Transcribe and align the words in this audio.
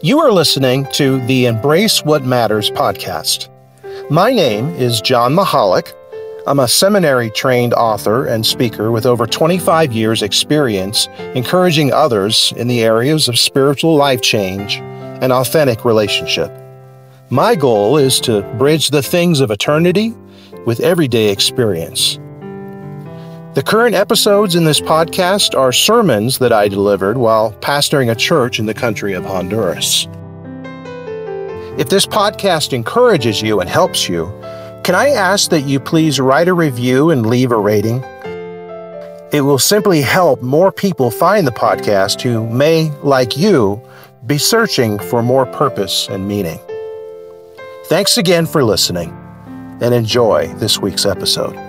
You 0.00 0.20
are 0.20 0.30
listening 0.30 0.86
to 0.92 1.18
the 1.26 1.46
Embrace 1.46 2.04
What 2.04 2.22
Matters 2.22 2.70
podcast. 2.70 3.48
My 4.08 4.30
name 4.30 4.68
is 4.76 5.00
John 5.00 5.34
Mahalik. 5.34 5.92
I'm 6.46 6.60
a 6.60 6.68
seminary 6.68 7.30
trained 7.30 7.74
author 7.74 8.24
and 8.24 8.46
speaker 8.46 8.92
with 8.92 9.06
over 9.06 9.26
25 9.26 9.92
years' 9.92 10.22
experience 10.22 11.08
encouraging 11.34 11.92
others 11.92 12.52
in 12.56 12.68
the 12.68 12.84
areas 12.84 13.26
of 13.26 13.40
spiritual 13.40 13.96
life 13.96 14.20
change 14.20 14.76
and 15.20 15.32
authentic 15.32 15.84
relationship. 15.84 16.52
My 17.30 17.56
goal 17.56 17.96
is 17.96 18.20
to 18.20 18.42
bridge 18.56 18.90
the 18.90 19.02
things 19.02 19.40
of 19.40 19.50
eternity 19.50 20.14
with 20.64 20.78
everyday 20.78 21.32
experience. 21.32 22.20
The 23.58 23.64
current 23.64 23.96
episodes 23.96 24.54
in 24.54 24.62
this 24.62 24.80
podcast 24.80 25.58
are 25.58 25.72
sermons 25.72 26.38
that 26.38 26.52
I 26.52 26.68
delivered 26.68 27.18
while 27.18 27.50
pastoring 27.54 28.08
a 28.08 28.14
church 28.14 28.60
in 28.60 28.66
the 28.66 28.72
country 28.72 29.14
of 29.14 29.24
Honduras. 29.24 30.06
If 31.76 31.88
this 31.88 32.06
podcast 32.06 32.72
encourages 32.72 33.42
you 33.42 33.58
and 33.58 33.68
helps 33.68 34.08
you, 34.08 34.26
can 34.84 34.94
I 34.94 35.08
ask 35.08 35.50
that 35.50 35.62
you 35.62 35.80
please 35.80 36.20
write 36.20 36.46
a 36.46 36.54
review 36.54 37.10
and 37.10 37.26
leave 37.26 37.50
a 37.50 37.58
rating? 37.58 38.04
It 39.32 39.40
will 39.44 39.58
simply 39.58 40.02
help 40.02 40.40
more 40.40 40.70
people 40.70 41.10
find 41.10 41.44
the 41.44 41.50
podcast 41.50 42.20
who 42.20 42.48
may, 42.48 42.92
like 43.02 43.36
you, 43.36 43.82
be 44.24 44.38
searching 44.38 45.00
for 45.00 45.20
more 45.20 45.46
purpose 45.46 46.06
and 46.08 46.28
meaning. 46.28 46.60
Thanks 47.86 48.18
again 48.18 48.46
for 48.46 48.62
listening 48.62 49.10
and 49.80 49.92
enjoy 49.92 50.46
this 50.58 50.78
week's 50.78 51.04
episode. 51.04 51.67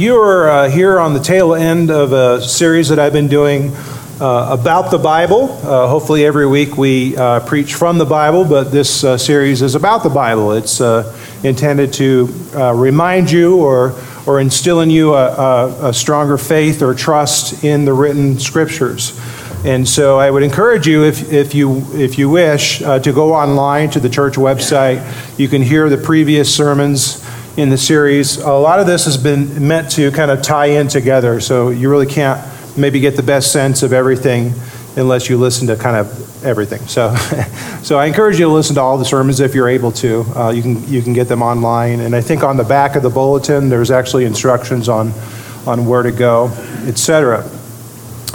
You 0.00 0.16
are 0.16 0.48
uh, 0.48 0.70
here 0.70 0.98
on 0.98 1.12
the 1.12 1.20
tail 1.20 1.54
end 1.54 1.90
of 1.90 2.14
a 2.14 2.40
series 2.40 2.88
that 2.88 2.98
I've 2.98 3.12
been 3.12 3.28
doing 3.28 3.76
uh, 4.18 4.48
about 4.50 4.90
the 4.90 4.96
Bible. 4.96 5.50
Uh, 5.62 5.88
hopefully, 5.88 6.24
every 6.24 6.46
week 6.46 6.78
we 6.78 7.14
uh, 7.18 7.40
preach 7.40 7.74
from 7.74 7.98
the 7.98 8.06
Bible, 8.06 8.46
but 8.46 8.72
this 8.72 9.04
uh, 9.04 9.18
series 9.18 9.60
is 9.60 9.74
about 9.74 10.02
the 10.02 10.08
Bible. 10.08 10.52
It's 10.52 10.80
uh, 10.80 11.14
intended 11.42 11.92
to 11.94 12.28
remind 12.74 13.30
you 13.30 13.58
or, 13.58 13.94
or 14.26 14.40
instill 14.40 14.80
in 14.80 14.88
you 14.88 15.12
a, 15.12 15.34
a, 15.34 15.88
a 15.90 15.92
stronger 15.92 16.38
faith 16.38 16.80
or 16.80 16.94
trust 16.94 17.62
in 17.62 17.84
the 17.84 17.92
written 17.92 18.38
scriptures. 18.38 19.20
And 19.66 19.86
so 19.86 20.18
I 20.18 20.30
would 20.30 20.42
encourage 20.42 20.86
you, 20.86 21.04
if, 21.04 21.30
if, 21.30 21.54
you, 21.54 21.84
if 21.92 22.18
you 22.18 22.30
wish, 22.30 22.80
uh, 22.80 23.00
to 23.00 23.12
go 23.12 23.34
online 23.34 23.90
to 23.90 24.00
the 24.00 24.08
church 24.08 24.36
website. 24.36 25.38
You 25.38 25.48
can 25.48 25.60
hear 25.60 25.90
the 25.90 25.98
previous 25.98 26.54
sermons 26.54 27.19
in 27.56 27.68
the 27.68 27.78
series. 27.78 28.38
A 28.38 28.52
lot 28.52 28.80
of 28.80 28.86
this 28.86 29.04
has 29.04 29.16
been 29.16 29.66
meant 29.66 29.90
to 29.92 30.10
kind 30.12 30.30
of 30.30 30.42
tie 30.42 30.66
in 30.66 30.88
together, 30.88 31.40
so 31.40 31.70
you 31.70 31.90
really 31.90 32.06
can't 32.06 32.40
maybe 32.76 33.00
get 33.00 33.16
the 33.16 33.22
best 33.22 33.52
sense 33.52 33.82
of 33.82 33.92
everything 33.92 34.52
unless 34.96 35.28
you 35.28 35.36
listen 35.36 35.66
to 35.68 35.76
kind 35.76 35.96
of 35.96 36.44
everything. 36.44 36.80
So, 36.86 37.14
so 37.82 37.98
I 37.98 38.06
encourage 38.06 38.38
you 38.38 38.46
to 38.46 38.52
listen 38.52 38.74
to 38.76 38.80
all 38.80 38.98
the 38.98 39.04
sermons 39.04 39.40
if 39.40 39.54
you're 39.54 39.68
able 39.68 39.92
to. 39.92 40.22
Uh, 40.36 40.50
you 40.50 40.62
can 40.62 40.86
you 40.88 41.02
can 41.02 41.12
get 41.12 41.28
them 41.28 41.42
online, 41.42 42.00
and 42.00 42.14
I 42.14 42.20
think 42.20 42.42
on 42.42 42.56
the 42.56 42.64
back 42.64 42.96
of 42.96 43.02
the 43.02 43.10
bulletin 43.10 43.68
there's 43.68 43.90
actually 43.90 44.24
instructions 44.24 44.88
on 44.88 45.12
on 45.66 45.86
where 45.86 46.02
to 46.02 46.12
go, 46.12 46.48
etc. 46.86 47.48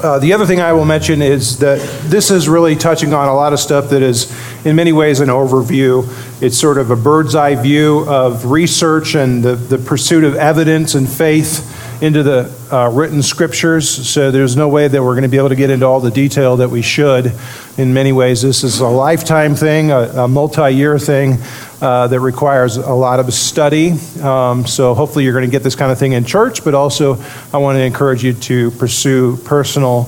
Uh, 0.05 0.19
the 0.19 0.33
other 0.33 0.45
thing 0.45 0.61
I 0.61 0.71
will 0.71 0.85
mention 0.85 1.23
is 1.23 1.57
that 1.57 1.79
this 2.03 2.29
is 2.29 2.47
really 2.47 2.75
touching 2.75 3.11
on 3.11 3.27
a 3.27 3.33
lot 3.33 3.53
of 3.53 3.59
stuff 3.59 3.89
that 3.89 4.03
is, 4.03 4.31
in 4.63 4.75
many 4.75 4.91
ways, 4.91 5.19
an 5.19 5.29
overview. 5.29 6.05
It's 6.43 6.59
sort 6.59 6.77
of 6.77 6.91
a 6.91 6.95
bird's 6.95 7.33
eye 7.33 7.55
view 7.55 8.07
of 8.07 8.45
research 8.45 9.15
and 9.15 9.41
the, 9.41 9.55
the 9.55 9.79
pursuit 9.79 10.23
of 10.23 10.35
evidence 10.35 10.93
and 10.93 11.09
faith 11.09 12.03
into 12.03 12.21
the 12.21 12.53
uh, 12.71 12.91
written 12.91 13.23
scriptures. 13.23 13.89
So 13.89 14.29
there's 14.29 14.55
no 14.55 14.69
way 14.69 14.87
that 14.87 15.01
we're 15.01 15.13
going 15.13 15.23
to 15.23 15.27
be 15.27 15.37
able 15.37 15.49
to 15.49 15.55
get 15.55 15.71
into 15.71 15.87
all 15.87 15.99
the 15.99 16.11
detail 16.11 16.57
that 16.57 16.69
we 16.69 16.83
should. 16.83 17.33
In 17.79 17.91
many 17.95 18.11
ways, 18.11 18.43
this 18.43 18.63
is 18.63 18.81
a 18.81 18.87
lifetime 18.87 19.55
thing, 19.55 19.89
a, 19.89 20.01
a 20.01 20.27
multi 20.27 20.69
year 20.69 20.99
thing 20.99 21.39
uh, 21.85 22.07
that 22.07 22.19
requires 22.19 22.77
a 22.77 22.93
lot 22.93 23.19
of 23.19 23.31
study. 23.31 23.91
Um, 24.19 24.65
so 24.65 24.95
hopefully, 24.95 25.23
you're 25.23 25.33
going 25.33 25.45
to 25.45 25.51
get 25.51 25.61
this 25.61 25.75
kind 25.75 25.91
of 25.91 25.99
thing 25.99 26.13
in 26.13 26.25
church, 26.25 26.63
but 26.63 26.73
also 26.73 27.21
I 27.53 27.59
want 27.59 27.75
to 27.77 27.83
encourage 27.83 28.23
you 28.23 28.33
to 28.33 28.71
pursue 28.71 29.37
personal 29.45 30.05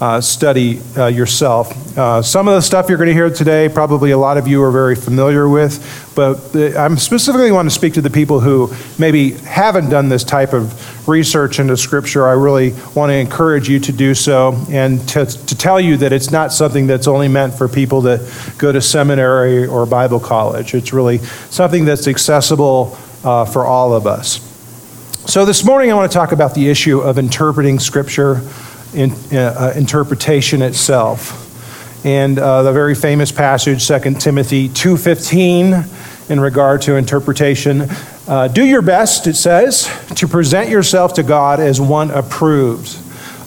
uh, 0.00 0.20
study 0.20 0.80
uh, 0.96 1.06
yourself. 1.06 1.98
Uh, 1.98 2.22
some 2.22 2.48
of 2.48 2.54
the 2.54 2.60
stuff 2.62 2.88
you're 2.88 2.96
going 2.96 3.08
to 3.08 3.14
hear 3.14 3.28
today, 3.28 3.68
probably 3.68 4.12
a 4.12 4.18
lot 4.18 4.38
of 4.38 4.48
you 4.48 4.62
are 4.62 4.70
very 4.70 4.96
familiar 4.96 5.48
with, 5.48 6.12
but 6.16 6.54
I'm 6.76 6.96
specifically 6.96 7.52
want 7.52 7.66
to 7.66 7.74
speak 7.74 7.94
to 7.94 8.00
the 8.00 8.10
people 8.10 8.40
who 8.40 8.72
maybe 8.98 9.32
haven't 9.32 9.90
done 9.90 10.08
this 10.08 10.24
type 10.24 10.54
of 10.54 11.08
research 11.08 11.58
into 11.58 11.76
Scripture. 11.76 12.26
I 12.26 12.32
really 12.32 12.72
want 12.94 13.10
to 13.10 13.14
encourage 13.14 13.68
you 13.68 13.78
to 13.80 13.92
do 13.92 14.14
so 14.14 14.56
and 14.70 15.06
to, 15.10 15.26
to 15.26 15.56
tell 15.56 15.78
you 15.78 15.98
that 15.98 16.12
it's 16.12 16.30
not 16.30 16.52
something 16.52 16.86
that's 16.86 17.06
only 17.06 17.28
meant 17.28 17.54
for 17.54 17.68
people 17.68 18.00
that 18.02 18.20
go 18.56 18.72
to 18.72 18.80
seminary 18.80 19.66
or 19.66 19.84
Bible 19.84 20.20
college. 20.20 20.72
It's 20.72 20.94
really 20.94 21.18
something 21.18 21.84
that's 21.84 22.08
accessible 22.08 22.96
uh, 23.22 23.44
for 23.44 23.66
all 23.66 23.92
of 23.92 24.06
us. 24.06 24.46
So, 25.26 25.44
this 25.44 25.62
morning 25.64 25.92
I 25.92 25.94
want 25.94 26.10
to 26.10 26.16
talk 26.16 26.32
about 26.32 26.54
the 26.54 26.70
issue 26.70 27.00
of 27.00 27.18
interpreting 27.18 27.78
Scripture 27.78 28.40
in, 28.94 29.12
uh, 29.36 29.72
interpretation 29.76 30.62
itself. 30.62 31.46
And 32.04 32.38
uh, 32.38 32.62
the 32.62 32.72
very 32.72 32.94
famous 32.94 33.30
passage, 33.30 33.86
2 33.86 34.14
Timothy 34.14 34.68
2.15, 34.68 36.30
in 36.30 36.40
regard 36.40 36.82
to 36.82 36.96
interpretation. 36.96 37.86
Uh, 38.26 38.48
Do 38.48 38.64
your 38.64 38.82
best, 38.82 39.26
it 39.26 39.34
says, 39.34 39.90
to 40.14 40.28
present 40.28 40.70
yourself 40.70 41.14
to 41.14 41.22
God 41.22 41.60
as 41.60 41.80
one 41.80 42.10
approved, 42.10 42.98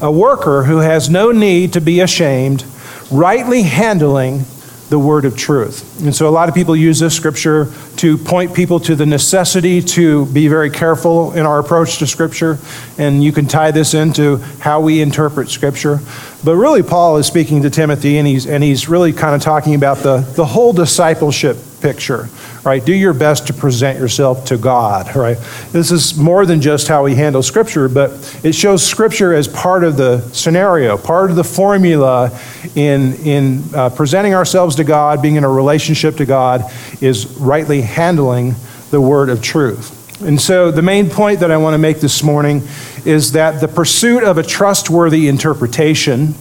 a 0.01 0.11
worker 0.11 0.63
who 0.63 0.79
has 0.79 1.09
no 1.09 1.31
need 1.31 1.73
to 1.73 1.81
be 1.81 2.01
ashamed, 2.01 2.65
rightly 3.09 3.63
handling 3.63 4.45
the 4.89 4.99
word 4.99 5.25
of 5.25 5.35
truth. 5.35 6.01
And 6.03 6.15
so 6.15 6.27
a 6.27 6.31
lot 6.31 6.49
of 6.49 6.55
people 6.55 6.75
use 6.75 6.99
this 6.99 7.15
scripture 7.15 7.71
to 7.97 8.17
point 8.17 8.53
people 8.53 8.79
to 8.81 8.95
the 8.95 9.05
necessity 9.05 9.81
to 9.81 10.25
be 10.27 10.47
very 10.47 10.69
careful 10.69 11.33
in 11.33 11.45
our 11.45 11.59
approach 11.59 11.99
to 11.99 12.07
scripture. 12.07 12.59
And 12.97 13.23
you 13.23 13.31
can 13.31 13.47
tie 13.47 13.71
this 13.71 13.93
into 13.93 14.37
how 14.59 14.81
we 14.81 15.01
interpret 15.01 15.49
scripture. 15.49 15.99
But 16.43 16.55
really, 16.55 16.83
Paul 16.83 17.17
is 17.17 17.25
speaking 17.25 17.61
to 17.63 17.69
Timothy, 17.69 18.17
and 18.17 18.27
he's, 18.27 18.45
and 18.45 18.63
he's 18.63 18.89
really 18.89 19.13
kind 19.13 19.35
of 19.35 19.41
talking 19.41 19.75
about 19.75 19.97
the, 19.99 20.17
the 20.35 20.45
whole 20.45 20.73
discipleship 20.73 21.57
picture, 21.83 22.29
right? 22.63 22.83
Do 22.83 22.93
your 22.93 23.13
best 23.13 23.45
to 23.47 23.53
present 23.53 23.99
yourself 23.99 24.45
to 24.45 24.57
God, 24.57 25.13
right? 25.15 25.37
This 25.73 25.91
is 25.91 26.17
more 26.17 26.45
than 26.45 26.61
just 26.61 26.87
how 26.87 27.03
we 27.03 27.13
handle 27.13 27.43
Scripture, 27.43 27.89
but 27.89 28.11
it 28.41 28.55
shows 28.55 28.83
Scripture 28.83 29.33
as 29.33 29.49
part 29.49 29.83
of 29.83 29.97
the 29.97 30.21
scenario, 30.29 30.97
part 30.97 31.29
of 31.29 31.35
the 31.35 31.43
formula 31.43 32.31
in, 32.73 33.13
in 33.25 33.63
uh, 33.75 33.89
presenting 33.89 34.33
ourselves 34.33 34.77
to 34.77 34.85
God, 34.85 35.21
being 35.21 35.35
in 35.35 35.43
a 35.43 35.49
relationship 35.49 36.15
to 36.15 36.25
God, 36.25 36.63
is 37.01 37.27
rightly 37.37 37.81
handling 37.81 38.55
the 38.89 39.01
word 39.01 39.29
of 39.29 39.41
truth. 39.41 39.99
And 40.21 40.39
so, 40.39 40.71
the 40.71 40.81
main 40.81 41.09
point 41.09 41.41
that 41.41 41.51
I 41.51 41.57
want 41.57 41.73
to 41.73 41.77
make 41.77 41.99
this 41.99 42.23
morning 42.23 42.61
is 43.03 43.33
that 43.33 43.59
the 43.59 43.67
pursuit 43.67 44.23
of 44.23 44.37
a 44.37 44.43
trustworthy 44.43 45.27
interpretation 45.27 46.33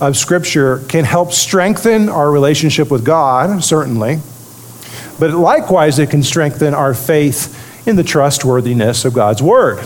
of 0.00 0.16
Scripture 0.16 0.78
can 0.88 1.04
help 1.04 1.32
strengthen 1.32 2.08
our 2.08 2.32
relationship 2.32 2.90
with 2.90 3.04
God, 3.04 3.62
certainly, 3.62 4.18
but 5.18 5.32
likewise, 5.32 5.98
it 5.98 6.10
can 6.10 6.22
strengthen 6.22 6.74
our 6.74 6.94
faith 6.94 7.86
in 7.86 7.96
the 7.96 8.04
trustworthiness 8.04 9.04
of 9.04 9.14
God's 9.14 9.42
Word. 9.42 9.84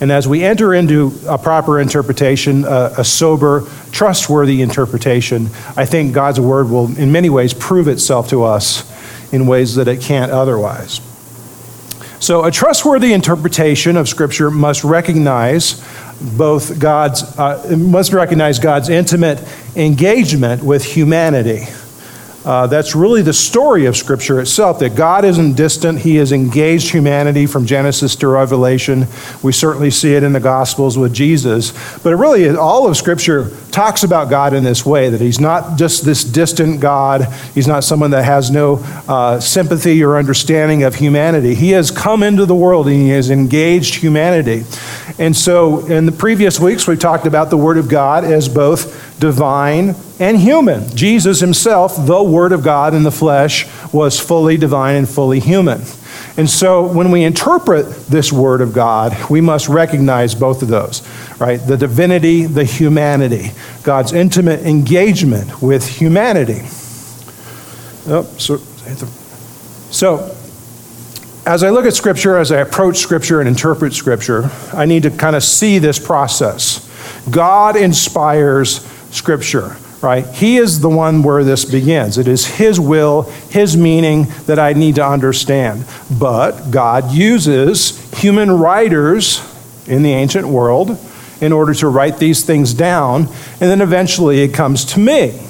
And 0.00 0.10
as 0.10 0.26
we 0.26 0.42
enter 0.42 0.74
into 0.74 1.12
a 1.28 1.38
proper 1.38 1.78
interpretation, 1.78 2.64
a, 2.64 3.04
sober, 3.04 3.68
trustworthy 3.92 4.60
interpretation, 4.60 5.46
I 5.76 5.84
think 5.84 6.12
God's 6.12 6.40
Word 6.40 6.70
will, 6.70 6.96
in 6.98 7.12
many 7.12 7.30
ways, 7.30 7.54
prove 7.54 7.86
itself 7.86 8.28
to 8.30 8.42
us 8.42 8.90
in 9.32 9.46
ways 9.46 9.76
that 9.76 9.88
it 9.88 10.00
can't 10.00 10.32
otherwise. 10.32 11.00
So, 12.18 12.44
a 12.44 12.50
trustworthy 12.50 13.12
interpretation 13.12 13.96
of 13.96 14.08
Scripture 14.08 14.50
must 14.50 14.84
recognize 14.84 15.80
both 16.20 16.78
God's, 16.78 17.22
uh, 17.38 17.76
must 17.78 18.12
recognize 18.12 18.58
God's 18.58 18.88
intimate 18.88 19.42
engagement 19.76 20.62
with 20.62 20.84
humanity. 20.84 21.66
Uh, 22.44 22.66
that's 22.66 22.94
really 22.94 23.22
the 23.22 23.32
story 23.32 23.86
of 23.86 23.96
Scripture 23.96 24.40
itself 24.40 24.80
that 24.80 24.96
God 24.96 25.24
isn't 25.24 25.54
distant. 25.54 26.00
He 26.00 26.16
has 26.16 26.32
engaged 26.32 26.90
humanity 26.90 27.46
from 27.46 27.66
Genesis 27.66 28.16
to 28.16 28.28
Revelation. 28.28 29.06
We 29.42 29.52
certainly 29.52 29.90
see 29.90 30.14
it 30.14 30.22
in 30.22 30.32
the 30.32 30.40
Gospels 30.40 30.98
with 30.98 31.14
Jesus. 31.14 31.72
But 31.98 32.12
it 32.12 32.16
really, 32.16 32.48
all 32.50 32.88
of 32.88 32.96
Scripture 32.96 33.50
talks 33.70 34.02
about 34.02 34.28
God 34.28 34.54
in 34.54 34.64
this 34.64 34.84
way 34.84 35.08
that 35.08 35.20
He's 35.20 35.38
not 35.38 35.78
just 35.78 36.04
this 36.04 36.24
distant 36.24 36.80
God, 36.80 37.32
He's 37.54 37.68
not 37.68 37.84
someone 37.84 38.10
that 38.10 38.24
has 38.24 38.50
no 38.50 38.76
uh, 39.06 39.38
sympathy 39.38 40.02
or 40.02 40.18
understanding 40.18 40.82
of 40.82 40.96
humanity. 40.96 41.54
He 41.54 41.70
has 41.70 41.90
come 41.90 42.22
into 42.22 42.44
the 42.44 42.56
world 42.56 42.88
and 42.88 42.96
He 42.96 43.10
has 43.10 43.30
engaged 43.30 43.96
humanity. 43.96 44.64
And 45.18 45.36
so, 45.36 45.86
in 45.86 46.06
the 46.06 46.12
previous 46.12 46.58
weeks, 46.58 46.86
we 46.86 46.96
talked 46.96 47.26
about 47.26 47.50
the 47.50 47.56
Word 47.56 47.78
of 47.78 47.88
God 47.88 48.24
as 48.24 48.48
both 48.48 49.18
divine 49.20 49.94
and 50.18 50.38
human. 50.38 50.88
Jesus 50.96 51.40
himself, 51.40 51.94
the 52.06 52.22
Word 52.22 52.52
of 52.52 52.62
God 52.62 52.94
in 52.94 53.02
the 53.02 53.10
flesh, 53.10 53.66
was 53.92 54.18
fully 54.18 54.56
divine 54.56 54.96
and 54.96 55.08
fully 55.08 55.40
human. 55.40 55.82
And 56.36 56.48
so 56.48 56.82
when 56.86 57.10
we 57.10 57.24
interpret 57.24 58.06
this 58.06 58.32
word 58.32 58.62
of 58.62 58.72
God, 58.72 59.30
we 59.30 59.40
must 59.40 59.68
recognize 59.68 60.34
both 60.34 60.62
of 60.62 60.68
those, 60.68 61.06
right? 61.38 61.58
The 61.58 61.76
divinity, 61.76 62.46
the 62.46 62.64
humanity, 62.64 63.50
God's 63.82 64.12
intimate 64.12 64.60
engagement 64.60 65.60
with 65.60 65.86
humanity. 65.86 66.62
Oh, 68.08 68.24
so, 68.38 68.56
so, 69.90 70.36
as 71.44 71.62
I 71.62 71.70
look 71.70 71.86
at 71.86 71.94
Scripture, 71.94 72.36
as 72.36 72.52
I 72.52 72.58
approach 72.60 72.98
Scripture 72.98 73.40
and 73.40 73.48
interpret 73.48 73.92
Scripture, 73.92 74.50
I 74.72 74.86
need 74.86 75.02
to 75.04 75.10
kind 75.10 75.34
of 75.34 75.42
see 75.42 75.78
this 75.78 75.98
process. 75.98 76.88
God 77.30 77.76
inspires 77.76 78.80
Scripture 79.10 79.76
right? 80.02 80.26
He 80.34 80.56
is 80.56 80.80
the 80.80 80.88
one 80.88 81.22
where 81.22 81.44
this 81.44 81.64
begins. 81.64 82.18
It 82.18 82.26
is 82.26 82.44
His 82.44 82.78
will, 82.80 83.22
His 83.50 83.76
meaning 83.76 84.26
that 84.46 84.58
I 84.58 84.72
need 84.72 84.96
to 84.96 85.06
understand. 85.06 85.86
But 86.10 86.70
God 86.70 87.12
uses 87.12 88.12
human 88.20 88.50
writers 88.50 89.40
in 89.86 90.02
the 90.02 90.12
ancient 90.12 90.48
world 90.48 90.98
in 91.40 91.52
order 91.52 91.74
to 91.74 91.88
write 91.88 92.18
these 92.18 92.44
things 92.44 92.74
down, 92.74 93.26
and 93.26 93.70
then 93.70 93.80
eventually 93.80 94.42
it 94.42 94.52
comes 94.52 94.84
to 94.86 95.00
me. 95.00 95.40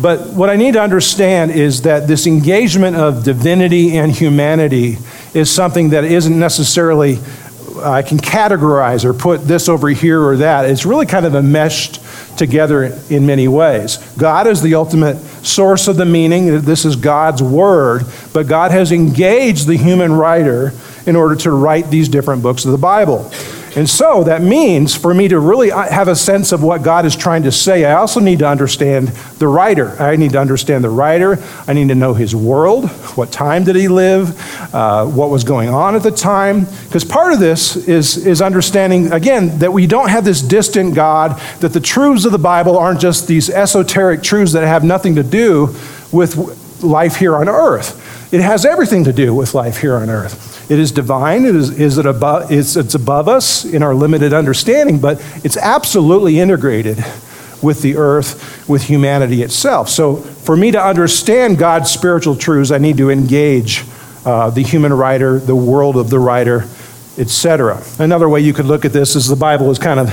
But 0.00 0.32
what 0.32 0.50
I 0.50 0.56
need 0.56 0.74
to 0.74 0.80
understand 0.82 1.52
is 1.52 1.82
that 1.82 2.08
this 2.08 2.26
engagement 2.26 2.96
of 2.96 3.22
divinity 3.22 3.96
and 3.96 4.10
humanity 4.10 4.98
is 5.34 5.50
something 5.50 5.90
that 5.90 6.04
isn't 6.04 6.38
necessarily, 6.38 7.18
I 7.78 8.02
can 8.02 8.18
categorize 8.18 9.04
or 9.04 9.14
put 9.14 9.46
this 9.46 9.68
over 9.68 9.88
here 9.88 10.20
or 10.20 10.36
that. 10.38 10.68
It's 10.68 10.84
really 10.84 11.06
kind 11.06 11.26
of 11.26 11.34
a 11.34 11.42
meshed 11.42 12.00
together 12.36 12.98
in 13.08 13.26
many 13.26 13.46
ways. 13.46 13.98
God 14.18 14.48
is 14.48 14.60
the 14.62 14.74
ultimate 14.74 15.18
source 15.44 15.86
of 15.86 15.96
the 15.96 16.04
meaning. 16.04 16.62
This 16.62 16.84
is 16.84 16.96
God's 16.96 17.42
word, 17.42 18.02
but 18.32 18.48
God 18.48 18.72
has 18.72 18.90
engaged 18.90 19.68
the 19.68 19.76
human 19.76 20.12
writer 20.12 20.72
in 21.06 21.14
order 21.16 21.36
to 21.36 21.52
write 21.52 21.90
these 21.90 22.08
different 22.08 22.42
books 22.42 22.64
of 22.64 22.72
the 22.72 22.78
Bible. 22.78 23.30
And 23.76 23.90
so 23.90 24.22
that 24.24 24.40
means 24.40 24.94
for 24.94 25.12
me 25.12 25.26
to 25.28 25.38
really 25.40 25.70
have 25.70 26.06
a 26.06 26.14
sense 26.14 26.52
of 26.52 26.62
what 26.62 26.82
God 26.82 27.04
is 27.04 27.16
trying 27.16 27.42
to 27.42 27.50
say, 27.50 27.84
I 27.84 27.94
also 27.94 28.20
need 28.20 28.38
to 28.38 28.48
understand 28.48 29.08
the 29.38 29.48
writer. 29.48 30.00
I 30.00 30.14
need 30.14 30.32
to 30.32 30.40
understand 30.40 30.84
the 30.84 30.90
writer. 30.90 31.42
I 31.66 31.72
need 31.72 31.88
to 31.88 31.94
know 31.94 32.14
his 32.14 32.36
world. 32.36 32.88
What 33.16 33.32
time 33.32 33.64
did 33.64 33.74
he 33.74 33.88
live? 33.88 34.40
Uh, 34.72 35.06
what 35.06 35.30
was 35.30 35.42
going 35.42 35.70
on 35.70 35.96
at 35.96 36.04
the 36.04 36.12
time? 36.12 36.66
Because 36.84 37.04
part 37.04 37.32
of 37.32 37.40
this 37.40 37.76
is, 37.88 38.24
is 38.26 38.40
understanding, 38.40 39.12
again, 39.12 39.58
that 39.58 39.72
we 39.72 39.86
don't 39.88 40.08
have 40.08 40.24
this 40.24 40.40
distant 40.40 40.94
God, 40.94 41.40
that 41.60 41.72
the 41.72 41.80
truths 41.80 42.24
of 42.24 42.32
the 42.32 42.38
Bible 42.38 42.78
aren't 42.78 43.00
just 43.00 43.26
these 43.26 43.50
esoteric 43.50 44.22
truths 44.22 44.52
that 44.52 44.66
have 44.66 44.84
nothing 44.84 45.16
to 45.16 45.24
do 45.24 45.74
with 46.12 46.82
life 46.84 47.16
here 47.16 47.34
on 47.34 47.48
earth. 47.48 48.03
It 48.34 48.40
has 48.40 48.64
everything 48.64 49.04
to 49.04 49.12
do 49.12 49.32
with 49.32 49.54
life 49.54 49.76
here 49.80 49.94
on 49.94 50.10
earth. 50.10 50.68
It 50.68 50.80
is 50.80 50.90
divine, 50.90 51.44
it 51.44 51.54
is, 51.54 51.78
is 51.78 51.98
it 51.98 52.04
above, 52.04 52.50
it's, 52.50 52.74
it's 52.74 52.96
above 52.96 53.28
us 53.28 53.64
in 53.64 53.80
our 53.80 53.94
limited 53.94 54.32
understanding, 54.32 54.98
but 54.98 55.24
it's 55.44 55.56
absolutely 55.56 56.40
integrated 56.40 56.96
with 57.62 57.80
the 57.80 57.96
earth, 57.96 58.68
with 58.68 58.82
humanity 58.82 59.44
itself. 59.44 59.88
So, 59.88 60.16
for 60.16 60.56
me 60.56 60.72
to 60.72 60.84
understand 60.84 61.58
God's 61.58 61.92
spiritual 61.92 62.34
truths, 62.34 62.72
I 62.72 62.78
need 62.78 62.96
to 62.96 63.08
engage 63.08 63.84
uh, 64.24 64.50
the 64.50 64.64
human 64.64 64.92
writer, 64.92 65.38
the 65.38 65.54
world 65.54 65.96
of 65.96 66.10
the 66.10 66.18
writer, 66.18 66.66
etc. 67.16 67.84
Another 68.00 68.28
way 68.28 68.40
you 68.40 68.52
could 68.52 68.66
look 68.66 68.84
at 68.84 68.92
this 68.92 69.14
is 69.14 69.28
the 69.28 69.36
Bible 69.36 69.70
is 69.70 69.78
kind 69.78 70.00
of 70.00 70.08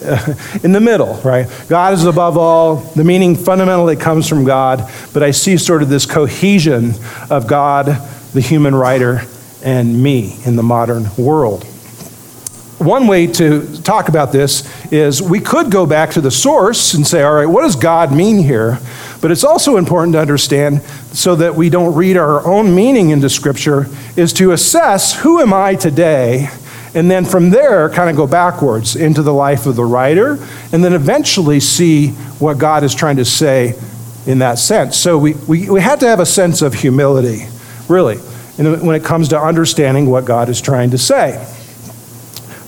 in 0.62 0.72
the 0.72 0.80
middle, 0.80 1.14
right? 1.22 1.46
God 1.68 1.92
is 1.92 2.04
above 2.04 2.38
all. 2.38 2.76
The 2.76 3.04
meaning 3.04 3.36
fundamentally 3.36 3.96
comes 3.96 4.28
from 4.28 4.44
God, 4.44 4.90
but 5.12 5.22
I 5.22 5.30
see 5.30 5.56
sort 5.56 5.82
of 5.82 5.88
this 5.88 6.06
cohesion 6.06 6.94
of 7.28 7.46
God, 7.46 7.86
the 8.32 8.40
human 8.40 8.74
writer, 8.74 9.22
and 9.62 10.02
me 10.02 10.38
in 10.44 10.56
the 10.56 10.62
modern 10.62 11.06
world. 11.18 11.64
One 12.78 13.06
way 13.08 13.26
to 13.26 13.76
talk 13.82 14.08
about 14.08 14.32
this 14.32 14.66
is 14.90 15.20
we 15.20 15.38
could 15.38 15.70
go 15.70 15.84
back 15.84 16.12
to 16.12 16.22
the 16.22 16.30
source 16.30 16.94
and 16.94 17.06
say, 17.06 17.22
all 17.22 17.34
right, 17.34 17.44
what 17.44 17.60
does 17.60 17.76
God 17.76 18.10
mean 18.10 18.42
here? 18.42 18.78
But 19.20 19.30
it's 19.30 19.44
also 19.44 19.76
important 19.76 20.14
to 20.14 20.18
understand 20.18 20.80
so 21.12 21.36
that 21.36 21.54
we 21.54 21.68
don't 21.68 21.94
read 21.94 22.16
our 22.16 22.46
own 22.46 22.74
meaning 22.74 23.10
into 23.10 23.28
Scripture, 23.28 23.86
is 24.16 24.32
to 24.34 24.52
assess 24.52 25.20
who 25.20 25.40
am 25.40 25.52
I 25.52 25.74
today? 25.74 26.48
And 26.94 27.10
then 27.10 27.24
from 27.24 27.50
there, 27.50 27.88
kind 27.90 28.10
of 28.10 28.16
go 28.16 28.26
backwards 28.26 28.96
into 28.96 29.22
the 29.22 29.32
life 29.32 29.66
of 29.66 29.76
the 29.76 29.84
writer, 29.84 30.38
and 30.72 30.84
then 30.84 30.92
eventually 30.92 31.60
see 31.60 32.08
what 32.38 32.58
God 32.58 32.82
is 32.82 32.94
trying 32.94 33.16
to 33.16 33.24
say 33.24 33.74
in 34.26 34.40
that 34.40 34.58
sense. 34.58 34.96
So 34.96 35.18
we, 35.18 35.34
we, 35.46 35.70
we 35.70 35.80
have 35.80 36.00
to 36.00 36.08
have 36.08 36.20
a 36.20 36.26
sense 36.26 36.62
of 36.62 36.74
humility, 36.74 37.46
really 37.88 38.18
when 38.60 38.94
it 38.94 39.04
comes 39.04 39.28
to 39.28 39.40
understanding 39.40 40.06
what 40.06 40.24
God 40.24 40.48
is 40.48 40.60
trying 40.60 40.90
to 40.90 40.98
say. 40.98 41.46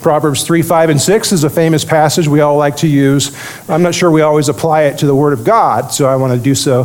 Proverbs 0.01 0.43
3, 0.43 0.63
5, 0.63 0.91
and 0.91 1.01
6 1.01 1.33
is 1.33 1.45
a 1.45 1.51
famous 1.51 1.85
passage 1.85 2.27
we 2.27 2.41
all 2.41 2.57
like 2.57 2.77
to 2.79 2.89
use. 2.89 3.37
I'm 3.69 3.83
not 3.83 3.95
sure 3.95 4.11
we 4.11 4.23
always 4.23 4.49
apply 4.49 4.85
it 4.85 4.99
to 4.99 5.07
the 5.07 5.15
Word 5.15 5.33
of 5.33 5.45
God, 5.45 5.93
so 5.93 6.09
I 6.09 6.17
want 6.17 6.33
to 6.33 6.43
do 6.43 6.55
so 6.55 6.85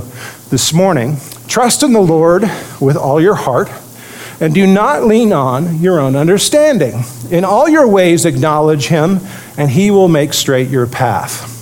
this 0.50 0.74
morning. 0.74 1.18
Trust 1.48 1.84
in 1.84 1.94
the 1.94 2.02
Lord 2.02 2.44
with 2.82 2.98
all 2.98 3.22
your 3.22 3.34
heart, 3.34 3.70
and 4.40 4.54
do 4.54 4.68
not 4.68 5.04
lean 5.04 5.34
on 5.34 5.80
your 5.80 6.00
own 6.00 6.16
understanding. 6.16 7.04
In 7.32 7.44
all 7.44 7.68
your 7.68 7.88
ways, 7.88 8.26
acknowledge 8.26 8.88
Him, 8.88 9.20
and 9.58 9.70
He 9.70 9.92
will 9.92 10.08
make 10.08 10.34
straight 10.34 10.70
your 10.70 10.88
path. 10.88 11.54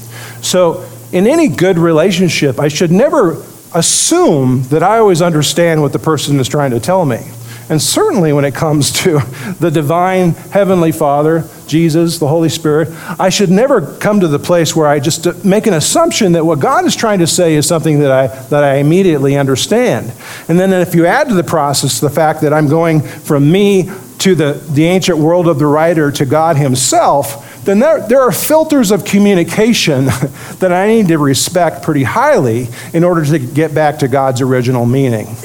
So, 0.43 0.87
in 1.11 1.27
any 1.27 1.47
good 1.47 1.77
relationship, 1.77 2.59
I 2.59 2.67
should 2.67 2.91
never 2.91 3.43
assume 3.73 4.63
that 4.63 4.83
I 4.83 4.97
always 4.97 5.21
understand 5.21 5.81
what 5.81 5.93
the 5.93 5.99
person 5.99 6.39
is 6.39 6.47
trying 6.47 6.71
to 6.71 6.79
tell 6.79 7.05
me. 7.05 7.19
And 7.67 7.81
certainly 7.81 8.31
when 8.31 8.45
it 8.45 8.53
comes 8.53 8.91
to 9.03 9.19
the 9.59 9.71
divine 9.71 10.31
Heavenly 10.31 10.91
Father, 10.91 11.49
Jesus, 11.65 12.19
the 12.19 12.27
Holy 12.27 12.49
Spirit, 12.49 12.89
I 13.19 13.29
should 13.29 13.49
never 13.49 13.97
come 13.97 14.19
to 14.19 14.27
the 14.27 14.37
place 14.37 14.75
where 14.75 14.87
I 14.87 14.99
just 14.99 15.43
make 15.43 15.65
an 15.65 15.73
assumption 15.73 16.33
that 16.33 16.45
what 16.45 16.59
God 16.59 16.85
is 16.85 16.95
trying 16.95 17.19
to 17.19 17.27
say 17.27 17.55
is 17.55 17.67
something 17.67 17.99
that 17.99 18.11
I, 18.11 18.27
that 18.27 18.63
I 18.63 18.75
immediately 18.75 19.35
understand. 19.35 20.13
And 20.47 20.59
then 20.59 20.73
if 20.73 20.93
you 20.93 21.07
add 21.07 21.29
to 21.29 21.33
the 21.33 21.43
process 21.43 21.99
the 21.99 22.09
fact 22.09 22.41
that 22.41 22.53
I'm 22.53 22.67
going 22.67 23.01
from 23.01 23.51
me 23.51 23.89
to 24.19 24.35
the, 24.35 24.53
the 24.71 24.85
ancient 24.85 25.17
world 25.17 25.47
of 25.47 25.57
the 25.57 25.65
writer 25.65 26.11
to 26.11 26.25
God 26.25 26.57
Himself, 26.57 27.63
then 27.65 27.79
there, 27.79 28.07
there 28.07 28.21
are 28.21 28.31
filters 28.31 28.91
of 28.91 29.05
communication 29.05 30.05
that 30.59 30.71
I 30.71 30.87
need 30.87 31.07
to 31.07 31.17
respect 31.17 31.83
pretty 31.83 32.03
highly 32.03 32.67
in 32.93 33.03
order 33.03 33.25
to 33.25 33.39
get 33.39 33.73
back 33.73 33.99
to 33.99 34.07
God's 34.07 34.41
original 34.41 34.85
meaning. 34.85 35.35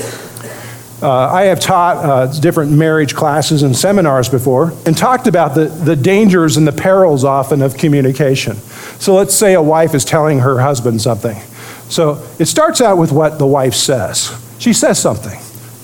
Uh, 1.02 1.28
I 1.32 1.44
have 1.44 1.60
taught 1.60 1.96
uh, 1.96 2.40
different 2.40 2.72
marriage 2.72 3.14
classes 3.14 3.62
and 3.62 3.74
seminars 3.74 4.28
before 4.28 4.74
and 4.84 4.96
talked 4.96 5.26
about 5.26 5.54
the, 5.54 5.64
the 5.64 5.96
dangers 5.96 6.58
and 6.58 6.66
the 6.66 6.72
perils 6.72 7.24
often 7.24 7.62
of 7.62 7.78
communication. 7.78 8.56
So 8.98 9.14
let's 9.14 9.34
say 9.34 9.54
a 9.54 9.62
wife 9.62 9.94
is 9.94 10.04
telling 10.04 10.40
her 10.40 10.60
husband 10.60 11.00
something. 11.00 11.40
So 11.88 12.26
it 12.38 12.46
starts 12.46 12.82
out 12.82 12.98
with 12.98 13.12
what 13.12 13.38
the 13.38 13.46
wife 13.46 13.74
says. 13.74 14.30
She 14.58 14.74
says 14.74 15.00
something. 15.00 15.40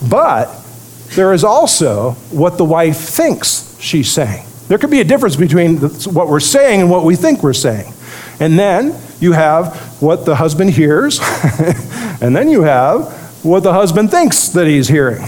But 0.07 0.49
there 1.15 1.33
is 1.33 1.43
also 1.43 2.11
what 2.29 2.59
the 2.59 2.65
wife 2.65 2.97
thinks 2.97 3.75
she's 3.79 4.11
saying. 4.11 4.45
There 4.67 4.77
could 4.77 4.91
be 4.91 5.01
a 5.01 5.05
difference 5.05 5.35
between 5.35 5.77
what 5.77 6.27
we're 6.27 6.39
saying 6.39 6.81
and 6.81 6.91
what 6.91 7.05
we 7.05 7.15
think 7.15 7.41
we're 7.41 7.53
saying. 7.53 7.91
And 8.39 8.59
then 8.59 8.95
you 9.19 9.31
have 9.31 9.75
what 9.99 10.25
the 10.25 10.35
husband 10.35 10.69
hears, 10.71 11.19
and 12.21 12.35
then 12.35 12.49
you 12.49 12.61
have 12.61 13.16
what 13.47 13.63
the 13.63 13.73
husband 13.73 14.11
thinks 14.11 14.49
that 14.49 14.67
he's 14.67 14.87
hearing. 14.87 15.25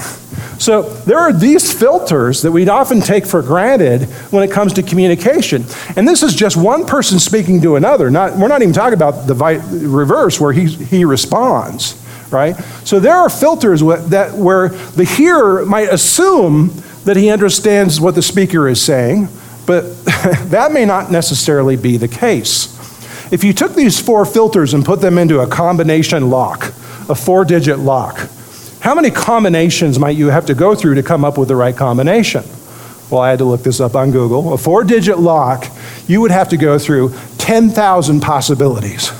So 0.59 0.81
there 0.81 1.17
are 1.17 1.31
these 1.31 1.71
filters 1.71 2.41
that 2.41 2.51
we'd 2.51 2.67
often 2.67 2.99
take 2.99 3.25
for 3.25 3.41
granted 3.41 4.03
when 4.31 4.43
it 4.43 4.51
comes 4.51 4.73
to 4.73 4.83
communication. 4.83 5.63
And 5.95 6.05
this 6.05 6.21
is 6.21 6.35
just 6.35 6.57
one 6.57 6.85
person 6.85 7.17
speaking 7.17 7.61
to 7.61 7.77
another. 7.77 8.11
Not, 8.11 8.35
we're 8.37 8.49
not 8.49 8.61
even 8.61 8.73
talking 8.73 8.93
about 8.93 9.25
the 9.25 9.33
vi- 9.33 9.61
reverse 9.71 10.39
where 10.39 10.51
he, 10.51 10.65
he 10.65 11.05
responds, 11.05 11.95
right? 12.29 12.57
So 12.83 12.99
there 12.99 13.15
are 13.15 13.29
filters 13.29 13.79
that, 14.09 14.33
where 14.33 14.69
the 14.69 15.05
hearer 15.05 15.65
might 15.65 15.93
assume 15.93 16.73
that 17.05 17.15
he 17.15 17.29
understands 17.29 18.01
what 18.01 18.15
the 18.15 18.21
speaker 18.21 18.67
is 18.67 18.81
saying, 18.81 19.29
but 19.65 19.81
that 20.49 20.73
may 20.73 20.83
not 20.83 21.09
necessarily 21.09 21.77
be 21.77 21.95
the 21.95 22.09
case. 22.09 22.75
If 23.31 23.45
you 23.45 23.53
took 23.53 23.75
these 23.75 24.01
four 24.01 24.25
filters 24.25 24.73
and 24.73 24.83
put 24.83 24.99
them 24.99 25.17
into 25.17 25.39
a 25.39 25.47
combination 25.47 26.29
lock, 26.29 26.73
a 27.09 27.15
four 27.15 27.45
digit 27.45 27.79
lock, 27.79 28.29
how 28.81 28.95
many 28.95 29.11
combinations 29.11 29.99
might 29.99 30.15
you 30.15 30.27
have 30.27 30.45
to 30.45 30.53
go 30.53 30.73
through 30.75 30.95
to 30.95 31.03
come 31.03 31.25
up 31.25 31.37
with 31.37 31.47
the 31.47 31.55
right 31.55 31.75
combination? 31.75 32.43
Well, 33.09 33.21
I 33.21 33.31
had 33.31 33.39
to 33.39 33.45
look 33.45 33.63
this 33.63 33.79
up 33.79 33.95
on 33.95 34.11
Google. 34.11 34.53
A 34.53 34.57
four 34.57 34.83
digit 34.83 35.19
lock, 35.19 35.65
you 36.07 36.21
would 36.21 36.31
have 36.31 36.49
to 36.49 36.57
go 36.57 36.77
through 36.77 37.13
10,000 37.39 38.21
possibilities 38.21 39.11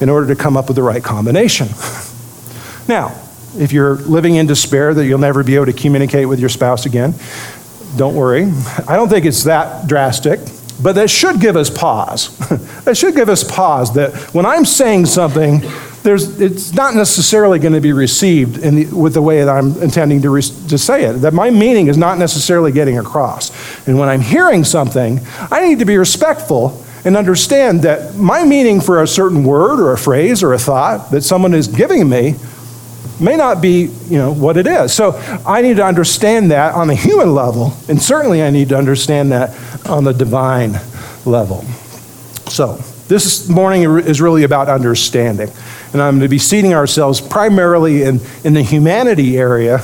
in 0.00 0.08
order 0.08 0.28
to 0.28 0.40
come 0.40 0.56
up 0.56 0.68
with 0.68 0.76
the 0.76 0.82
right 0.82 1.02
combination. 1.02 1.68
Now, 2.88 3.20
if 3.58 3.72
you're 3.72 3.96
living 3.96 4.36
in 4.36 4.46
despair 4.46 4.94
that 4.94 5.06
you'll 5.06 5.18
never 5.18 5.42
be 5.42 5.56
able 5.56 5.66
to 5.66 5.72
communicate 5.72 6.28
with 6.28 6.38
your 6.38 6.48
spouse 6.48 6.86
again, 6.86 7.14
don't 7.96 8.14
worry. 8.14 8.44
I 8.86 8.96
don't 8.96 9.08
think 9.08 9.24
it's 9.24 9.44
that 9.44 9.88
drastic, 9.88 10.40
but 10.82 10.92
that 10.92 11.10
should 11.10 11.40
give 11.40 11.56
us 11.56 11.70
pause. 11.70 12.36
that 12.84 12.96
should 12.96 13.14
give 13.14 13.28
us 13.28 13.42
pause 13.42 13.94
that 13.94 14.14
when 14.34 14.46
I'm 14.46 14.64
saying 14.64 15.06
something 15.06 15.62
there's, 16.06 16.40
it's 16.40 16.72
not 16.72 16.94
necessarily 16.94 17.58
going 17.58 17.72
to 17.72 17.80
be 17.80 17.92
received 17.92 18.58
in 18.58 18.76
the, 18.76 18.84
with 18.86 19.12
the 19.14 19.20
way 19.20 19.42
that 19.42 19.48
I'm 19.48 19.76
intending 19.82 20.22
to, 20.22 20.30
re, 20.30 20.40
to 20.40 20.78
say 20.78 21.04
it. 21.04 21.14
That 21.14 21.34
my 21.34 21.50
meaning 21.50 21.88
is 21.88 21.98
not 21.98 22.16
necessarily 22.16 22.70
getting 22.70 22.96
across. 22.96 23.50
And 23.88 23.98
when 23.98 24.08
I'm 24.08 24.20
hearing 24.20 24.62
something, 24.62 25.18
I 25.50 25.66
need 25.66 25.80
to 25.80 25.84
be 25.84 25.98
respectful 25.98 26.80
and 27.04 27.16
understand 27.16 27.82
that 27.82 28.14
my 28.14 28.44
meaning 28.44 28.80
for 28.80 29.02
a 29.02 29.06
certain 29.06 29.42
word 29.42 29.80
or 29.80 29.92
a 29.92 29.98
phrase 29.98 30.44
or 30.44 30.52
a 30.52 30.58
thought 30.58 31.10
that 31.10 31.22
someone 31.22 31.54
is 31.54 31.66
giving 31.66 32.08
me 32.08 32.36
may 33.18 33.36
not 33.36 33.60
be, 33.60 33.90
you 34.08 34.18
know, 34.18 34.32
what 34.32 34.56
it 34.56 34.68
is. 34.68 34.94
So 34.94 35.12
I 35.44 35.60
need 35.60 35.78
to 35.78 35.84
understand 35.84 36.52
that 36.52 36.74
on 36.74 36.86
the 36.86 36.94
human 36.94 37.34
level, 37.34 37.72
and 37.88 38.00
certainly 38.00 38.44
I 38.44 38.50
need 38.50 38.68
to 38.68 38.78
understand 38.78 39.32
that 39.32 39.56
on 39.88 40.04
the 40.04 40.12
divine 40.12 40.74
level. 41.24 41.62
So 42.48 42.78
this 43.08 43.48
morning 43.48 43.82
is 43.82 44.20
really 44.20 44.44
about 44.44 44.68
understanding. 44.68 45.50
And 45.92 46.02
I'm 46.02 46.14
going 46.14 46.22
to 46.22 46.28
be 46.28 46.38
seating 46.38 46.74
ourselves 46.74 47.20
primarily 47.20 48.02
in, 48.02 48.20
in 48.44 48.54
the 48.54 48.62
humanity 48.62 49.38
area 49.38 49.78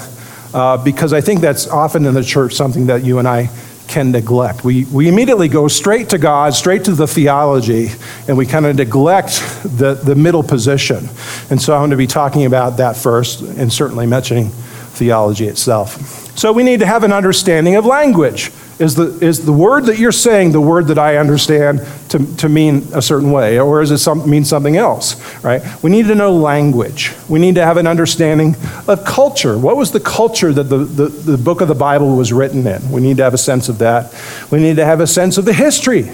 uh, 0.52 0.82
because 0.82 1.12
I 1.12 1.20
think 1.20 1.40
that's 1.40 1.66
often 1.68 2.04
in 2.04 2.14
the 2.14 2.24
church 2.24 2.54
something 2.54 2.86
that 2.86 3.04
you 3.04 3.18
and 3.18 3.28
I 3.28 3.50
can 3.88 4.10
neglect. 4.10 4.64
We, 4.64 4.84
we 4.86 5.08
immediately 5.08 5.48
go 5.48 5.68
straight 5.68 6.08
to 6.10 6.18
God, 6.18 6.54
straight 6.54 6.84
to 6.84 6.92
the 6.92 7.06
theology, 7.06 7.88
and 8.26 8.36
we 8.36 8.46
kind 8.46 8.66
of 8.66 8.76
neglect 8.76 9.40
the, 9.64 9.94
the 9.94 10.14
middle 10.14 10.42
position. 10.42 11.08
And 11.50 11.60
so 11.60 11.74
I'm 11.74 11.80
going 11.80 11.90
to 11.90 11.96
be 11.96 12.06
talking 12.06 12.46
about 12.46 12.78
that 12.78 12.96
first 12.96 13.42
and 13.42 13.72
certainly 13.72 14.06
mentioning 14.06 14.48
theology 14.48 15.46
itself. 15.46 16.22
So 16.38 16.52
we 16.52 16.62
need 16.62 16.80
to 16.80 16.86
have 16.86 17.04
an 17.04 17.12
understanding 17.12 17.76
of 17.76 17.84
language. 17.84 18.50
Is 18.82 18.96
the, 18.96 19.16
is 19.24 19.46
the 19.46 19.52
word 19.52 19.86
that 19.86 20.00
you're 20.00 20.10
saying 20.10 20.50
the 20.50 20.60
word 20.60 20.88
that 20.88 20.98
I 20.98 21.16
understand 21.16 21.86
to, 22.08 22.36
to 22.38 22.48
mean 22.48 22.88
a 22.92 23.00
certain 23.00 23.30
way, 23.30 23.60
or 23.60 23.78
does 23.78 23.92
it 23.92 23.98
some, 23.98 24.28
mean 24.28 24.44
something 24.44 24.76
else, 24.76 25.14
right? 25.44 25.62
We 25.84 25.90
need 25.92 26.08
to 26.08 26.16
know 26.16 26.34
language. 26.34 27.12
We 27.28 27.38
need 27.38 27.54
to 27.54 27.64
have 27.64 27.76
an 27.76 27.86
understanding 27.86 28.56
of 28.88 29.04
culture. 29.04 29.56
What 29.56 29.76
was 29.76 29.92
the 29.92 30.00
culture 30.00 30.52
that 30.52 30.64
the, 30.64 30.78
the, 30.78 31.06
the 31.06 31.38
book 31.38 31.60
of 31.60 31.68
the 31.68 31.76
Bible 31.76 32.16
was 32.16 32.32
written 32.32 32.66
in? 32.66 32.90
We 32.90 33.00
need 33.00 33.18
to 33.18 33.22
have 33.22 33.34
a 33.34 33.38
sense 33.38 33.68
of 33.68 33.78
that. 33.78 34.12
We 34.50 34.58
need 34.58 34.74
to 34.76 34.84
have 34.84 34.98
a 34.98 35.06
sense 35.06 35.38
of 35.38 35.44
the 35.44 35.52
history 35.52 36.10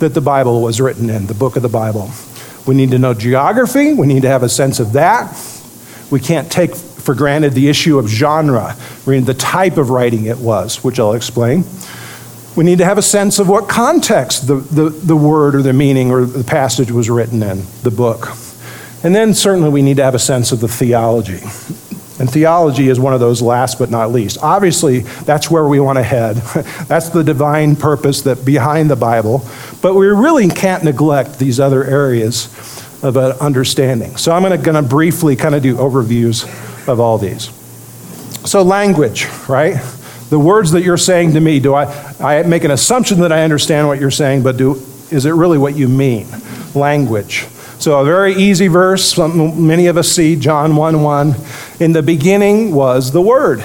that 0.00 0.12
the 0.12 0.20
Bible 0.20 0.60
was 0.60 0.80
written 0.80 1.10
in, 1.10 1.26
the 1.26 1.34
book 1.34 1.54
of 1.54 1.62
the 1.62 1.68
Bible. 1.68 2.10
We 2.66 2.74
need 2.74 2.90
to 2.90 2.98
know 2.98 3.14
geography. 3.14 3.94
We 3.94 4.08
need 4.08 4.22
to 4.22 4.28
have 4.28 4.42
a 4.42 4.48
sense 4.48 4.80
of 4.80 4.94
that. 4.94 5.36
We 6.10 6.18
can't 6.18 6.50
take 6.50 6.74
for 6.74 7.14
granted 7.14 7.52
the 7.52 7.68
issue 7.68 7.96
of 7.96 8.08
genre, 8.08 8.76
the 9.04 9.36
type 9.38 9.76
of 9.76 9.90
writing 9.90 10.24
it 10.24 10.38
was, 10.38 10.82
which 10.82 10.98
I'll 10.98 11.12
explain. 11.12 11.62
We 12.58 12.64
need 12.64 12.78
to 12.78 12.84
have 12.84 12.98
a 12.98 13.02
sense 13.02 13.38
of 13.38 13.48
what 13.48 13.68
context 13.68 14.48
the, 14.48 14.56
the, 14.56 14.88
the 14.90 15.14
word 15.14 15.54
or 15.54 15.62
the 15.62 15.72
meaning 15.72 16.10
or 16.10 16.24
the 16.24 16.42
passage 16.42 16.90
was 16.90 17.08
written 17.08 17.40
in, 17.40 17.62
the 17.84 17.92
book. 17.92 18.30
And 19.04 19.14
then 19.14 19.32
certainly 19.32 19.70
we 19.70 19.80
need 19.80 19.98
to 19.98 20.02
have 20.02 20.16
a 20.16 20.18
sense 20.18 20.50
of 20.50 20.58
the 20.58 20.66
theology. 20.66 21.38
And 22.18 22.28
theology 22.28 22.88
is 22.88 22.98
one 22.98 23.14
of 23.14 23.20
those 23.20 23.40
last 23.40 23.78
but 23.78 23.90
not 23.90 24.10
least. 24.10 24.38
Obviously, 24.42 25.02
that's 25.22 25.48
where 25.48 25.68
we 25.68 25.78
want 25.78 25.98
to 25.98 26.02
head. 26.02 26.34
that's 26.88 27.10
the 27.10 27.22
divine 27.22 27.76
purpose 27.76 28.22
that 28.22 28.44
behind 28.44 28.90
the 28.90 28.96
Bible. 28.96 29.46
But 29.80 29.94
we 29.94 30.08
really 30.08 30.48
can't 30.48 30.82
neglect 30.82 31.38
these 31.38 31.60
other 31.60 31.84
areas 31.84 32.46
of 33.04 33.16
uh, 33.16 33.36
understanding. 33.40 34.16
So 34.16 34.32
I'm 34.32 34.42
going 34.42 34.74
to 34.74 34.82
briefly 34.82 35.36
kind 35.36 35.54
of 35.54 35.62
do 35.62 35.76
overviews 35.76 36.42
of 36.88 36.98
all 36.98 37.18
these. 37.18 37.50
So 38.50 38.62
language, 38.62 39.26
right? 39.48 39.76
The 40.30 40.38
words 40.38 40.72
that 40.72 40.82
you're 40.82 40.96
saying 40.96 41.32
to 41.32 41.40
me, 41.40 41.60
do 41.60 41.74
I, 41.74 41.84
I 42.20 42.42
make 42.42 42.64
an 42.64 42.70
assumption 42.70 43.20
that 43.20 43.32
I 43.32 43.44
understand 43.44 43.88
what 43.88 44.00
you're 44.00 44.10
saying, 44.10 44.42
but 44.42 44.56
do, 44.56 44.74
is 45.10 45.24
it 45.24 45.30
really 45.30 45.58
what 45.58 45.74
you 45.74 45.88
mean? 45.88 46.26
Language. 46.74 47.46
So, 47.78 47.98
a 48.00 48.04
very 48.04 48.34
easy 48.34 48.66
verse, 48.66 49.16
many 49.16 49.86
of 49.86 49.96
us 49.96 50.08
see, 50.08 50.36
John 50.36 50.74
1 50.74 51.02
1. 51.02 51.34
In 51.80 51.92
the 51.92 52.02
beginning 52.02 52.74
was 52.74 53.12
the 53.12 53.22
Word. 53.22 53.60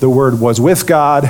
The 0.00 0.08
Word 0.08 0.40
was 0.40 0.60
with 0.60 0.86
God, 0.86 1.28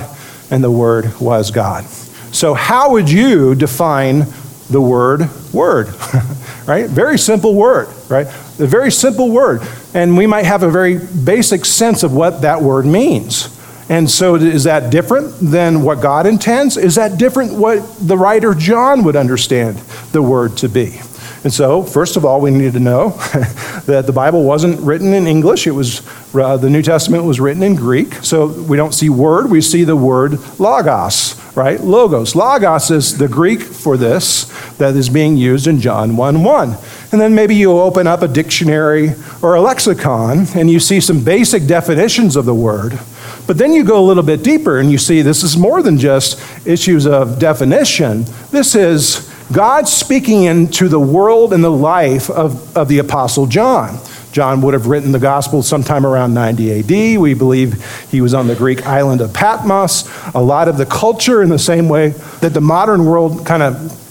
and 0.50 0.62
the 0.62 0.70
Word 0.70 1.20
was 1.20 1.50
God. 1.50 1.84
So, 2.32 2.54
how 2.54 2.92
would 2.92 3.10
you 3.10 3.54
define 3.54 4.24
the 4.70 4.80
word 4.80 5.28
word? 5.52 5.88
right? 6.66 6.88
Very 6.88 7.18
simple 7.18 7.54
word, 7.54 7.88
right? 8.08 8.26
A 8.26 8.66
very 8.66 8.90
simple 8.90 9.30
word. 9.30 9.60
And 9.92 10.16
we 10.16 10.26
might 10.26 10.46
have 10.46 10.62
a 10.62 10.70
very 10.70 10.98
basic 10.98 11.66
sense 11.66 12.02
of 12.02 12.14
what 12.14 12.40
that 12.40 12.62
word 12.62 12.86
means. 12.86 13.58
And 13.92 14.10
so, 14.10 14.36
is 14.36 14.64
that 14.64 14.90
different 14.90 15.34
than 15.38 15.82
what 15.82 16.00
God 16.00 16.26
intends? 16.26 16.78
Is 16.78 16.94
that 16.94 17.18
different 17.18 17.52
what 17.52 17.82
the 18.00 18.16
writer 18.16 18.54
John 18.54 19.04
would 19.04 19.16
understand 19.16 19.76
the 20.12 20.22
word 20.22 20.56
to 20.56 20.70
be? 20.70 20.98
And 21.44 21.52
so, 21.52 21.82
first 21.82 22.16
of 22.16 22.24
all, 22.24 22.40
we 22.40 22.50
need 22.50 22.72
to 22.72 22.80
know 22.80 23.10
that 23.84 24.04
the 24.06 24.12
Bible 24.12 24.44
wasn't 24.44 24.80
written 24.80 25.12
in 25.12 25.26
English. 25.26 25.66
It 25.66 25.72
was 25.72 26.00
uh, 26.34 26.56
the 26.56 26.70
New 26.70 26.80
Testament 26.80 27.24
was 27.24 27.38
written 27.38 27.62
in 27.62 27.74
Greek. 27.74 28.14
So 28.22 28.46
we 28.46 28.78
don't 28.78 28.94
see 28.94 29.10
word; 29.10 29.50
we 29.50 29.60
see 29.60 29.84
the 29.84 29.94
word 29.94 30.38
logos, 30.58 31.38
right? 31.54 31.78
Logos. 31.78 32.34
Logos 32.34 32.90
is 32.90 33.18
the 33.18 33.28
Greek 33.28 33.60
for 33.60 33.98
this 33.98 34.44
that 34.78 34.96
is 34.96 35.10
being 35.10 35.36
used 35.36 35.66
in 35.66 35.78
John 35.78 36.16
1 36.16 36.42
1. 36.42 36.76
And 37.12 37.20
then 37.20 37.34
maybe 37.34 37.54
you 37.56 37.72
open 37.72 38.06
up 38.06 38.22
a 38.22 38.28
dictionary 38.28 39.10
or 39.42 39.54
a 39.54 39.60
lexicon 39.60 40.46
and 40.54 40.70
you 40.70 40.80
see 40.80 40.98
some 40.98 41.22
basic 41.22 41.66
definitions 41.66 42.36
of 42.36 42.46
the 42.46 42.54
word. 42.54 42.98
But 43.46 43.58
then 43.58 43.72
you 43.72 43.84
go 43.84 43.98
a 43.98 44.06
little 44.06 44.22
bit 44.22 44.42
deeper 44.42 44.78
and 44.78 44.90
you 44.90 44.98
see 44.98 45.22
this 45.22 45.42
is 45.42 45.56
more 45.56 45.82
than 45.82 45.98
just 45.98 46.40
issues 46.66 47.06
of 47.06 47.38
definition. 47.38 48.24
This 48.50 48.74
is 48.74 49.30
God 49.52 49.88
speaking 49.88 50.44
into 50.44 50.88
the 50.88 51.00
world 51.00 51.52
and 51.52 51.62
the 51.62 51.70
life 51.70 52.30
of, 52.30 52.76
of 52.76 52.88
the 52.88 52.98
Apostle 52.98 53.46
John. 53.46 53.98
John 54.32 54.62
would 54.62 54.72
have 54.72 54.86
written 54.86 55.12
the 55.12 55.18
gospel 55.18 55.62
sometime 55.62 56.06
around 56.06 56.32
90 56.32 56.80
AD. 56.80 57.20
We 57.20 57.34
believe 57.34 57.84
he 58.10 58.22
was 58.22 58.32
on 58.32 58.46
the 58.46 58.54
Greek 58.54 58.86
island 58.86 59.20
of 59.20 59.34
Patmos. 59.34 60.08
A 60.34 60.42
lot 60.42 60.68
of 60.68 60.78
the 60.78 60.86
culture, 60.86 61.42
in 61.42 61.50
the 61.50 61.58
same 61.58 61.88
way 61.88 62.10
that 62.40 62.54
the 62.54 62.60
modern 62.60 63.04
world 63.04 63.44
kind 63.44 63.62
of 63.62 64.01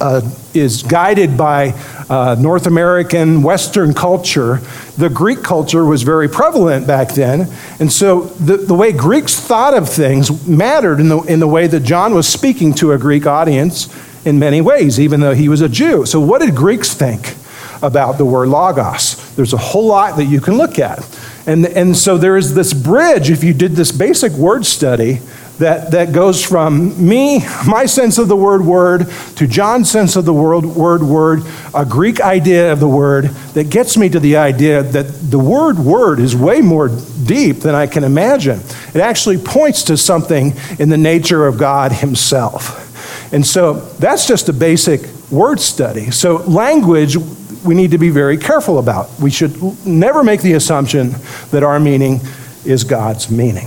uh, 0.00 0.22
is 0.54 0.82
guided 0.82 1.36
by 1.36 1.74
uh, 2.08 2.36
North 2.38 2.66
American 2.66 3.42
Western 3.42 3.94
culture, 3.94 4.56
the 4.96 5.08
Greek 5.08 5.42
culture 5.42 5.84
was 5.84 6.02
very 6.02 6.28
prevalent 6.28 6.86
back 6.86 7.14
then. 7.14 7.48
And 7.78 7.92
so 7.92 8.22
the, 8.22 8.56
the 8.56 8.74
way 8.74 8.92
Greeks 8.92 9.38
thought 9.38 9.74
of 9.74 9.88
things 9.88 10.46
mattered 10.46 11.00
in 11.00 11.08
the, 11.08 11.20
in 11.22 11.40
the 11.40 11.48
way 11.48 11.66
that 11.66 11.80
John 11.80 12.14
was 12.14 12.28
speaking 12.28 12.74
to 12.74 12.92
a 12.92 12.98
Greek 12.98 13.26
audience 13.26 13.88
in 14.24 14.38
many 14.38 14.60
ways, 14.60 14.98
even 14.98 15.20
though 15.20 15.34
he 15.34 15.48
was 15.48 15.60
a 15.60 15.68
Jew. 15.68 16.04
So, 16.04 16.20
what 16.20 16.42
did 16.42 16.54
Greeks 16.54 16.94
think 16.94 17.36
about 17.82 18.18
the 18.18 18.24
word 18.24 18.48
logos? 18.48 19.34
There's 19.36 19.52
a 19.52 19.58
whole 19.58 19.86
lot 19.86 20.16
that 20.16 20.24
you 20.24 20.40
can 20.40 20.58
look 20.58 20.78
at. 20.78 20.98
And, 21.46 21.64
and 21.66 21.96
so 21.96 22.18
there 22.18 22.36
is 22.36 22.54
this 22.54 22.74
bridge, 22.74 23.30
if 23.30 23.42
you 23.42 23.54
did 23.54 23.72
this 23.72 23.92
basic 23.92 24.32
word 24.32 24.66
study, 24.66 25.20
that, 25.60 25.90
that 25.90 26.12
goes 26.12 26.42
from 26.42 27.06
me, 27.06 27.40
my 27.66 27.84
sense 27.84 28.16
of 28.16 28.28
the 28.28 28.36
word 28.36 28.64
word, 28.64 29.10
to 29.36 29.46
John's 29.46 29.90
sense 29.90 30.16
of 30.16 30.24
the 30.24 30.32
word 30.32 30.64
word 30.64 31.02
word, 31.02 31.42
a 31.74 31.84
Greek 31.84 32.18
idea 32.22 32.72
of 32.72 32.80
the 32.80 32.88
word 32.88 33.24
that 33.52 33.68
gets 33.68 33.98
me 33.98 34.08
to 34.08 34.18
the 34.18 34.38
idea 34.38 34.82
that 34.82 35.02
the 35.02 35.38
word 35.38 35.78
word 35.78 36.18
is 36.18 36.34
way 36.34 36.62
more 36.62 36.88
deep 37.26 37.56
than 37.56 37.74
I 37.74 37.86
can 37.86 38.04
imagine. 38.04 38.60
It 38.94 39.02
actually 39.02 39.36
points 39.36 39.82
to 39.84 39.98
something 39.98 40.54
in 40.78 40.88
the 40.88 40.96
nature 40.96 41.46
of 41.46 41.58
God 41.58 41.92
Himself. 41.92 42.86
And 43.34 43.46
so 43.46 43.74
that's 43.74 44.26
just 44.26 44.48
a 44.48 44.54
basic 44.54 45.02
word 45.30 45.60
study. 45.60 46.10
So, 46.10 46.36
language, 46.36 47.18
we 47.66 47.74
need 47.74 47.90
to 47.90 47.98
be 47.98 48.08
very 48.08 48.38
careful 48.38 48.78
about. 48.78 49.10
We 49.20 49.30
should 49.30 49.86
never 49.86 50.24
make 50.24 50.40
the 50.40 50.54
assumption 50.54 51.10
that 51.50 51.62
our 51.62 51.78
meaning 51.78 52.20
is 52.64 52.82
God's 52.82 53.30
meaning 53.30 53.66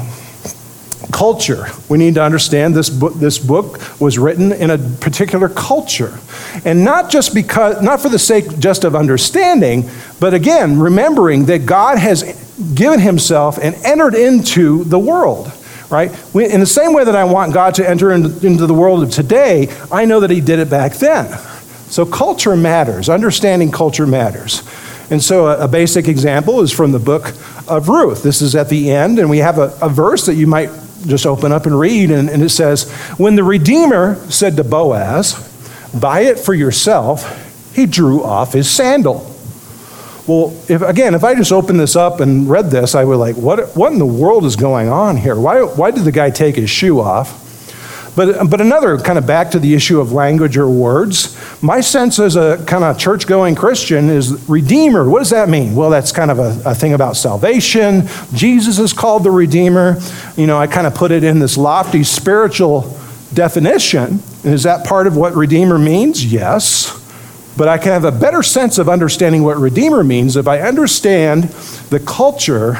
culture. 1.12 1.68
We 1.90 1.98
need 1.98 2.16
to 2.16 2.24
understand 2.24 2.76
this 2.76 2.90
book, 2.90 3.14
this 3.16 3.40
book 3.40 4.00
was 4.00 4.18
written 4.18 4.52
in 4.52 4.70
a 4.70 4.78
particular 4.78 5.50
culture. 5.50 6.18
And 6.66 6.84
not 6.84 7.10
just 7.10 7.34
because, 7.34 7.82
not 7.82 8.02
for 8.02 8.10
the 8.10 8.20
sake 8.20 8.60
just 8.60 8.84
of 8.84 8.96
understanding, 8.96 9.90
but 10.20 10.34
again, 10.34 10.80
remembering 10.80 11.46
that 11.46 11.66
God 11.66 11.98
has 11.98 12.24
given 12.76 13.00
himself 13.00 13.58
and 13.58 13.76
entered 13.84 14.16
into 14.16 14.84
the 14.84 15.00
world. 15.00 15.52
Right? 15.90 16.10
In 16.34 16.60
the 16.60 16.66
same 16.66 16.94
way 16.94 17.04
that 17.04 17.16
I 17.16 17.24
want 17.24 17.54
God 17.54 17.76
to 17.76 17.88
enter 17.88 18.12
into 18.12 18.66
the 18.66 18.74
world 18.74 19.04
of 19.04 19.12
today, 19.12 19.72
I 19.92 20.06
know 20.06 20.22
that 20.22 20.32
He 20.32 20.42
did 20.42 20.58
it 20.58 20.68
back 20.68 20.94
then. 20.94 21.38
So 21.88 22.04
culture 22.04 22.56
matters. 22.56 23.10
Understanding 23.10 23.72
culture 23.72 24.08
matters. 24.08 24.64
And 25.12 25.22
so, 25.22 25.48
a, 25.48 25.66
a, 25.66 25.68
basic 25.68 26.08
example 26.08 26.62
is 26.62 26.72
from 26.72 26.92
the 26.92 26.98
book 26.98 27.34
of 27.68 27.90
Ruth. 27.90 28.24
This 28.24 28.42
is 28.42 28.56
at 28.56 28.70
the 28.70 28.90
end, 28.90 29.20
and 29.20 29.30
we 29.30 29.40
have 29.40 29.60
a, 29.60 29.78
a 29.82 29.90
verse 29.90 30.26
that 30.26 30.34
you 30.34 30.48
might 30.48 30.70
just 31.06 31.26
open 31.26 31.52
up 31.52 31.66
and 31.66 31.80
read, 31.80 32.12
and, 32.12 32.30
and 32.30 32.42
it 32.42 32.50
says, 32.50 32.92
When 33.18 33.36
the 33.36 33.44
Redeemer 33.44 34.16
said 34.30 34.56
to 34.58 34.64
Boaz, 34.64 35.50
Buy 35.94 36.22
it 36.22 36.40
for 36.40 36.54
yourself, 36.54 37.76
he 37.76 37.86
drew 37.86 38.24
off 38.24 38.54
his 38.54 38.70
sandal. 38.70 39.30
Well, 40.26 40.58
if, 40.70 40.82
again, 40.82 41.14
if 41.16 41.24
I 41.24 41.36
just 41.36 41.52
opened 41.52 41.80
this 41.80 41.96
up 41.96 42.20
and 42.20 42.50
read 42.50 42.72
this, 42.72 42.96
I 42.96 43.04
would 43.04 43.18
like, 43.18 43.36
what, 43.36 43.76
what 43.76 43.92
in 43.92 44.00
the 44.00 44.06
world 44.06 44.46
is 44.46 44.56
going 44.56 44.90
on 44.90 45.18
here? 45.18 45.36
Why, 45.36 45.62
why 45.62 45.92
did 45.92 46.04
the 46.06 46.12
guy 46.12 46.30
take 46.30 46.56
his 46.56 46.70
shoe 46.70 47.00
off? 47.00 47.43
But, 48.16 48.50
but 48.50 48.62
another 48.62 48.98
kind 49.00 49.18
of 49.18 49.26
back 49.26 49.52
to 49.52 49.60
the 49.60 49.74
issue 49.74 50.00
of 50.00 50.12
language 50.12 50.56
or 50.56 50.70
words, 50.70 51.36
my 51.64 51.82
sense 51.82 52.20
as 52.20 52.36
a 52.36 52.64
kind 52.68 52.84
of 52.84 52.98
church 53.00 53.26
going 53.26 53.56
Christian 53.56 54.10
is 54.10 54.48
Redeemer. 54.48 55.10
What 55.10 55.20
does 55.20 55.32
that 55.32 55.50
mean? 55.50 55.76
Well, 55.76 55.90
that's 55.90 56.12
kind 56.12 56.30
of 56.30 56.38
a, 56.38 56.62
a 56.64 56.76
thing 56.76 56.94
about 56.94 57.16
salvation. 57.16 58.08
Jesus 58.34 58.78
is 58.78 58.94
called 58.94 59.24
the 59.24 59.32
Redeemer. 59.32 60.00
You 60.38 60.46
know, 60.46 60.60
I 60.60 60.68
kind 60.68 60.86
of 60.86 60.94
put 60.94 61.12
it 61.12 61.24
in 61.24 61.40
this 61.40 61.58
lofty 61.58 62.04
spiritual 62.04 62.82
definition. 63.34 64.20
And 64.44 64.54
is 64.54 64.64
that 64.64 64.86
part 64.86 65.08
of 65.08 65.18
what 65.18 65.34
Redeemer 65.34 65.80
means? 65.80 66.24
Yes. 66.24 67.00
But 67.58 67.68
I 67.68 67.78
can 67.80 67.94
have 67.94 68.04
a 68.04 68.12
better 68.12 68.44
sense 68.44 68.78
of 68.78 68.90
understanding 68.90 69.44
what 69.44 69.58
Redeemer 69.58 70.04
means 70.04 70.36
if 70.36 70.48
I 70.48 70.60
understand 70.60 71.46
the 71.90 72.00
culture 72.00 72.78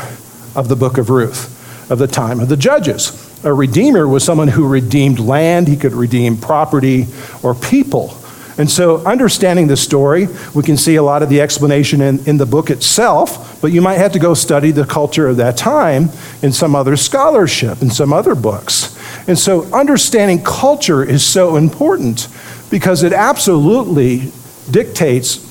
of 0.56 0.68
the 0.68 0.76
book 0.76 1.00
of 1.00 1.10
Ruth, 1.10 1.92
of 1.92 1.98
the 1.98 2.08
time 2.08 2.40
of 2.40 2.50
the 2.50 2.58
judges. 2.58 3.23
A 3.44 3.54
redeemer 3.54 4.08
was 4.08 4.24
someone 4.24 4.48
who 4.48 4.68
redeemed 4.68 5.20
land, 5.20 5.68
he 5.68 5.76
could 5.76 5.94
redeem 5.94 6.38
property 6.38 7.08
or 7.42 7.54
people. 7.54 8.18
And 8.58 8.70
so, 8.70 9.04
understanding 9.04 9.68
the 9.68 9.76
story, 9.76 10.28
we 10.54 10.62
can 10.64 10.78
see 10.78 10.96
a 10.96 11.04
lot 11.04 11.24
of 11.24 11.30
the 11.30 11.42
explanation 11.42 12.02
in, 12.02 12.24
in 12.28 12.38
the 12.38 12.46
book 12.46 12.70
itself, 12.70 13.60
but 13.62 13.72
you 13.72 13.82
might 13.82 13.98
have 13.98 14.12
to 14.12 14.20
go 14.20 14.36
study 14.36 14.70
the 14.70 14.86
culture 14.86 15.28
of 15.28 15.38
that 15.38 15.58
time 15.58 16.10
in 16.44 16.52
some 16.52 16.76
other 16.76 16.96
scholarship, 16.96 17.82
in 17.82 17.90
some 17.90 18.14
other 18.14 18.36
books. 18.36 18.96
And 19.28 19.40
so, 19.40 19.64
understanding 19.74 20.44
culture 20.44 21.04
is 21.04 21.26
so 21.26 21.56
important 21.56 22.28
because 22.70 23.02
it 23.02 23.12
absolutely 23.12 24.32
dictates 24.70 25.50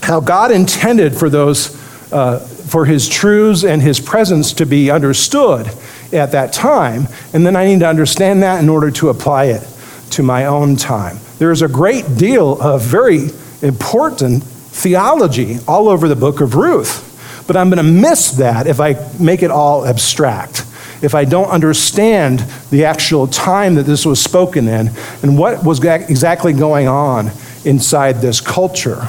how 0.00 0.20
God 0.20 0.50
intended 0.50 1.14
for 1.14 1.28
those, 1.28 1.76
uh, 2.12 2.38
for 2.38 2.86
his 2.86 3.08
truths 3.08 3.62
and 3.62 3.82
his 3.82 4.00
presence 4.00 4.54
to 4.54 4.64
be 4.64 4.90
understood 4.90 5.70
at 6.12 6.32
that 6.32 6.52
time. 6.52 7.08
And 7.32 7.46
then 7.46 7.56
I 7.56 7.66
need 7.66 7.80
to 7.80 7.88
understand 7.88 8.42
that 8.42 8.62
in 8.62 8.68
order 8.68 8.90
to 8.92 9.08
apply 9.08 9.46
it 9.46 9.66
to 10.10 10.22
my 10.22 10.46
own 10.46 10.76
time. 10.76 11.18
There 11.38 11.52
is 11.52 11.62
a 11.62 11.68
great 11.68 12.16
deal 12.16 12.60
of 12.60 12.82
very 12.82 13.28
important 13.62 14.42
theology 14.42 15.58
all 15.66 15.88
over 15.88 16.08
the 16.08 16.16
book 16.16 16.40
of 16.40 16.54
Ruth. 16.54 17.04
But 17.46 17.56
I'm 17.56 17.70
going 17.70 17.78
to 17.78 17.82
miss 17.82 18.32
that 18.32 18.66
if 18.66 18.80
I 18.80 18.94
make 19.18 19.42
it 19.42 19.50
all 19.50 19.86
abstract, 19.86 20.66
if 21.02 21.14
I 21.14 21.24
don't 21.24 21.48
understand 21.48 22.40
the 22.70 22.84
actual 22.84 23.26
time 23.26 23.76
that 23.76 23.84
this 23.84 24.04
was 24.04 24.22
spoken 24.22 24.68
in 24.68 24.90
and 25.22 25.38
what 25.38 25.64
was 25.64 25.82
exactly 25.82 26.52
going 26.52 26.88
on 26.88 27.30
inside 27.64 28.16
this 28.16 28.40
culture. 28.40 29.06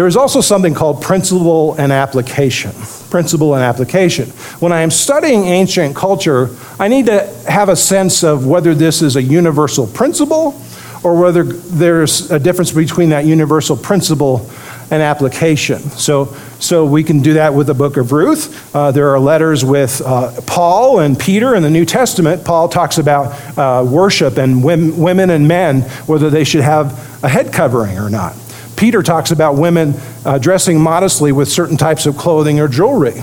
There 0.00 0.06
is 0.06 0.16
also 0.16 0.40
something 0.40 0.72
called 0.72 1.02
principle 1.02 1.74
and 1.74 1.92
application. 1.92 2.72
Principle 3.10 3.54
and 3.54 3.62
application. 3.62 4.30
When 4.58 4.72
I 4.72 4.80
am 4.80 4.90
studying 4.90 5.44
ancient 5.44 5.94
culture, 5.94 6.56
I 6.78 6.88
need 6.88 7.04
to 7.04 7.26
have 7.46 7.68
a 7.68 7.76
sense 7.76 8.24
of 8.24 8.46
whether 8.46 8.74
this 8.74 9.02
is 9.02 9.16
a 9.16 9.22
universal 9.22 9.86
principle 9.86 10.58
or 11.04 11.20
whether 11.20 11.42
there's 11.44 12.30
a 12.30 12.38
difference 12.38 12.72
between 12.72 13.10
that 13.10 13.26
universal 13.26 13.76
principle 13.76 14.50
and 14.90 15.02
application. 15.02 15.80
So, 15.80 16.34
so 16.60 16.86
we 16.86 17.04
can 17.04 17.20
do 17.20 17.34
that 17.34 17.52
with 17.52 17.66
the 17.66 17.74
book 17.74 17.98
of 17.98 18.10
Ruth. 18.10 18.74
Uh, 18.74 18.92
there 18.92 19.10
are 19.10 19.20
letters 19.20 19.66
with 19.66 20.00
uh, 20.00 20.40
Paul 20.46 21.00
and 21.00 21.20
Peter 21.20 21.54
in 21.54 21.62
the 21.62 21.68
New 21.68 21.84
Testament. 21.84 22.42
Paul 22.42 22.70
talks 22.70 22.96
about 22.96 23.58
uh, 23.58 23.84
worship 23.84 24.38
and 24.38 24.64
women 24.64 25.28
and 25.28 25.46
men, 25.46 25.82
whether 26.06 26.30
they 26.30 26.44
should 26.44 26.62
have 26.62 27.22
a 27.22 27.28
head 27.28 27.52
covering 27.52 27.98
or 27.98 28.08
not. 28.08 28.34
Peter 28.80 29.02
talks 29.02 29.30
about 29.30 29.56
women 29.56 29.92
uh, 30.24 30.38
dressing 30.38 30.80
modestly 30.80 31.32
with 31.32 31.50
certain 31.50 31.76
types 31.76 32.06
of 32.06 32.16
clothing 32.16 32.58
or 32.58 32.66
jewelry. 32.66 33.20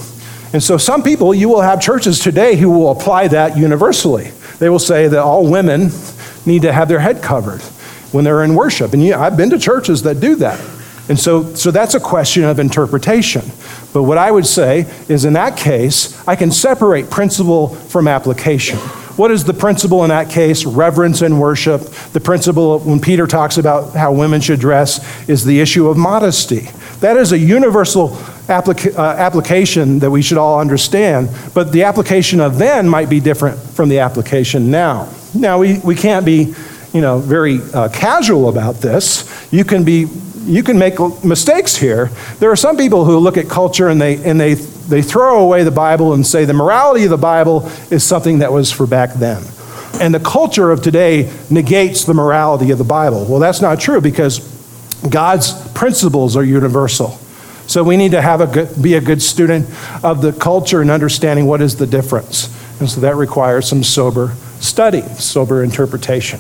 And 0.54 0.62
so, 0.62 0.78
some 0.78 1.02
people, 1.02 1.34
you 1.34 1.50
will 1.50 1.62
have 1.62 1.82
churches 1.82 2.20
today 2.20 2.56
who 2.56 2.70
will 2.70 2.92
apply 2.92 3.30
that 3.30 3.58
universally. 3.58 4.30
They 4.60 4.70
will 4.70 4.78
say 4.78 5.08
that 5.08 5.18
all 5.18 5.50
women 5.50 5.90
need 6.46 6.62
to 6.62 6.72
have 6.72 6.88
their 6.88 7.00
head 7.00 7.24
covered 7.24 7.62
when 8.12 8.24
they're 8.24 8.44
in 8.44 8.54
worship. 8.54 8.94
And 8.94 9.12
I've 9.12 9.36
been 9.36 9.50
to 9.50 9.58
churches 9.58 10.04
that 10.04 10.20
do 10.20 10.36
that. 10.36 10.64
And 11.10 11.20
so, 11.20 11.56
so 11.56 11.72
that's 11.72 11.96
a 11.96 12.00
question 12.00 12.44
of 12.44 12.60
interpretation. 12.60 13.42
But 13.94 14.04
what 14.04 14.20
I 14.20 14.30
would 14.30 14.46
say 14.46 14.86
is 15.10 15.26
in 15.26 15.34
that 15.34 15.58
case, 15.58 16.28
I 16.28 16.36
can 16.36 16.52
separate 16.52 17.10
principle 17.10 17.70
from 17.70 18.08
application. 18.08 18.78
What 19.18 19.32
is 19.32 19.44
the 19.44 19.54
principle 19.54 20.04
in 20.04 20.10
that 20.10 20.30
case? 20.30 20.64
Reverence 20.64 21.24
and 21.24 21.42
worship. 21.42 21.82
The 22.14 22.20
principle, 22.20 22.80
when 22.80 23.00
Peter 23.00 23.26
talks 23.26 23.58
about 23.58 23.94
how 23.94 24.14
women 24.14 24.42
should 24.42 24.60
dress, 24.60 25.28
is 25.28 25.44
the 25.44 25.60
issue 25.60 25.88
of 25.90 25.98
modesty. 25.98 26.70
That 27.00 27.18
is 27.18 27.32
a 27.32 27.38
universal 27.38 28.10
applica- 28.48 28.96
uh, 28.96 29.02
application 29.18 30.00
that 30.00 30.12
we 30.12 30.22
should 30.22 30.38
all 30.38 30.60
understand, 30.60 31.30
but 31.56 31.72
the 31.72 31.84
application 31.84 32.40
of 32.40 32.60
then 32.60 32.88
might 32.88 33.10
be 33.10 33.20
different 33.20 33.60
from 33.60 33.90
the 33.90 34.00
application 34.00 34.70
now. 34.70 35.12
Now, 35.34 35.58
we, 35.58 35.80
we 35.80 35.96
can't 35.96 36.26
be 36.26 36.54
you 36.94 37.02
know, 37.02 37.20
very 37.20 37.60
uh, 37.74 37.90
casual 37.90 38.50
about 38.50 38.76
this. 38.76 39.48
You 39.52 39.64
can 39.64 39.84
be 39.84 40.08
you 40.48 40.64
can 40.64 40.80
make 40.80 40.98
mistakes 41.26 41.76
here. 41.76 42.10
There 42.40 42.50
are 42.50 42.56
some 42.56 42.78
people 42.78 43.04
who 43.04 43.18
look 43.20 43.36
at 43.36 43.50
culture 43.50 43.90
and 43.90 44.00
they, 44.00 44.16
and 44.24 44.40
they, 44.40 44.56
they 44.88 45.02
throw 45.02 45.44
away 45.44 45.64
the 45.64 45.72
Bible 45.72 46.14
and 46.14 46.26
say 46.26 46.46
the 46.46 46.54
morality 46.54 47.04
of 47.04 47.10
the 47.10 47.18
Bible 47.18 47.70
is 47.92 48.04
something 48.04 48.40
that 48.40 48.52
was 48.52 48.72
for 48.72 48.88
back 48.88 49.14
then. 49.14 49.44
And 50.00 50.14
the 50.14 50.20
culture 50.20 50.72
of 50.72 50.82
today 50.82 51.32
negates 51.50 52.06
the 52.06 52.14
morality 52.14 52.72
of 52.72 52.78
the 52.78 52.84
Bible. 52.84 53.26
Well, 53.28 53.40
that's 53.40 53.62
not 53.62 53.80
true 53.80 54.00
because 54.00 54.40
God's 55.10 55.54
principles 55.72 56.36
are 56.36 56.44
universal. 56.44 57.20
So 57.68 57.84
we 57.84 57.98
need 57.98 58.12
to 58.12 58.22
have 58.22 58.40
a 58.40 58.48
good, 58.48 58.82
be 58.82 58.94
a 58.94 59.02
good 59.02 59.22
student 59.22 59.68
of 60.04 60.22
the 60.22 60.32
culture 60.32 60.82
and 60.82 60.90
understanding 60.90 61.46
what 61.48 61.62
is 61.62 61.76
the 61.76 61.88
difference. 61.88 62.48
And 62.80 62.90
so 62.90 63.02
that 63.02 63.16
requires 63.16 63.68
some 63.68 63.84
sober 63.84 64.36
study, 64.60 65.02
sober 65.02 65.64
interpretation. 65.64 66.40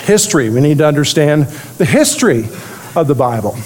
History, 0.00 0.48
we 0.48 0.60
need 0.60 0.78
to 0.78 0.86
understand 0.86 1.46
the 1.76 1.84
history 1.84 2.44
of 2.96 3.06
the 3.06 3.14
Bible. 3.14 3.56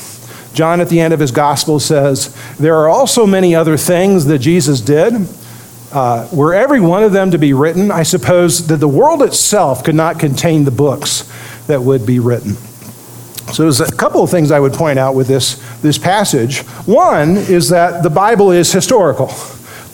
John, 0.55 0.81
at 0.81 0.89
the 0.89 1.01
end 1.01 1.13
of 1.13 1.21
his 1.21 1.33
gospel, 1.33 1.81
says, 1.81 2.35
There 2.59 2.77
are 2.77 2.89
also 2.89 3.27
many 3.27 3.55
other 3.55 3.77
things 3.77 4.25
that 4.27 4.39
Jesus 4.39 4.81
did. 4.81 5.29
Uh, 5.93 6.29
were 6.33 6.55
every 6.55 6.81
one 6.81 7.05
of 7.05 7.13
them 7.13 7.31
to 7.31 7.39
be 7.39 7.53
written, 7.53 7.91
I 7.91 8.03
suppose 8.03 8.67
that 8.67 8.79
the 8.79 8.89
world 8.89 9.23
itself 9.23 9.85
could 9.85 9.95
not 9.95 10.19
contain 10.19 10.65
the 10.65 10.73
books 10.73 11.31
that 11.67 11.83
would 11.83 12.05
be 12.05 12.19
written. 12.19 12.55
So 13.53 13.63
there's 13.63 13.81
a 13.81 13.95
couple 13.95 14.23
of 14.23 14.31
things 14.31 14.51
I 14.51 14.59
would 14.59 14.73
point 14.73 14.99
out 14.99 15.15
with 15.15 15.29
this, 15.29 15.63
this 15.83 15.99
passage. 15.99 16.61
One 16.87 17.37
is 17.37 17.69
that 17.69 18.03
the 18.03 18.11
Bible 18.11 18.51
is 18.51 18.73
historical. 18.73 19.29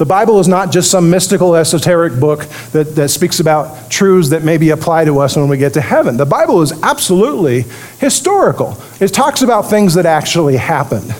The 0.01 0.07
Bible 0.07 0.41
is 0.41 0.49
not 0.49 0.73
just 0.73 0.91
some 0.91 1.11
mystical, 1.11 1.55
esoteric 1.55 2.19
book 2.19 2.47
that, 2.73 2.95
that 2.97 3.11
speaks 3.11 3.39
about 3.39 3.91
truths 3.91 4.31
that 4.31 4.43
maybe 4.43 4.71
apply 4.71 5.05
to 5.05 5.19
us 5.19 5.37
when 5.37 5.47
we 5.47 5.59
get 5.59 5.75
to 5.75 5.83
heaven. 5.83 6.17
The 6.17 6.25
Bible 6.25 6.63
is 6.63 6.73
absolutely 6.83 7.67
historical, 7.99 8.83
it 8.99 9.09
talks 9.09 9.43
about 9.43 9.69
things 9.69 9.93
that 9.93 10.07
actually 10.07 10.57
happened. 10.57 11.15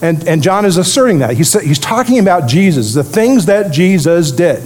And, 0.00 0.26
and 0.26 0.42
John 0.42 0.64
is 0.64 0.78
asserting 0.78 1.18
that. 1.18 1.36
He's, 1.36 1.52
he's 1.60 1.78
talking 1.78 2.18
about 2.20 2.48
Jesus, 2.48 2.94
the 2.94 3.04
things 3.04 3.44
that 3.46 3.70
Jesus 3.70 4.32
did. 4.32 4.62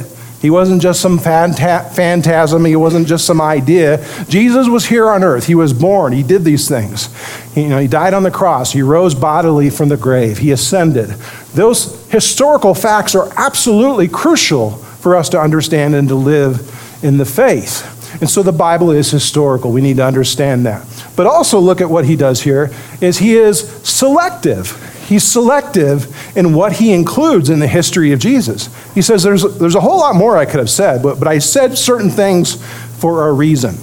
He 0.46 0.50
wasn't 0.50 0.80
just 0.80 1.00
some 1.00 1.18
phanta- 1.18 1.92
phantasm, 1.92 2.64
he 2.64 2.76
wasn't 2.76 3.09
just 3.09 3.26
some 3.26 3.40
idea. 3.40 4.06
Jesus 4.28 4.68
was 4.68 4.87
here 4.87 5.11
on 5.11 5.24
earth. 5.24 5.48
He 5.48 5.56
was 5.56 5.72
born, 5.72 6.12
he 6.12 6.22
did 6.22 6.44
these 6.44 6.68
things. 6.68 7.09
He, 7.52 7.62
you 7.62 7.68
know, 7.68 7.80
he 7.80 7.88
died 7.88 8.14
on 8.14 8.22
the 8.22 8.30
cross, 8.30 8.70
he 8.70 8.80
rose 8.80 9.12
bodily 9.12 9.70
from 9.70 9.88
the 9.88 9.96
grave, 9.96 10.38
he 10.38 10.52
ascended. 10.52 11.09
Those 11.54 12.09
historical 12.12 12.74
facts 12.74 13.16
are 13.16 13.28
absolutely 13.37 14.06
crucial 14.06 14.70
for 14.70 15.16
us 15.16 15.28
to 15.30 15.40
understand 15.40 15.96
and 15.96 16.06
to 16.11 16.14
live 16.14 16.61
in 17.02 17.18
the 17.18 17.24
faith. 17.24 17.82
And 18.20 18.30
so 18.30 18.44
the 18.44 18.52
Bible 18.52 18.92
is 18.92 19.11
historical. 19.11 19.72
We 19.72 19.80
need 19.80 19.96
to 19.96 20.04
understand 20.04 20.64
that. 20.66 20.87
But 21.16 21.26
also 21.26 21.59
look 21.59 21.80
at 21.80 21.90
what 21.90 22.04
he 22.04 22.14
does 22.14 22.40
here 22.40 22.70
is 23.00 23.18
he 23.18 23.35
is 23.35 23.68
selective 23.82 24.95
he's 25.07 25.25
selective 25.25 26.37
in 26.37 26.53
what 26.55 26.73
he 26.75 26.92
includes 26.92 27.49
in 27.49 27.61
the 27.61 27.69
history 27.69 28.12
of 28.12 28.19
Jesus. 28.19 28.69
He 28.95 29.03
says 29.03 29.23
there's, 29.23 29.42
there's 29.59 29.75
a 29.75 29.81
whole 29.81 29.99
lot 29.99 30.14
more 30.14 30.37
I 30.37 30.45
could 30.45 30.59
have 30.59 30.71
said, 30.71 31.03
but, 31.03 31.19
but 31.19 31.29
I 31.29 31.38
said 31.38 31.79
certain 31.79 32.11
things 32.11 32.62
for 32.99 33.29
a 33.29 33.33
reason. 33.33 33.75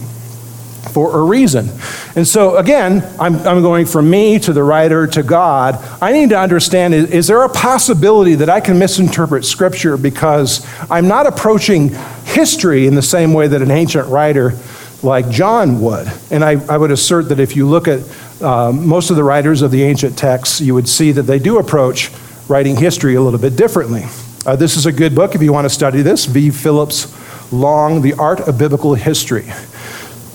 For 0.92 1.18
a 1.18 1.24
reason. 1.24 1.70
And 2.16 2.28
so, 2.28 2.58
again, 2.58 3.04
I'm, 3.20 3.36
I'm 3.48 3.62
going 3.64 3.88
from 3.88 4.10
me 4.10 4.38
to 4.40 4.54
the 4.54 4.62
writer 4.62 5.08
to 5.08 5.24
God. 5.24 5.84
I 6.02 6.12
need 6.12 6.30
to 6.30 6.38
understand 6.38 6.94
is, 6.94 7.10
is 7.10 7.28
there 7.28 7.42
a 7.44 7.50
possibility 7.50 8.36
that 8.36 8.50
I 8.50 8.60
can 8.60 8.78
misinterpret 8.78 9.44
Scripture 9.44 9.98
because 9.98 10.68
I'm 10.92 11.08
not 11.08 11.26
approaching 11.26 11.90
history 12.26 12.86
in 12.86 12.94
the 12.94 13.02
same 13.02 13.34
way 13.34 13.48
that 13.48 13.62
an 13.62 13.72
ancient 13.72 14.08
writer 14.10 14.54
like 15.02 15.30
John 15.32 15.82
would? 15.82 16.12
And 16.30 16.44
I, 16.44 16.64
I 16.72 16.78
would 16.78 16.92
assert 16.92 17.30
that 17.30 17.40
if 17.40 17.56
you 17.56 17.68
look 17.68 17.88
at 17.88 18.02
uh, 18.44 18.72
most 18.72 19.10
of 19.10 19.16
the 19.16 19.24
writers 19.24 19.62
of 19.62 19.72
the 19.72 19.84
ancient 19.84 20.18
texts, 20.18 20.62
you 20.62 20.74
would 20.74 20.88
see 20.88 21.12
that 21.14 21.24
they 21.24 21.40
do 21.40 21.58
approach 21.58 22.12
writing 22.48 22.76
history 22.76 23.16
a 23.16 23.22
little 23.22 23.40
bit 23.40 23.56
differently. 23.56 24.04
Uh, 24.46 24.56
this 24.56 24.76
is 24.76 24.86
a 24.86 24.92
good 24.92 25.16
book 25.16 25.36
if 25.36 25.42
you 25.42 25.54
want 25.54 25.66
to 25.66 25.70
study 25.70 26.02
this 26.02 26.26
V. 26.26 26.52
Phillips 26.52 27.08
Long, 27.52 28.02
The 28.02 28.14
Art 28.14 28.42
of 28.42 28.58
Biblical 28.58 28.96
History. 28.96 29.46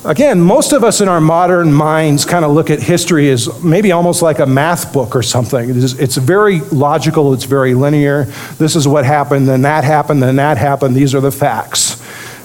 Again, 0.04 0.40
most 0.40 0.72
of 0.72 0.84
us 0.84 1.00
in 1.00 1.08
our 1.08 1.20
modern 1.20 1.72
minds 1.72 2.24
kind 2.24 2.44
of 2.44 2.52
look 2.52 2.70
at 2.70 2.80
history 2.80 3.28
as 3.30 3.62
maybe 3.62 3.92
almost 3.92 4.22
like 4.22 4.38
a 4.38 4.46
math 4.46 4.92
book 4.92 5.14
or 5.14 5.22
something. 5.22 5.68
It's, 5.70 5.92
it's 5.94 6.16
very 6.16 6.60
logical, 6.60 7.34
it's 7.34 7.44
very 7.44 7.74
linear. 7.74 8.24
This 8.58 8.76
is 8.76 8.88
what 8.88 9.04
happened, 9.04 9.48
then 9.48 9.62
that 9.62 9.84
happened, 9.84 10.22
then 10.22 10.36
that 10.36 10.56
happened. 10.56 10.94
These 10.94 11.14
are 11.14 11.20
the 11.20 11.32
facts. 11.32 12.00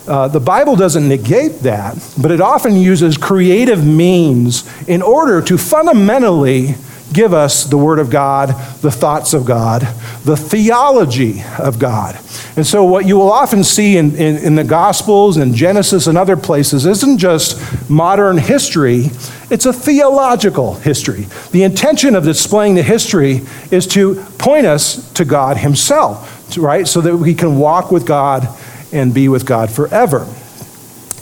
Uh, 0.07 0.27
the 0.27 0.39
Bible 0.39 0.75
doesn't 0.75 1.07
negate 1.07 1.59
that, 1.61 1.95
but 2.21 2.31
it 2.31 2.41
often 2.41 2.75
uses 2.75 3.17
creative 3.17 3.85
means 3.85 4.67
in 4.87 5.01
order 5.01 5.41
to 5.41 5.57
fundamentally 5.57 6.75
give 7.13 7.33
us 7.33 7.63
the 7.63 7.77
Word 7.77 7.99
of 7.99 8.09
God, 8.09 8.49
the 8.81 8.91
thoughts 8.91 9.33
of 9.33 9.45
God, 9.45 9.81
the 10.25 10.35
theology 10.35 11.43
of 11.59 11.79
God. 11.79 12.15
And 12.57 12.65
so, 12.65 12.83
what 12.83 13.05
you 13.05 13.15
will 13.15 13.31
often 13.31 13.63
see 13.63 13.97
in, 13.97 14.15
in, 14.15 14.37
in, 14.37 14.55
the 14.55 14.63
Gospels 14.63 15.37
and 15.37 15.53
Genesis 15.53 16.07
and 16.07 16.17
other 16.17 16.35
places 16.35 16.85
isn't 16.85 17.19
just 17.19 17.89
modern 17.89 18.37
history, 18.37 19.05
it's 19.49 19.65
a 19.65 19.73
theological 19.73 20.75
history. 20.75 21.27
The 21.51 21.63
intention 21.63 22.15
of 22.15 22.23
displaying 22.23 22.75
the 22.75 22.83
history 22.83 23.41
is 23.71 23.87
to 23.87 24.15
point 24.37 24.65
us 24.65 25.11
to 25.13 25.23
God 25.23 25.57
Himself, 25.57 26.57
right? 26.57 26.87
So 26.87 26.99
that 27.01 27.15
we 27.15 27.35
can 27.35 27.57
walk 27.57 27.91
with 27.91 28.05
God 28.05 28.47
and 28.93 29.13
be 29.13 29.27
with 29.27 29.45
God 29.45 29.71
forever. 29.71 30.27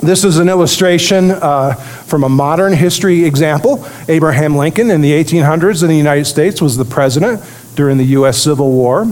This 0.02 0.24
is 0.24 0.40
an 0.40 0.50
illustration 0.50 1.30
uh, 1.30 1.76
from 1.76 2.24
a 2.24 2.30
modern 2.30 2.74
history 2.74 3.24
example. 3.24 3.88
Abraham 4.08 4.58
Lincoln 4.58 4.90
in 4.90 5.02
the 5.02 5.12
1800s 5.12 5.84
in 5.84 5.90
the 5.90 5.98
United 5.98 6.26
States 6.26 6.60
was 6.60 6.76
the 6.76 6.86
president 6.86 7.44
during 7.76 7.98
the 7.98 8.06
U.S. 8.06 8.42
Civil 8.42 8.72
War. 8.72 9.06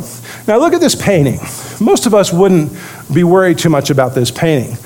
Now, 0.47 0.57
look 0.57 0.73
at 0.73 0.81
this 0.81 0.95
painting. 0.95 1.39
Most 1.79 2.07
of 2.07 2.15
us 2.15 2.33
wouldn't 2.33 2.73
be 3.13 3.23
worried 3.23 3.59
too 3.59 3.69
much 3.69 3.91
about 3.91 4.15
this 4.15 4.31
painting. 4.31 4.77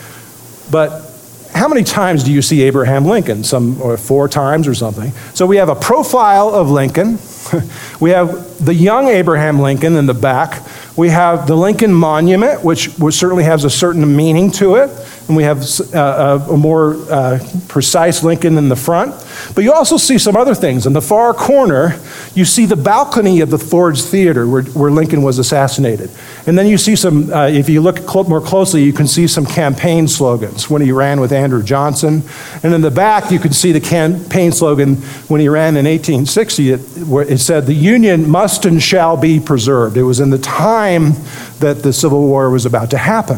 But 0.69 1.12
how 1.53 1.67
many 1.67 1.83
times 1.83 2.23
do 2.23 2.31
you 2.31 2.41
see 2.41 2.63
Abraham 2.63 3.05
Lincoln? 3.05 3.43
Some, 3.43 3.81
or 3.81 3.95
four 3.97 4.27
times 4.27 4.67
or 4.67 4.73
something. 4.73 5.11
So 5.33 5.45
we 5.45 5.57
have 5.57 5.69
a 5.69 5.75
profile 5.75 6.49
of 6.49 6.69
Lincoln. 6.69 7.19
we 7.99 8.09
have 8.11 8.63
the 8.63 8.73
young 8.73 9.07
Abraham 9.07 9.59
Lincoln 9.59 9.95
in 9.95 10.05
the 10.05 10.13
back. 10.13 10.65
We 10.97 11.09
have 11.09 11.47
the 11.47 11.55
Lincoln 11.55 11.93
Monument, 11.93 12.63
which, 12.63 12.89
certainly 13.11 13.43
has 13.43 13.63
a 13.63 13.69
certain 13.69 14.15
meaning 14.15 14.51
to 14.51 14.75
it 14.75 14.89
and 15.27 15.37
we 15.37 15.43
have 15.43 15.63
uh, 15.93 16.47
a 16.49 16.57
more 16.57 16.95
uh, 17.09 17.39
precise 17.67 18.23
Lincoln 18.23 18.57
in 18.57 18.69
the 18.69 18.75
front. 18.75 19.13
But 19.55 19.63
you 19.63 19.71
also 19.71 19.97
see 19.97 20.17
some 20.17 20.35
other 20.35 20.53
things. 20.53 20.85
In 20.85 20.93
the 20.93 21.01
far 21.01 21.33
corner, 21.33 21.99
you 22.35 22.45
see 22.45 22.65
the 22.65 22.75
balcony 22.75 23.41
of 23.41 23.51
the 23.51 23.59
Ford's 23.59 24.09
Theater 24.09 24.47
where, 24.47 24.63
where 24.63 24.89
Lincoln 24.89 25.21
was 25.21 25.37
assassinated. 25.37 26.09
And 26.47 26.57
then 26.57 26.65
you 26.65 26.79
see 26.79 26.95
some, 26.95 27.31
uh, 27.31 27.47
if 27.47 27.69
you 27.69 27.79
look 27.79 27.99
cl- 27.99 28.23
more 28.23 28.41
closely, 28.41 28.83
you 28.83 28.91
can 28.91 29.05
see 29.05 29.27
some 29.27 29.45
campaign 29.45 30.07
slogans 30.07 30.67
when 30.67 30.81
he 30.81 30.91
ran 30.91 31.19
with 31.19 31.31
Andrew 31.31 31.61
Johnson. 31.61 32.23
And 32.63 32.73
in 32.73 32.81
the 32.81 32.89
back, 32.89 33.31
you 33.31 33.37
can 33.37 33.53
see 33.53 33.71
the 33.71 33.79
campaign 33.79 34.51
slogan 34.51 34.95
when 35.27 35.41
he 35.41 35.47
ran 35.47 35.77
in 35.77 35.85
1860, 35.85 36.71
it, 36.71 36.79
where 37.07 37.23
it 37.23 37.37
said, 37.39 37.67
The 37.67 37.75
Union 37.75 38.27
must 38.27 38.65
and 38.65 38.81
shall 38.81 39.15
be 39.15 39.39
preserved. 39.39 39.95
It 39.95 40.03
was 40.03 40.19
in 40.19 40.31
the 40.31 40.39
time 40.39 41.11
that 41.59 41.83
the 41.83 41.93
Civil 41.93 42.21
War 42.21 42.49
was 42.49 42.65
about 42.65 42.89
to 42.91 42.97
happen. 42.97 43.37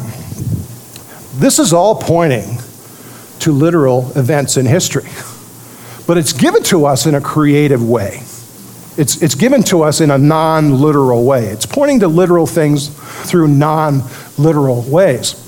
This 1.35 1.59
is 1.59 1.73
all 1.73 1.95
pointing 1.95 2.59
to 3.39 3.51
literal 3.51 4.17
events 4.17 4.55
in 4.55 4.65
history, 4.65 5.09
but 6.07 6.17
it's 6.17 6.31
given 6.31 6.63
to 6.63 6.85
us 6.85 7.05
in 7.05 7.13
a 7.13 7.19
creative 7.19 7.83
way. 7.83 8.23
It's, 8.97 9.21
it's 9.21 9.35
given 9.35 9.61
to 9.63 9.83
us 9.83 9.99
in 9.99 10.11
a 10.11 10.17
non 10.17 10.79
literal 10.79 11.25
way. 11.25 11.47
It's 11.47 11.65
pointing 11.65 11.99
to 11.99 12.07
literal 12.07 12.47
things 12.47 12.89
through 13.29 13.49
non 13.49 14.03
literal 14.37 14.81
ways. 14.83 15.41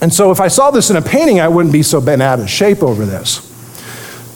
And 0.00 0.12
so, 0.12 0.30
if 0.30 0.40
I 0.40 0.48
saw 0.48 0.70
this 0.70 0.90
in 0.90 0.96
a 0.96 1.02
painting, 1.02 1.40
I 1.40 1.48
wouldn't 1.48 1.72
be 1.72 1.82
so 1.82 2.00
bent 2.00 2.22
out 2.22 2.40
of 2.40 2.48
shape 2.48 2.82
over 2.82 3.04
this. 3.04 3.48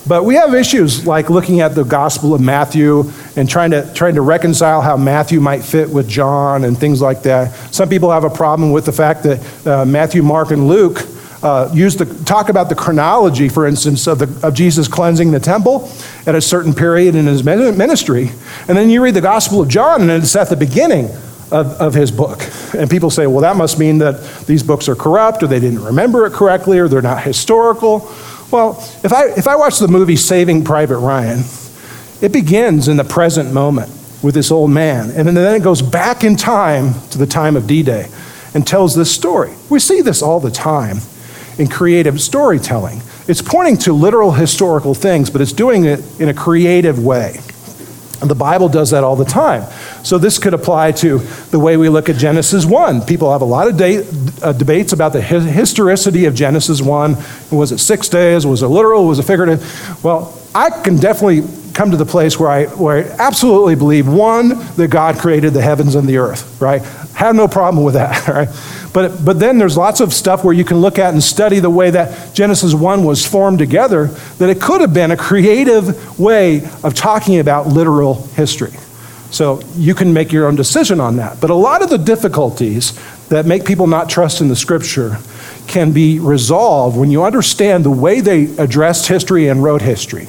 But 0.06 0.24
we 0.24 0.36
have 0.36 0.54
issues 0.54 1.04
like 1.04 1.30
looking 1.30 1.60
at 1.60 1.74
the 1.74 1.82
Gospel 1.82 2.32
of 2.32 2.40
Matthew 2.40 3.10
and 3.34 3.50
trying 3.50 3.72
to, 3.72 3.92
trying 3.92 4.14
to 4.14 4.22
reconcile 4.22 4.80
how 4.80 4.96
Matthew 4.96 5.40
might 5.40 5.64
fit 5.64 5.90
with 5.90 6.08
John 6.08 6.62
and 6.62 6.78
things 6.78 7.02
like 7.02 7.24
that. 7.24 7.52
Some 7.74 7.88
people 7.88 8.12
have 8.12 8.22
a 8.22 8.30
problem 8.30 8.70
with 8.70 8.84
the 8.84 8.92
fact 8.92 9.24
that 9.24 9.66
uh, 9.66 9.84
Matthew, 9.84 10.22
Mark, 10.22 10.52
and 10.52 10.68
Luke 10.68 10.98
uh, 11.46 11.70
use 11.72 11.94
the, 11.94 12.06
talk 12.24 12.48
about 12.48 12.68
the 12.68 12.74
chronology, 12.74 13.48
for 13.48 13.68
instance, 13.68 14.08
of, 14.08 14.18
the, 14.18 14.46
of 14.46 14.52
Jesus 14.52 14.88
cleansing 14.88 15.30
the 15.30 15.38
temple 15.38 15.88
at 16.26 16.34
a 16.34 16.40
certain 16.40 16.74
period 16.74 17.14
in 17.14 17.26
his 17.26 17.44
ministry. 17.44 18.30
And 18.66 18.76
then 18.76 18.90
you 18.90 19.00
read 19.00 19.14
the 19.14 19.20
Gospel 19.20 19.60
of 19.60 19.68
John, 19.68 20.02
and 20.02 20.10
it's 20.10 20.34
at 20.34 20.48
the 20.48 20.56
beginning 20.56 21.04
of, 21.52 21.80
of 21.80 21.94
his 21.94 22.10
book. 22.10 22.40
And 22.74 22.90
people 22.90 23.10
say, 23.10 23.28
well, 23.28 23.42
that 23.42 23.56
must 23.56 23.78
mean 23.78 23.98
that 23.98 24.46
these 24.46 24.64
books 24.64 24.88
are 24.88 24.96
corrupt, 24.96 25.44
or 25.44 25.46
they 25.46 25.60
didn't 25.60 25.84
remember 25.84 26.26
it 26.26 26.32
correctly, 26.32 26.80
or 26.80 26.88
they're 26.88 27.00
not 27.00 27.22
historical. 27.22 28.12
Well, 28.50 28.82
if 29.04 29.12
I, 29.12 29.26
if 29.36 29.46
I 29.46 29.54
watch 29.54 29.78
the 29.78 29.86
movie 29.86 30.16
Saving 30.16 30.64
Private 30.64 30.98
Ryan, 30.98 31.44
it 32.20 32.32
begins 32.32 32.88
in 32.88 32.96
the 32.96 33.04
present 33.04 33.52
moment 33.52 33.92
with 34.20 34.34
this 34.34 34.50
old 34.50 34.72
man, 34.72 35.12
and 35.12 35.28
then 35.28 35.54
it 35.54 35.62
goes 35.62 35.80
back 35.80 36.24
in 36.24 36.34
time 36.34 36.94
to 37.10 37.18
the 37.18 37.26
time 37.26 37.54
of 37.54 37.68
D 37.68 37.84
Day 37.84 38.08
and 38.52 38.66
tells 38.66 38.96
this 38.96 39.14
story. 39.14 39.54
We 39.70 39.78
see 39.78 40.00
this 40.00 40.22
all 40.22 40.40
the 40.40 40.50
time 40.50 40.98
in 41.58 41.68
creative 41.68 42.20
storytelling. 42.20 43.00
It's 43.28 43.42
pointing 43.42 43.78
to 43.78 43.92
literal 43.92 44.32
historical 44.32 44.94
things, 44.94 45.30
but 45.30 45.40
it's 45.40 45.52
doing 45.52 45.84
it 45.84 46.00
in 46.20 46.28
a 46.28 46.34
creative 46.34 47.02
way. 47.02 47.40
And 48.20 48.30
the 48.30 48.34
Bible 48.34 48.68
does 48.68 48.90
that 48.90 49.04
all 49.04 49.16
the 49.16 49.26
time. 49.26 49.70
So 50.02 50.16
this 50.16 50.38
could 50.38 50.54
apply 50.54 50.92
to 50.92 51.18
the 51.50 51.58
way 51.58 51.76
we 51.76 51.90
look 51.90 52.08
at 52.08 52.16
Genesis 52.16 52.64
1. 52.64 53.02
People 53.02 53.30
have 53.30 53.42
a 53.42 53.46
lot 53.46 53.68
of 53.68 53.76
de- 53.76 54.06
uh, 54.42 54.52
debates 54.52 54.92
about 54.92 55.12
the 55.12 55.20
historicity 55.20 56.24
of 56.24 56.34
Genesis 56.34 56.80
1. 56.80 57.16
Was 57.50 57.72
it 57.72 57.78
six 57.78 58.08
days? 58.08 58.46
Was 58.46 58.62
it 58.62 58.68
literal? 58.68 59.06
Was 59.06 59.18
it 59.18 59.24
figurative? 59.24 60.02
Well, 60.02 60.36
I 60.54 60.70
can 60.70 60.96
definitely 60.96 61.42
come 61.76 61.90
to 61.90 61.96
the 61.96 62.06
place 62.06 62.40
where 62.40 62.48
I, 62.48 62.64
where 62.66 63.04
I 63.04 63.16
absolutely 63.18 63.74
believe 63.74 64.08
one, 64.08 64.48
that 64.76 64.88
God 64.88 65.18
created 65.18 65.52
the 65.52 65.60
heavens 65.60 65.94
and 65.94 66.08
the 66.08 66.16
earth, 66.16 66.60
right? 66.60 66.82
Have 67.14 67.36
no 67.36 67.46
problem 67.46 67.84
with 67.84 67.94
that, 67.94 68.26
right? 68.28 68.48
But, 68.94 69.22
but 69.22 69.38
then 69.38 69.58
there's 69.58 69.76
lots 69.76 70.00
of 70.00 70.14
stuff 70.14 70.42
where 70.42 70.54
you 70.54 70.64
can 70.64 70.78
look 70.78 70.98
at 70.98 71.12
and 71.12 71.22
study 71.22 71.60
the 71.60 71.68
way 71.68 71.90
that 71.90 72.34
Genesis 72.34 72.72
1 72.72 73.04
was 73.04 73.26
formed 73.26 73.58
together, 73.58 74.06
that 74.38 74.48
it 74.48 74.58
could 74.58 74.80
have 74.80 74.94
been 74.94 75.10
a 75.10 75.18
creative 75.18 76.18
way 76.18 76.64
of 76.82 76.94
talking 76.94 77.38
about 77.40 77.66
literal 77.66 78.22
history. 78.28 78.72
So 79.30 79.60
you 79.74 79.94
can 79.94 80.14
make 80.14 80.32
your 80.32 80.46
own 80.46 80.56
decision 80.56 80.98
on 80.98 81.16
that. 81.16 81.42
But 81.42 81.50
a 81.50 81.54
lot 81.54 81.82
of 81.82 81.90
the 81.90 81.98
difficulties 81.98 82.98
that 83.28 83.44
make 83.44 83.66
people 83.66 83.86
not 83.86 84.08
trust 84.08 84.40
in 84.40 84.48
the 84.48 84.56
scripture 84.56 85.18
can 85.66 85.92
be 85.92 86.20
resolved 86.20 86.96
when 86.96 87.10
you 87.10 87.22
understand 87.22 87.84
the 87.84 87.90
way 87.90 88.22
they 88.22 88.44
addressed 88.56 89.08
history 89.08 89.48
and 89.48 89.62
wrote 89.62 89.82
history. 89.82 90.28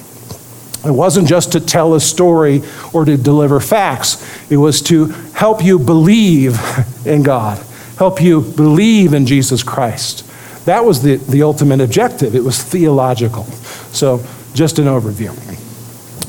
It 0.84 0.92
wasn't 0.92 1.28
just 1.28 1.52
to 1.52 1.60
tell 1.60 1.94
a 1.94 2.00
story 2.00 2.62
or 2.92 3.04
to 3.04 3.16
deliver 3.16 3.60
facts, 3.60 4.24
it 4.50 4.56
was 4.56 4.80
to 4.82 5.06
help 5.34 5.62
you 5.62 5.78
believe 5.78 6.58
in 7.06 7.22
God 7.22 7.64
help 7.98 8.22
you 8.22 8.40
believe 8.40 9.12
in 9.12 9.26
Jesus 9.26 9.62
Christ. 9.62 10.24
That 10.66 10.84
was 10.84 11.02
the, 11.02 11.16
the 11.16 11.42
ultimate 11.42 11.80
objective. 11.80 12.34
It 12.34 12.44
was 12.44 12.62
theological. 12.62 13.44
So, 13.92 14.24
just 14.54 14.78
an 14.78 14.86
overview. 14.86 15.34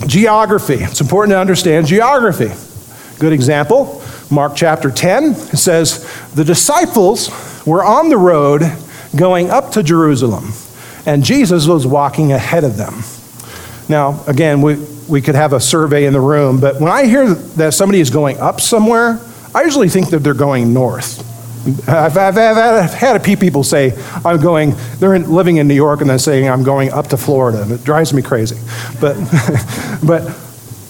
Geography. 0.07 0.75
It's 0.75 1.01
important 1.01 1.33
to 1.33 1.39
understand 1.39 1.87
geography. 1.87 2.51
Good 3.19 3.33
example 3.33 4.03
Mark 4.31 4.53
chapter 4.55 4.91
10 4.91 5.33
says, 5.35 6.07
The 6.33 6.45
disciples 6.45 7.29
were 7.65 7.83
on 7.83 8.09
the 8.09 8.17
road 8.17 8.61
going 9.15 9.49
up 9.49 9.71
to 9.71 9.83
Jerusalem, 9.83 10.51
and 11.05 11.23
Jesus 11.23 11.67
was 11.67 11.87
walking 11.87 12.31
ahead 12.31 12.63
of 12.63 12.77
them. 12.77 12.93
Now, 13.89 14.23
again, 14.27 14.61
we, 14.61 14.75
we 15.09 15.21
could 15.21 15.35
have 15.35 15.51
a 15.53 15.59
survey 15.59 16.05
in 16.05 16.13
the 16.13 16.21
room, 16.21 16.59
but 16.59 16.79
when 16.79 16.91
I 16.91 17.05
hear 17.05 17.33
that 17.33 17.73
somebody 17.73 17.99
is 17.99 18.11
going 18.11 18.37
up 18.37 18.61
somewhere, 18.61 19.19
I 19.53 19.63
usually 19.63 19.89
think 19.89 20.11
that 20.11 20.19
they're 20.19 20.35
going 20.35 20.73
north. 20.73 21.25
I've, 21.89 22.15
I've, 22.15 22.37
I've, 22.37 22.93
had 22.93 23.15
a 23.15 23.19
few 23.19 23.35
people 23.35 23.63
say, 23.63 23.93
I'm 24.23 24.39
going, 24.39 24.75
they're 24.99 25.15
in, 25.15 25.29
living 25.29 25.57
in 25.57 25.67
New 25.67 25.75
York 25.75 26.01
and 26.01 26.09
they're 26.09 26.17
saying, 26.17 26.47
I'm 26.47 26.63
going 26.63 26.91
up 26.91 27.07
to 27.07 27.17
Florida. 27.17 27.63
And 27.63 27.71
it 27.71 27.83
drives 27.83 28.13
me 28.13 28.21
crazy. 28.21 28.57
But, 29.01 29.17
but 30.05 30.39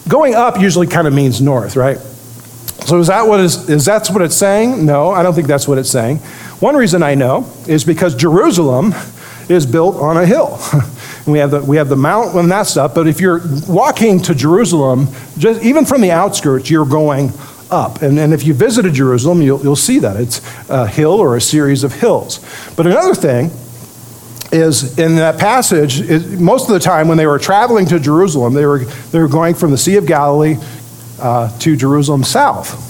going 0.08 0.36
up 0.36 0.60
usually 0.60 0.86
kind 0.86 1.08
of 1.08 1.14
means 1.14 1.42
north, 1.42 1.76
right? 1.76 1.98
So 1.98 3.00
is 3.00 3.08
that 3.08 3.28
what 3.28 3.40
is, 3.40 3.70
is 3.70 3.86
that 3.86 4.08
what 4.10 4.22
it's 4.22 4.36
saying? 4.36 4.86
No, 4.86 5.10
I 5.10 5.24
don't 5.24 5.34
think 5.34 5.48
that's 5.48 5.68
what 5.68 5.78
it's 5.78 5.90
saying. 5.90 6.18
One 6.60 6.76
reason 6.76 7.02
I 7.02 7.16
know 7.16 7.52
is 7.68 7.84
because 7.84 8.14
Jerusalem 8.14 8.94
is 9.48 9.66
built 9.66 9.96
on 9.96 10.18
a 10.18 10.26
hill. 10.26 10.60
we 11.32 11.40
have 11.40 11.52
the, 11.52 11.62
we 11.62 11.78
have 11.78 11.90
the 11.90 11.96
mount 11.96 12.36
and 12.36 12.52
that 12.52 12.68
stuff, 12.68 12.94
but 12.94 13.08
if 13.08 13.20
you're 13.20 13.42
walking 13.68 14.22
to 14.24 14.36
Jerusalem, 14.36 15.08
just 15.38 15.62
even 15.64 15.86
from 15.86 16.02
the 16.02 16.12
outskirts, 16.12 16.70
you're 16.70 16.86
going 16.86 17.32
up. 17.72 18.02
And, 18.02 18.20
and 18.20 18.34
if 18.34 18.46
you 18.46 18.54
visited 18.54 18.94
Jerusalem, 18.94 19.42
you'll, 19.42 19.62
you'll 19.62 19.76
see 19.76 20.00
that. 20.00 20.18
It's 20.18 20.42
a 20.70 20.88
hill 20.88 21.14
or 21.14 21.36
a 21.36 21.42
series 21.42 21.84
of 21.84 21.94
hills. 21.94 22.40
But 22.76 22.88
another 22.88 23.16
thing 23.16 23.52
is 24.52 24.98
in 24.98 25.16
that 25.18 25.40
passage, 25.40 26.02
it, 26.02 26.40
most 26.40 26.68
of 26.68 26.74
the 26.74 26.80
time 26.80 27.08
when 27.08 27.18
they 27.18 27.28
were 27.28 27.40
traveling 27.40 27.86
to 27.88 28.00
Jerusalem, 28.00 28.54
they 28.54 28.66
were, 28.66 28.80
they 28.80 29.20
were 29.20 29.28
going 29.28 29.54
from 29.54 29.72
the 29.72 29.78
Sea 29.78 29.98
of 29.98 30.06
Galilee 30.06 30.58
uh, 31.20 31.56
to 31.60 31.76
Jerusalem 31.76 32.24
south. 32.24 32.86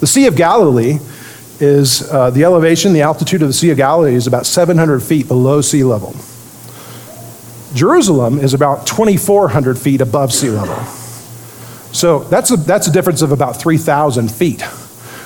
The 0.00 0.06
Sea 0.06 0.26
of 0.26 0.36
Galilee 0.36 0.98
is 1.60 2.10
uh, 2.10 2.30
the 2.30 2.44
elevation, 2.44 2.92
the 2.92 3.02
altitude 3.02 3.42
of 3.42 3.48
the 3.48 3.54
Sea 3.54 3.70
of 3.70 3.76
Galilee 3.76 4.14
is 4.14 4.26
about 4.26 4.46
700 4.46 5.00
feet 5.00 5.28
below 5.28 5.60
sea 5.60 5.84
level. 5.84 6.14
Jerusalem 7.74 8.38
is 8.38 8.54
about 8.54 8.86
2,400 8.86 9.78
feet 9.78 10.00
above 10.00 10.32
sea 10.32 10.50
level. 10.50 10.76
So 11.92 12.20
that's 12.24 12.50
a, 12.50 12.56
that's 12.56 12.86
a 12.86 12.92
difference 12.92 13.22
of 13.22 13.32
about 13.32 13.56
3,000 13.56 14.30
feet. 14.30 14.60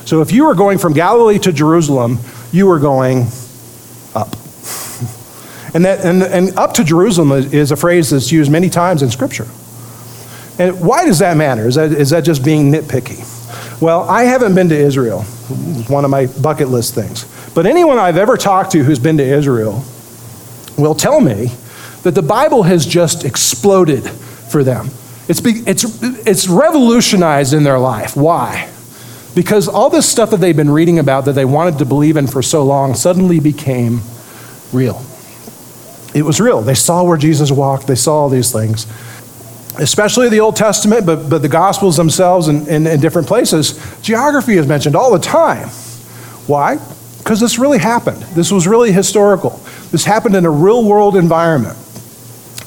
So 0.04 0.20
if 0.20 0.32
you 0.32 0.46
were 0.46 0.54
going 0.54 0.78
from 0.78 0.92
Galilee 0.92 1.38
to 1.40 1.52
Jerusalem, 1.52 2.18
you 2.52 2.66
were 2.66 2.78
going 2.78 3.26
up. 4.14 4.36
And, 5.74 5.84
that, 5.84 6.04
and, 6.04 6.22
and 6.22 6.56
up 6.56 6.74
to 6.74 6.84
Jerusalem 6.84 7.32
is 7.32 7.72
a 7.72 7.76
phrase 7.76 8.10
that's 8.10 8.30
used 8.30 8.50
many 8.50 8.70
times 8.70 9.02
in 9.02 9.10
Scripture. 9.10 9.46
And 10.58 10.80
why 10.80 11.04
does 11.04 11.18
that 11.18 11.36
matter? 11.36 11.66
Is 11.66 11.74
that, 11.74 11.90
is 11.92 12.10
that 12.10 12.22
just 12.22 12.44
being 12.44 12.70
nitpicky? 12.70 13.30
Well, 13.80 14.08
I 14.08 14.22
haven't 14.24 14.54
been 14.54 14.68
to 14.68 14.76
Israel. 14.76 15.22
One 15.88 16.04
of 16.04 16.10
my 16.10 16.26
bucket 16.26 16.68
list 16.68 16.94
things. 16.94 17.26
But 17.54 17.66
anyone 17.66 17.98
I've 17.98 18.16
ever 18.16 18.36
talked 18.36 18.72
to 18.72 18.84
who's 18.84 19.00
been 19.00 19.16
to 19.16 19.24
Israel 19.24 19.84
will 20.78 20.94
tell 20.94 21.20
me 21.20 21.50
that 22.04 22.14
the 22.14 22.22
Bible 22.22 22.62
has 22.62 22.86
just 22.86 23.24
exploded 23.24 24.08
for 24.08 24.62
them. 24.62 24.88
It's, 25.28 25.40
be, 25.40 25.62
it's, 25.66 25.84
it's 26.26 26.48
revolutionized 26.48 27.52
in 27.52 27.64
their 27.64 27.78
life. 27.78 28.16
Why? 28.16 28.70
Because 29.34 29.66
all 29.66 29.90
this 29.90 30.08
stuff 30.08 30.30
that 30.30 30.36
they've 30.36 30.56
been 30.56 30.70
reading 30.70 30.98
about 30.98 31.24
that 31.24 31.32
they 31.32 31.44
wanted 31.44 31.78
to 31.78 31.84
believe 31.84 32.16
in 32.16 32.26
for 32.26 32.42
so 32.42 32.62
long 32.62 32.94
suddenly 32.94 33.40
became 33.40 34.00
real. 34.72 35.04
It 36.14 36.22
was 36.22 36.40
real. 36.40 36.62
They 36.62 36.74
saw 36.74 37.02
where 37.02 37.18
Jesus 37.18 37.50
walked, 37.50 37.88
they 37.88 37.96
saw 37.96 38.20
all 38.20 38.28
these 38.28 38.52
things 38.52 38.86
especially 39.78 40.28
the 40.28 40.40
Old 40.40 40.56
Testament, 40.56 41.06
but, 41.06 41.28
but 41.28 41.42
the 41.42 41.48
Gospels 41.48 41.96
themselves 41.96 42.48
in, 42.48 42.66
in, 42.68 42.86
in 42.86 43.00
different 43.00 43.26
places, 43.26 43.78
geography 44.02 44.54
is 44.54 44.66
mentioned 44.66 44.96
all 44.96 45.12
the 45.12 45.18
time. 45.18 45.68
Why? 46.46 46.78
Because 47.18 47.40
this 47.40 47.58
really 47.58 47.78
happened. 47.78 48.22
This 48.34 48.52
was 48.52 48.66
really 48.66 48.92
historical. 48.92 49.60
This 49.90 50.04
happened 50.04 50.36
in 50.36 50.44
a 50.44 50.50
real 50.50 50.84
world 50.84 51.16
environment. 51.16 51.76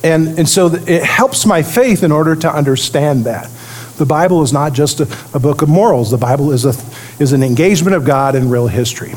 And, 0.03 0.39
and 0.39 0.47
so 0.47 0.67
it 0.67 1.03
helps 1.03 1.45
my 1.45 1.63
faith 1.63 2.03
in 2.03 2.11
order 2.11 2.35
to 2.35 2.51
understand 2.51 3.25
that. 3.25 3.49
The 3.97 4.05
Bible 4.05 4.43
is 4.43 4.53
not 4.53 4.73
just 4.73 4.99
a, 4.99 5.07
a 5.33 5.39
book 5.39 5.63
of 5.63 5.69
morals, 5.69 6.11
the 6.11 6.17
Bible 6.17 6.51
is, 6.51 6.65
a, 6.65 6.73
is 7.21 7.33
an 7.33 7.41
engagement 7.41 7.95
of 7.95 8.05
God 8.05 8.35
in 8.35 8.49
real 8.49 8.67
history. 8.67 9.13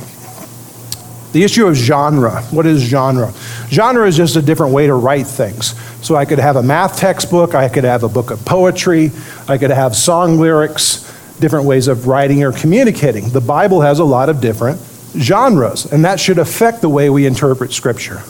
The 1.33 1.45
issue 1.45 1.66
of 1.66 1.77
genre. 1.77 2.43
What 2.45 2.66
is 2.66 2.81
genre? 2.81 3.33
Genre 3.69 4.07
is 4.07 4.16
just 4.16 4.37
a 4.37 4.43
different 4.43 4.73
way 4.73 4.87
to 4.87 4.95
write 4.95 5.27
things. 5.27 5.75
So 6.05 6.16
I 6.16 6.25
could 6.25 6.38
have 6.38 6.57
a 6.57 6.62
math 6.62 6.99
textbook, 6.99 7.55
I 7.55 7.69
could 7.69 7.85
have 7.85 8.03
a 8.03 8.09
book 8.09 8.31
of 8.31 8.45
poetry, 8.45 9.12
I 9.47 9.59
could 9.59 9.71
have 9.71 9.95
song 9.95 10.38
lyrics, 10.38 11.07
different 11.38 11.66
ways 11.66 11.87
of 11.87 12.07
writing 12.07 12.43
or 12.43 12.53
communicating. 12.53 13.29
The 13.29 13.40
Bible 13.40 13.83
has 13.83 13.99
a 13.99 14.05
lot 14.05 14.29
of 14.29 14.40
different 14.40 14.81
genres, 15.16 15.93
and 15.93 16.05
that 16.05 16.19
should 16.19 16.38
affect 16.38 16.81
the 16.81 16.88
way 16.88 17.11
we 17.11 17.27
interpret 17.27 17.73
Scripture. 17.73 18.23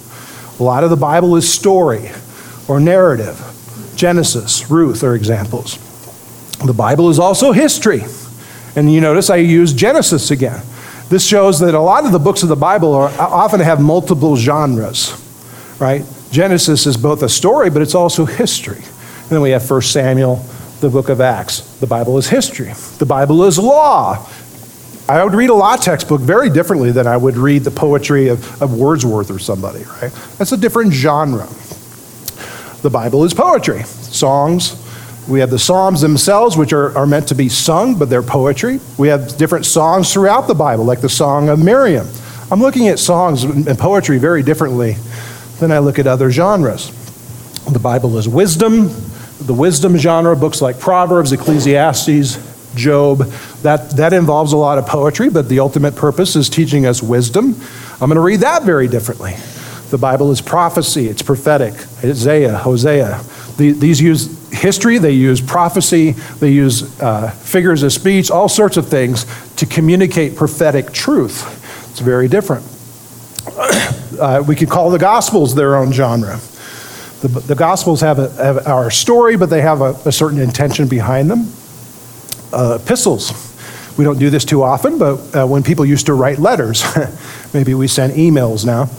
A 0.59 0.63
lot 0.63 0.85
of 0.85 0.91
the 0.91 0.97
Bible 0.97 1.37
is 1.37 1.51
story 1.51 2.11
or 2.71 2.79
narrative. 2.79 3.37
Genesis, 3.97 4.71
Ruth 4.71 5.03
are 5.03 5.17
examples. 5.17 5.77
The 6.65 6.73
Bible 6.73 7.11
is 7.11 7.19
also 7.19 7.51
history. 7.51 8.05
And 8.77 8.93
you 8.93 9.01
notice 9.01 9.29
I 9.29 9.37
use 9.37 9.73
Genesis 9.73 10.31
again. 10.31 10.63
This 11.09 11.27
shows 11.27 11.59
that 11.59 11.75
a 11.75 11.81
lot 11.81 12.07
of 12.07 12.13
the 12.13 12.21
books 12.21 12.45
of 12.45 12.49
the 12.49 12.55
Bible 12.55 12.95
are, 12.95 13.11
often 13.19 13.59
have 13.59 13.81
multiple 13.81 14.37
genres, 14.37 15.21
right? 15.81 16.05
Genesis 16.31 16.87
is 16.87 16.97
both 16.97 17.25
a 17.25 17.29
story, 17.29 17.71
but 17.71 17.83
it's 17.83 17.97
also 17.97 18.25
history. 18.25 18.77
And 18.77 19.31
then 19.31 19.41
we 19.41 19.51
have 19.51 19.69
1 19.69 19.83
Samuel, 19.83 20.37
the 20.81 20.91
book 20.91 21.09
of 21.09 21.21
Acts. 21.21 21.63
The 21.81 21.89
Bible 21.89 22.19
is 22.19 22.29
history, 22.29 22.73
the 22.99 23.07
Bible 23.07 23.43
is 23.43 23.59
law. 23.59 24.29
I 25.09 25.25
would 25.25 25.35
read 25.35 25.51
a 25.51 25.55
law 25.55 25.75
textbook 25.75 26.21
very 26.21 26.49
differently 26.49 26.93
than 26.93 27.09
I 27.09 27.17
would 27.17 27.37
read 27.37 27.65
the 27.65 27.73
poetry 27.73 28.29
of, 28.29 28.63
of 28.63 28.79
Wordsworth 28.79 29.29
or 29.29 29.41
somebody, 29.41 29.83
right? 30.01 30.13
That's 30.39 30.53
a 30.53 30.57
different 30.57 30.93
genre. 30.93 31.49
The 32.83 32.91
Bible 32.91 33.25
is 33.25 33.35
poetry, 33.35 33.83
songs, 33.85 34.77
we 35.31 35.41
have 35.41 35.51
the 35.51 35.59
Psalms 35.61 36.01
themselves, 36.01 36.57
which 36.57 36.73
are, 36.73 36.97
are 36.99 37.07
meant 37.07 37.29
to 37.29 37.37
be 37.37 37.49
sung, 37.49 37.95
but 37.95 38.11
they're 38.11 38.23
poetry. 38.23 38.81
We 38.99 39.09
have 39.09 39.37
different 39.37 39.65
songs 39.65 40.13
throughout 40.13 40.49
the 40.49 40.55
Bible, 40.55 40.85
like 40.85 41.01
the 41.01 41.09
Song 41.09 41.49
of 41.49 41.63
Miriam. 41.63 42.09
I'm 42.51 42.61
looking 42.61 42.89
at 42.89 42.99
songs 42.99 43.45
and 43.45 43.79
poetry 43.79 44.19
very 44.19 44.43
differently 44.43 44.97
than 45.61 45.71
I 45.71 45.79
look 45.79 46.01
at 46.01 46.09
other 46.09 46.33
genres. 46.33 46.91
The 47.71 47.79
Bible 47.79 48.19
is 48.19 48.29
wisdom, 48.29 48.89
the 49.39 49.55
wisdom 49.55 49.97
genre, 49.97 50.35
books 50.35 50.61
like 50.61 50.81
Proverbs, 50.81 51.33
Ecclesiastes, 51.33 52.75
Job. 52.75 53.19
That, 53.63 53.91
that 53.91 54.13
involves 54.13 54.53
a 54.53 54.57
lot 54.57 54.79
of 54.79 54.87
poetry, 54.87 55.29
but 55.29 55.49
the 55.49 55.61
ultimate 55.61 55.95
purpose 55.95 56.35
is 56.35 56.49
teaching 56.49 56.87
us 56.87 57.03
wisdom. 57.03 57.55
I'm 58.01 58.09
going 58.09 58.17
to 58.17 58.21
read 58.21 58.41
that 58.41 58.65
very 58.65 58.89
differently. 58.89 59.35
The 59.91 59.99
Bible 59.99 60.31
is 60.31 60.41
prophecy, 60.41 61.09
it's 61.09 61.23
prophetic. 61.23 61.75
Isaiah, 62.05 62.57
Hosea. 62.57 63.21
these 63.57 64.01
use 64.01 64.41
history, 64.53 64.99
they 64.99 65.13
use 65.13 65.41
prophecy, 65.41 66.13
they 66.39 66.51
use 66.53 67.01
uh, 67.01 67.31
figures 67.31 67.83
of 67.83 67.93
speech, 67.93 68.31
all 68.31 68.49
sorts 68.49 68.77
of 68.77 68.89
things 68.89 69.27
to 69.57 69.67
communicate 69.67 70.37
prophetic 70.37 70.93
truth. 70.93 71.57
It's 71.91 72.01
very 72.01 72.29
different. 72.29 72.65
Uh, 74.21 74.45
we 74.47 74.55
could 74.55 74.69
call 74.69 74.91
the 74.91 74.99
Gospels 74.99 75.55
their 75.55 75.77
own 75.77 75.93
genre. 75.93 76.39
The, 77.23 77.29
the 77.29 77.55
Gospels 77.55 78.03
have, 78.03 78.19
a, 78.19 78.29
have, 78.33 78.67
our 78.67 78.91
story, 78.91 79.39
but 79.39 79.49
they 79.49 79.63
have 79.63 79.81
a, 79.81 79.97
a 80.05 80.13
certain 80.13 80.39
intention 80.39 80.89
behind 80.89 81.31
them. 81.31 81.51
Uh, 82.53 82.79
epistles. 82.83 83.33
We 83.97 84.05
don't 84.05 84.19
do 84.19 84.29
this 84.29 84.45
too 84.45 84.63
often, 84.63 84.99
but 84.99 85.35
uh, 85.35 85.47
when 85.47 85.63
people 85.63 85.87
used 85.87 86.05
to 86.07 86.13
write 86.13 86.39
letters, 86.39 86.85
maybe 87.55 87.73
we 87.73 87.89
send 87.89 88.13
emails 88.13 88.67
now. 88.67 88.91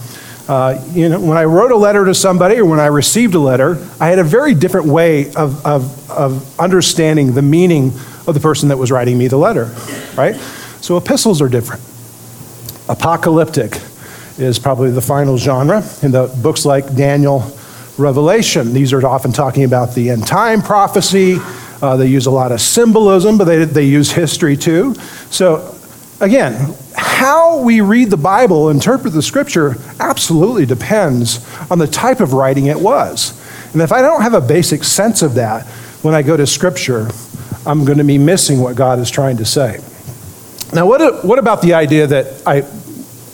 Uh, 0.48 0.82
you 0.92 1.08
know, 1.08 1.20
when 1.20 1.38
I 1.38 1.44
wrote 1.44 1.70
a 1.70 1.76
letter 1.76 2.04
to 2.04 2.14
somebody 2.14 2.56
or 2.56 2.64
when 2.64 2.80
I 2.80 2.86
received 2.86 3.34
a 3.34 3.38
letter, 3.38 3.78
I 4.00 4.08
had 4.08 4.18
a 4.18 4.24
very 4.24 4.54
different 4.54 4.86
way 4.86 5.32
of, 5.34 5.64
of, 5.64 6.10
of 6.10 6.60
understanding 6.60 7.34
the 7.34 7.42
meaning 7.42 7.92
of 8.26 8.34
the 8.34 8.40
person 8.40 8.68
that 8.68 8.76
was 8.76 8.90
writing 8.90 9.16
me 9.16 9.28
the 9.28 9.36
letter, 9.36 9.74
right? 10.16 10.34
So 10.80 10.96
epistles 10.96 11.40
are 11.40 11.48
different. 11.48 11.82
Apocalyptic 12.88 13.80
is 14.38 14.58
probably 14.58 14.90
the 14.90 15.00
final 15.00 15.38
genre 15.38 15.84
in 16.02 16.10
the 16.10 16.26
books 16.42 16.64
like 16.64 16.94
Daniel, 16.94 17.44
Revelation. 17.98 18.72
These 18.72 18.92
are 18.92 19.06
often 19.06 19.32
talking 19.32 19.64
about 19.64 19.94
the 19.94 20.10
end 20.10 20.26
time 20.26 20.62
prophecy. 20.62 21.36
Uh, 21.80 21.96
they 21.96 22.06
use 22.06 22.26
a 22.26 22.30
lot 22.30 22.52
of 22.52 22.60
symbolism, 22.60 23.38
but 23.38 23.44
they, 23.44 23.64
they 23.64 23.84
use 23.84 24.10
history 24.10 24.56
too. 24.56 24.94
So, 25.30 25.74
again, 26.20 26.74
how 27.22 27.58
we 27.58 27.80
read 27.80 28.10
the 28.10 28.16
Bible, 28.16 28.68
interpret 28.68 29.12
the 29.12 29.22
scripture, 29.22 29.76
absolutely 30.00 30.66
depends 30.66 31.38
on 31.70 31.78
the 31.78 31.86
type 31.86 32.18
of 32.18 32.32
writing 32.32 32.66
it 32.66 32.80
was. 32.80 33.40
And 33.72 33.80
if 33.80 33.92
I 33.92 34.02
don't 34.02 34.22
have 34.22 34.34
a 34.34 34.40
basic 34.40 34.82
sense 34.82 35.22
of 35.22 35.34
that 35.34 35.64
when 36.02 36.14
I 36.14 36.22
go 36.22 36.36
to 36.36 36.44
scripture, 36.48 37.08
I'm 37.64 37.84
going 37.84 37.98
to 37.98 38.04
be 38.04 38.18
missing 38.18 38.58
what 38.58 38.74
God 38.74 38.98
is 38.98 39.08
trying 39.08 39.36
to 39.36 39.44
say. 39.44 39.78
Now, 40.74 40.84
what, 40.84 41.24
what 41.24 41.38
about 41.38 41.62
the 41.62 41.74
idea 41.74 42.08
that 42.08 42.42
I, 42.44 42.64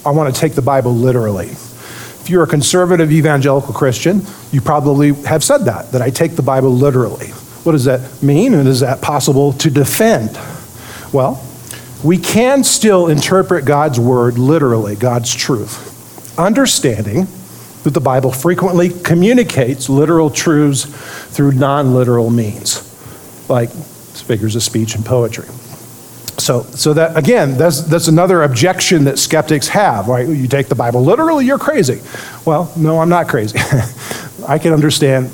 I 0.07 0.11
want 0.11 0.35
to 0.35 0.39
take 0.39 0.53
the 0.53 0.61
Bible 0.61 0.93
literally? 0.93 1.47
If 1.47 2.27
you're 2.29 2.43
a 2.43 2.47
conservative 2.47 3.11
evangelical 3.11 3.73
Christian, 3.73 4.21
you 4.51 4.61
probably 4.61 5.13
have 5.23 5.43
said 5.43 5.65
that, 5.65 5.93
that 5.93 6.03
I 6.03 6.11
take 6.11 6.35
the 6.35 6.43
Bible 6.43 6.69
literally. 6.69 7.29
What 7.65 7.71
does 7.71 7.85
that 7.85 8.21
mean, 8.21 8.53
and 8.53 8.67
is 8.67 8.81
that 8.81 9.01
possible 9.01 9.53
to 9.53 9.71
defend? 9.71 10.39
Well, 11.11 11.43
we 12.03 12.17
can 12.17 12.63
still 12.63 13.07
interpret 13.07 13.65
God's 13.65 13.99
word 13.99 14.37
literally, 14.37 14.95
God's 14.95 15.33
truth, 15.33 16.37
understanding 16.39 17.27
that 17.83 17.91
the 17.91 18.01
Bible 18.01 18.31
frequently 18.31 18.89
communicates 18.89 19.89
literal 19.89 20.29
truths 20.29 20.85
through 21.35 21.51
non 21.53 21.93
literal 21.93 22.29
means, 22.29 22.83
like 23.49 23.69
figures 23.69 24.55
of 24.55 24.63
speech 24.63 24.95
and 24.95 25.05
poetry. 25.05 25.47
So, 26.37 26.63
so 26.63 26.93
that 26.93 27.17
again, 27.17 27.57
that's, 27.57 27.81
that's 27.81 28.07
another 28.07 28.43
objection 28.43 29.03
that 29.05 29.19
skeptics 29.19 29.67
have, 29.69 30.07
right? 30.07 30.27
You 30.27 30.47
take 30.47 30.67
the 30.67 30.75
Bible 30.75 31.03
literally, 31.03 31.45
you're 31.45 31.59
crazy. 31.59 32.01
Well, 32.45 32.71
no, 32.77 32.99
I'm 33.01 33.09
not 33.09 33.27
crazy. 33.27 33.59
I 34.47 34.57
can 34.57 34.71
understand 34.71 35.31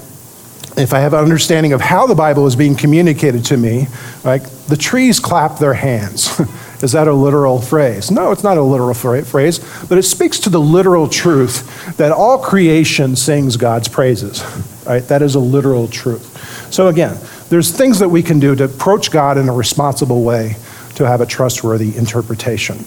if 0.77 0.93
I 0.93 0.99
have 0.99 1.13
an 1.13 1.19
understanding 1.19 1.73
of 1.73 1.81
how 1.81 2.05
the 2.05 2.15
Bible 2.15 2.47
is 2.47 2.55
being 2.55 2.75
communicated 2.75 3.45
to 3.45 3.57
me, 3.57 3.87
like 4.23 4.43
the 4.67 4.75
trees 4.75 5.19
clap 5.19 5.57
their 5.57 5.73
hands. 5.73 6.39
is 6.83 6.91
that 6.91 7.07
a 7.07 7.13
literal 7.13 7.61
phrase? 7.61 8.11
No, 8.11 8.31
it's 8.31 8.43
not 8.43 8.57
a 8.57 8.61
literal 8.61 8.93
phrase, 8.93 9.59
but 9.87 9.97
it 9.97 10.03
speaks 10.03 10.39
to 10.39 10.49
the 10.49 10.59
literal 10.59 11.07
truth 11.07 11.97
that 11.97 12.11
all 12.11 12.37
creation 12.37 13.15
sings 13.15 13.55
God's 13.57 13.87
praises. 13.87 14.43
Right? 14.85 15.03
That 15.07 15.21
is 15.21 15.35
a 15.35 15.39
literal 15.39 15.87
truth. 15.87 16.73
So 16.73 16.87
again, 16.87 17.17
there's 17.49 17.71
things 17.71 17.99
that 17.99 18.09
we 18.09 18.21
can 18.21 18.39
do 18.39 18.55
to 18.55 18.65
approach 18.65 19.11
God 19.11 19.37
in 19.37 19.47
a 19.47 19.53
responsible 19.53 20.23
way 20.23 20.57
to 20.95 21.07
have 21.07 21.21
a 21.21 21.25
trustworthy 21.25 21.95
interpretation. 21.95 22.85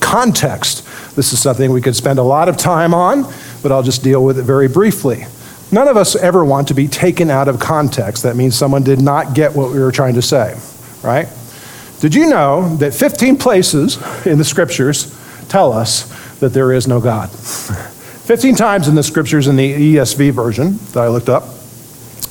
Context. 0.00 0.86
This 1.16 1.32
is 1.32 1.40
something 1.40 1.70
we 1.70 1.80
could 1.80 1.96
spend 1.96 2.18
a 2.18 2.22
lot 2.22 2.48
of 2.48 2.56
time 2.56 2.92
on, 2.92 3.32
but 3.62 3.72
I'll 3.72 3.82
just 3.82 4.02
deal 4.02 4.24
with 4.24 4.38
it 4.38 4.42
very 4.42 4.68
briefly. 4.68 5.26
None 5.72 5.88
of 5.88 5.96
us 5.96 6.14
ever 6.14 6.44
want 6.44 6.68
to 6.68 6.74
be 6.74 6.86
taken 6.86 7.30
out 7.30 7.48
of 7.48 7.58
context. 7.58 8.22
That 8.24 8.36
means 8.36 8.54
someone 8.54 8.82
did 8.82 9.00
not 9.00 9.34
get 9.34 9.54
what 9.54 9.72
we 9.72 9.80
were 9.80 9.90
trying 9.90 10.14
to 10.14 10.22
say, 10.22 10.60
right? 11.02 11.28
Did 12.00 12.14
you 12.14 12.28
know 12.28 12.76
that 12.76 12.92
15 12.92 13.38
places 13.38 13.96
in 14.26 14.36
the 14.36 14.44
scriptures 14.44 15.18
tell 15.48 15.72
us 15.72 16.04
that 16.40 16.50
there 16.50 16.72
is 16.72 16.86
no 16.86 17.00
God? 17.00 17.30
15 18.22 18.54
times 18.54 18.86
in 18.86 18.94
the 18.94 19.02
scriptures 19.02 19.48
in 19.48 19.56
the 19.56 19.96
ESV 19.96 20.32
version 20.32 20.78
that 20.92 20.98
I 20.98 21.08
looked 21.08 21.28
up 21.28 21.44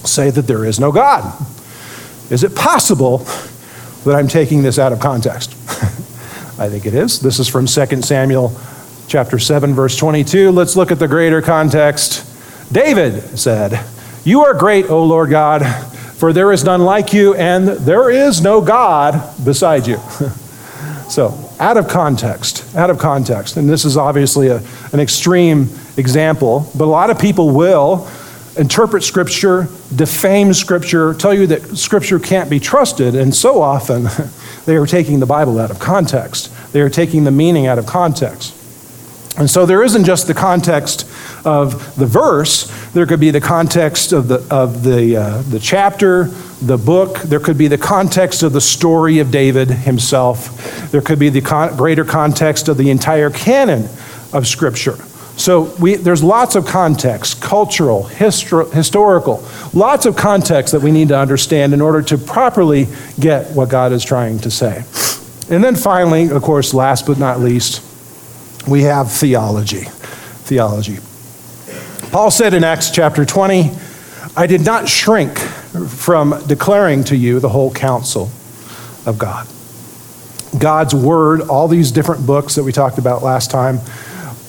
say 0.05 0.29
that 0.29 0.43
there 0.43 0.63
is 0.63 0.79
no 0.79 0.91
God. 0.91 1.33
Is 2.29 2.43
it 2.43 2.55
possible 2.55 3.19
that 4.05 4.15
I'm 4.15 4.27
taking 4.27 4.61
this 4.61 4.79
out 4.79 4.93
of 4.93 4.99
context? 4.99 5.51
I 6.59 6.69
think 6.69 6.85
it 6.85 6.93
is. 6.93 7.19
This 7.19 7.39
is 7.39 7.47
from 7.47 7.65
2 7.65 8.01
Samuel 8.03 8.57
chapter 9.07 9.39
7, 9.39 9.73
verse 9.73 9.97
22. 9.97 10.51
Let's 10.51 10.75
look 10.75 10.91
at 10.91 10.99
the 10.99 11.07
greater 11.07 11.41
context. 11.41 12.30
David 12.71 13.37
said, 13.37 13.85
You 14.23 14.45
are 14.45 14.53
great, 14.53 14.89
O 14.89 15.03
Lord 15.03 15.29
God, 15.29 15.65
for 16.15 16.31
there 16.31 16.51
is 16.51 16.63
none 16.63 16.81
like 16.81 17.11
you, 17.11 17.33
and 17.35 17.67
there 17.67 18.09
is 18.09 18.41
no 18.41 18.61
God 18.61 19.33
beside 19.43 19.87
you. 19.87 19.97
so, 21.09 21.37
out 21.59 21.77
of 21.77 21.87
context, 21.87 22.75
out 22.75 22.89
of 22.89 22.97
context. 22.97 23.57
And 23.57 23.69
this 23.69 23.83
is 23.83 23.97
obviously 23.97 24.47
a, 24.47 24.61
an 24.93 24.99
extreme 24.99 25.69
example, 25.97 26.71
but 26.77 26.85
a 26.85 26.93
lot 26.93 27.09
of 27.09 27.19
people 27.19 27.49
will 27.49 28.09
interpret 28.57 29.03
Scripture, 29.03 29.67
defame 29.95 30.53
Scripture, 30.53 31.13
tell 31.13 31.33
you 31.33 31.47
that 31.47 31.77
Scripture 31.77 32.19
can't 32.19 32.49
be 32.49 32.59
trusted, 32.59 33.15
and 33.15 33.33
so 33.35 33.61
often 33.61 34.07
they 34.65 34.75
are 34.75 34.85
taking 34.85 35.19
the 35.19 35.25
Bible 35.25 35.59
out 35.59 35.71
of 35.71 35.79
context. 35.79 36.51
They 36.71 36.81
are 36.81 36.89
taking 36.89 37.25
the 37.25 37.31
meaning 37.31 37.67
out 37.67 37.79
of 37.79 37.85
context. 37.85 38.55
And 39.37 39.49
so 39.49 39.65
there 39.65 39.83
isn't 39.83 40.03
just 40.03 40.27
the 40.27 40.33
context 40.33 41.07
of 41.45 41.95
the 41.95 42.05
verse, 42.05 42.65
there 42.91 43.05
could 43.05 43.19
be 43.19 43.31
the 43.31 43.41
context 43.41 44.11
of 44.11 44.27
the, 44.27 44.45
of 44.49 44.83
the, 44.83 45.15
uh, 45.15 45.41
the 45.43 45.59
chapter, 45.59 46.25
the 46.61 46.77
book, 46.77 47.19
there 47.19 47.39
could 47.39 47.57
be 47.57 47.67
the 47.67 47.77
context 47.77 48.43
of 48.43 48.53
the 48.53 48.61
story 48.61 49.19
of 49.19 49.31
David 49.31 49.69
himself, 49.69 50.91
there 50.91 51.01
could 51.01 51.19
be 51.19 51.29
the 51.29 51.41
con- 51.41 51.75
greater 51.75 52.05
context 52.05 52.67
of 52.67 52.77
the 52.77 52.89
entire 52.89 53.29
canon 53.29 53.89
of 54.33 54.47
Scripture. 54.47 54.97
So 55.37 55.73
we, 55.79 55.95
there's 55.95 56.23
lots 56.23 56.55
of 56.55 56.65
context, 56.65 57.41
cultural, 57.41 58.03
histor- 58.03 58.71
historical, 58.71 59.43
lots 59.73 60.05
of 60.05 60.15
context 60.15 60.73
that 60.73 60.81
we 60.81 60.91
need 60.91 61.07
to 61.07 61.17
understand 61.17 61.73
in 61.73 61.81
order 61.81 62.01
to 62.03 62.17
properly 62.17 62.87
get 63.19 63.51
what 63.51 63.69
God 63.69 63.91
is 63.91 64.03
trying 64.03 64.39
to 64.39 64.51
say. 64.51 64.83
And 65.49 65.63
then 65.63 65.75
finally, 65.75 66.29
of 66.29 66.41
course, 66.43 66.73
last 66.73 67.07
but 67.07 67.17
not 67.17 67.39
least, 67.39 67.83
we 68.67 68.83
have 68.83 69.11
theology. 69.11 69.85
Theology. 70.43 70.99
Paul 72.11 72.29
said 72.29 72.53
in 72.53 72.65
Acts 72.65 72.91
chapter 72.91 73.23
20, 73.23 73.71
I 74.35 74.45
did 74.45 74.65
not 74.65 74.89
shrink 74.89 75.37
from 75.39 76.35
declaring 76.45 77.05
to 77.05 77.15
you 77.15 77.39
the 77.39 77.47
whole 77.47 77.73
counsel 77.73 78.29
of 79.05 79.17
God. 79.17 79.47
God's 80.59 80.93
Word, 80.93 81.39
all 81.39 81.69
these 81.69 81.89
different 81.89 82.27
books 82.27 82.55
that 82.55 82.63
we 82.63 82.73
talked 82.73 82.97
about 82.97 83.23
last 83.23 83.49
time, 83.49 83.79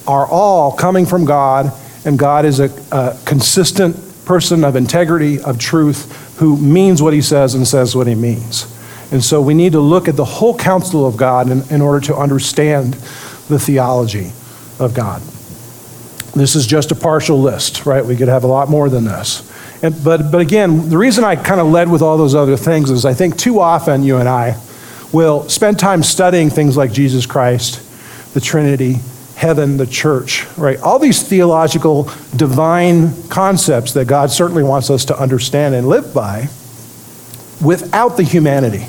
are 0.08 0.26
all 0.26 0.72
coming 0.72 1.06
from 1.06 1.24
God, 1.24 1.72
and 2.04 2.18
God 2.18 2.46
is 2.46 2.58
a, 2.58 2.68
a 2.90 3.16
consistent 3.24 3.94
person 4.24 4.64
of 4.64 4.74
integrity, 4.74 5.40
of 5.40 5.56
truth, 5.60 6.36
who 6.38 6.56
means 6.56 7.00
what 7.00 7.12
he 7.12 7.22
says 7.22 7.54
and 7.54 7.64
says 7.64 7.94
what 7.94 8.08
he 8.08 8.16
means. 8.16 8.66
And 9.12 9.22
so 9.22 9.40
we 9.40 9.54
need 9.54 9.70
to 9.72 9.80
look 9.80 10.08
at 10.08 10.16
the 10.16 10.24
whole 10.24 10.58
counsel 10.58 11.06
of 11.06 11.16
God 11.16 11.48
in, 11.48 11.62
in 11.70 11.80
order 11.80 12.04
to 12.06 12.16
understand 12.16 12.94
the 13.48 13.60
theology 13.60 14.32
of 14.80 14.94
God. 14.94 15.22
This 16.34 16.56
is 16.56 16.66
just 16.66 16.90
a 16.90 16.94
partial 16.94 17.40
list, 17.40 17.84
right? 17.84 18.04
We 18.04 18.16
could 18.16 18.28
have 18.28 18.44
a 18.44 18.46
lot 18.46 18.68
more 18.68 18.88
than 18.88 19.04
this. 19.04 19.50
And, 19.82 20.02
but, 20.02 20.30
but 20.30 20.40
again, 20.40 20.88
the 20.88 20.96
reason 20.96 21.24
I 21.24 21.36
kind 21.36 21.60
of 21.60 21.66
led 21.66 21.90
with 21.90 22.02
all 22.02 22.16
those 22.16 22.34
other 22.34 22.56
things 22.56 22.90
is 22.90 23.04
I 23.04 23.14
think 23.14 23.36
too 23.36 23.60
often 23.60 24.02
you 24.02 24.18
and 24.18 24.28
I 24.28 24.60
will 25.12 25.48
spend 25.48 25.78
time 25.78 26.02
studying 26.02 26.48
things 26.48 26.76
like 26.76 26.92
Jesus 26.92 27.26
Christ, 27.26 27.82
the 28.32 28.40
Trinity, 28.40 29.00
heaven, 29.36 29.76
the 29.76 29.86
church, 29.86 30.46
right? 30.56 30.80
All 30.80 30.98
these 30.98 31.22
theological, 31.22 32.10
divine 32.36 33.28
concepts 33.28 33.92
that 33.94 34.06
God 34.06 34.30
certainly 34.30 34.62
wants 34.62 34.88
us 34.88 35.04
to 35.06 35.18
understand 35.18 35.74
and 35.74 35.88
live 35.88 36.14
by 36.14 36.48
without 37.60 38.16
the 38.16 38.22
humanity, 38.22 38.86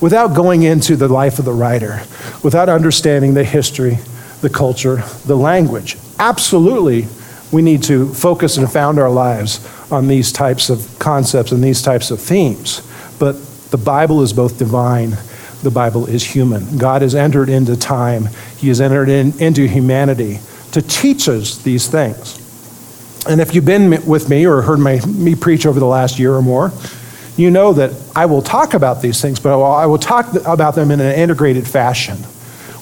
without 0.00 0.34
going 0.34 0.62
into 0.62 0.96
the 0.96 1.08
life 1.08 1.38
of 1.38 1.44
the 1.44 1.52
writer, 1.52 2.02
without 2.42 2.68
understanding 2.68 3.34
the 3.34 3.44
history, 3.44 3.98
the 4.40 4.50
culture, 4.50 5.04
the 5.26 5.36
language. 5.36 5.96
Absolutely, 6.22 7.08
we 7.50 7.62
need 7.62 7.82
to 7.82 8.06
focus 8.14 8.56
and 8.56 8.70
found 8.70 9.00
our 9.00 9.10
lives 9.10 9.58
on 9.90 10.06
these 10.06 10.30
types 10.30 10.70
of 10.70 10.88
concepts 11.00 11.50
and 11.50 11.64
these 11.64 11.82
types 11.82 12.12
of 12.12 12.20
themes. 12.20 12.80
But 13.18 13.32
the 13.72 13.76
Bible 13.76 14.22
is 14.22 14.32
both 14.32 14.56
divine 14.56 15.16
the 15.64 15.70
Bible 15.70 16.06
is 16.06 16.24
human. 16.24 16.78
God 16.78 17.02
has 17.02 17.16
entered 17.16 17.48
into 17.48 17.76
time, 17.76 18.28
He 18.56 18.68
has 18.68 18.80
entered 18.80 19.08
in, 19.08 19.36
into 19.40 19.66
humanity 19.66 20.38
to 20.72 20.80
teach 20.80 21.28
us 21.28 21.58
these 21.58 21.88
things. 21.88 22.38
And 23.28 23.40
if 23.40 23.52
you've 23.52 23.64
been 23.64 24.04
with 24.06 24.28
me 24.28 24.46
or 24.46 24.62
heard 24.62 24.78
my, 24.78 25.04
me 25.06 25.34
preach 25.34 25.66
over 25.66 25.80
the 25.80 25.86
last 25.86 26.20
year 26.20 26.34
or 26.34 26.42
more, 26.42 26.72
you 27.36 27.50
know 27.50 27.72
that 27.72 27.92
I 28.14 28.26
will 28.26 28.42
talk 28.42 28.74
about 28.74 29.02
these 29.02 29.20
things, 29.20 29.40
but 29.40 29.60
I 29.60 29.86
will 29.86 29.98
talk 29.98 30.34
about 30.46 30.76
them 30.76 30.92
in 30.92 31.00
an 31.00 31.14
integrated 31.14 31.66
fashion 31.66 32.18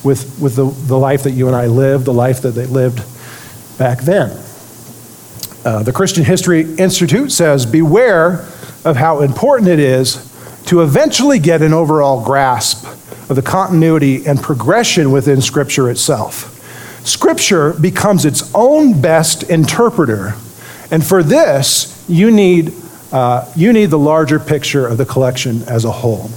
with, 0.05 0.39
with 0.41 0.57
the, 0.57 0.65
the 0.65 0.99
life 0.99 1.23
that 1.23 1.33
you 1.33 1.47
and 1.47 1.57
I 1.57 1.67
live, 1.67 2.05
the 2.05 2.13
life 2.13 2.43
that 2.43 2.53
they 2.53 2.67
lived 2.67 3.03
back 3.81 4.03
then. 4.03 4.29
Uh, 5.65 5.83
the 5.83 5.93
Christian 5.93 6.23
History 6.23 6.71
Institute 6.75 7.33
says 7.33 7.65
Beware 7.65 8.47
of 8.85 8.97
how 8.97 9.23
important 9.23 9.71
it 9.71 9.79
is 9.79 10.31
to 10.67 10.83
eventually 10.83 11.39
get 11.39 11.63
an 11.63 11.73
overall 11.73 12.23
grasp 12.23 12.85
of 13.31 13.37
the 13.37 13.43
continuity 13.43 14.27
and 14.27 14.39
progression 14.39 15.11
within 15.11 15.41
Scripture 15.41 15.89
itself. 15.89 16.59
Scripture 17.07 17.73
becomes 17.73 18.27
its 18.27 18.55
own 18.55 19.01
best 19.01 19.45
interpreter, 19.45 20.35
and 20.91 21.05
for 21.05 21.23
this, 21.23 22.05
you 22.07 22.31
need, 22.31 22.75
uh, 23.13 23.51
you 23.57 23.73
need 23.73 23.87
the 23.87 23.99
larger 23.99 24.39
picture 24.39 24.87
of 24.87 24.99
the 24.99 25.07
collection 25.07 25.63
as 25.63 25.87
a 25.87 25.91
whole. 25.91 26.29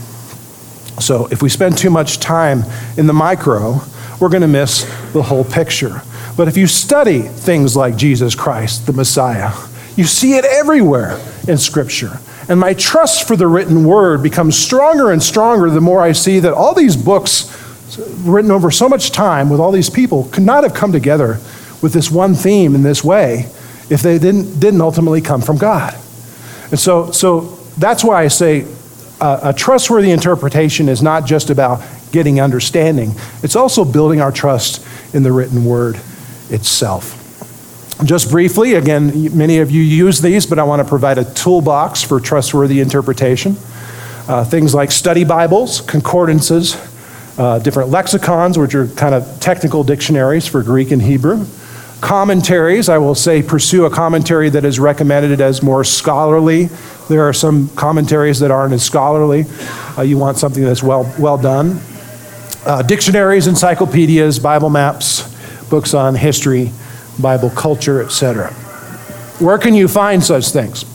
So, 1.02 1.28
if 1.28 1.42
we 1.42 1.50
spend 1.50 1.78
too 1.78 1.90
much 1.90 2.20
time 2.22 2.64
in 2.96 3.06
the 3.06 3.14
micro, 3.14 3.82
we're 4.22 4.30
going 4.30 4.44
to 4.44 4.48
miss 4.48 4.84
the 5.12 5.24
whole 5.24 5.44
picture. 5.44 6.04
But 6.36 6.48
if 6.48 6.58
you 6.58 6.68
study 6.68 7.22
things 7.22 7.76
like 7.76 7.96
Jesus 7.96 8.34
Christ, 8.34 8.88
the 8.88 8.94
Messiah, 8.94 9.54
you 9.96 10.06
see 10.06 10.34
it 10.34 10.46
everywhere 10.46 11.20
in 11.48 11.58
Scripture. 11.58 12.20
And 12.50 12.60
my 12.60 12.74
trust 12.74 13.28
for 13.28 13.36
the 13.36 13.48
written 13.48 13.86
word 13.86 14.24
becomes 14.24 14.58
stronger 14.58 15.12
and 15.12 15.22
stronger 15.22 15.70
the 15.70 15.82
more 15.82 16.02
I 16.02 16.12
see 16.12 16.40
that 16.40 16.54
all 16.54 16.74
these 16.74 16.98
books 16.98 17.60
written 18.24 18.52
over 18.52 18.72
so 18.72 18.90
much 18.90 19.12
time 19.12 19.50
with 19.50 19.60
all 19.60 19.72
these 19.72 19.90
people 19.90 20.26
could 20.26 20.44
not 20.44 20.64
have 20.64 20.74
come 20.74 20.92
together 20.92 21.40
with 21.82 21.94
this 21.94 22.10
one 22.10 22.34
theme 22.34 22.74
in 22.74 22.82
this 22.82 23.04
way 23.04 23.50
if 23.90 24.02
they 24.02 24.18
didn't, 24.18 24.60
didn't 24.60 24.82
ultimately 24.82 25.22
come 25.22 25.42
from 25.42 25.58
God. 25.58 25.94
And 26.72 26.80
so, 26.80 27.12
so 27.12 27.42
that's 27.78 28.04
why 28.04 28.24
I 28.24 28.28
say 28.28 28.66
a 29.22 29.54
trustworthy 29.56 30.12
interpretation 30.12 30.90
is 30.90 31.02
not 31.02 31.26
just 31.26 31.50
about 31.50 31.82
getting 32.12 32.42
understanding, 32.42 33.12
it's 33.42 33.56
also 33.56 33.86
building 33.86 34.20
our 34.20 34.32
trust 34.32 34.86
in 35.14 35.24
the 35.24 35.32
written 35.32 35.64
word 35.64 36.00
itself. 36.50 37.20
Just 38.04 38.32
briefly, 38.32 38.74
again, 38.74 39.36
many 39.38 39.60
of 39.60 39.72
you 39.72 39.82
use 39.82 40.20
these, 40.20 40.46
but 40.46 40.60
I 40.60 40.64
want 40.64 40.82
to 40.82 40.88
provide 40.88 41.18
a 41.18 41.24
toolbox 41.34 42.02
for 42.02 42.20
trustworthy 42.20 42.82
interpretation. 42.82 43.56
Uh, 44.28 44.44
things 44.44 44.74
like 44.74 44.92
study 44.92 45.24
Bibles, 45.24 45.82
concordances, 45.82 46.76
uh, 47.38 47.60
different 47.60 47.90
lexicons, 47.90 48.58
which 48.58 48.76
are 48.76 48.88
kind 48.88 49.16
of 49.16 49.40
technical 49.40 49.84
dictionaries 49.84 50.48
for 50.48 50.64
Greek 50.64 50.92
and 50.92 51.02
Hebrew. 51.02 51.46
Commentaries, 52.02 52.90
I 52.90 52.98
will 52.98 53.16
say, 53.16 53.42
pursue 53.42 53.86
a 53.86 53.90
commentary 53.90 54.50
that 54.50 54.66
is 54.66 54.80
recommended 54.80 55.40
as 55.40 55.64
more 55.64 55.84
scholarly. 55.84 56.66
There 57.10 57.28
are 57.28 57.34
some 57.34 57.70
commentaries 57.70 58.40
that 58.40 58.52
aren't 58.52 58.74
as 58.74 58.84
scholarly. 58.84 59.46
Uh, 59.98 60.02
you 60.02 60.18
want 60.18 60.38
something 60.38 60.64
that's 60.64 60.84
well, 60.84 61.14
well 61.18 61.38
done. 61.38 61.80
Uh, 62.66 62.82
dictionaries, 62.82 63.48
encyclopedias, 63.48 64.40
Bible 64.40 64.70
maps, 64.70 65.33
books 65.74 65.94
on 65.96 66.14
history, 66.14 66.72
Bible 67.20 67.50
culture, 67.50 68.04
etc. 68.04 68.54
Where 69.40 69.58
can 69.58 69.74
you 69.74 69.88
find 69.88 70.24
such 70.24 70.50
things? 70.50 70.86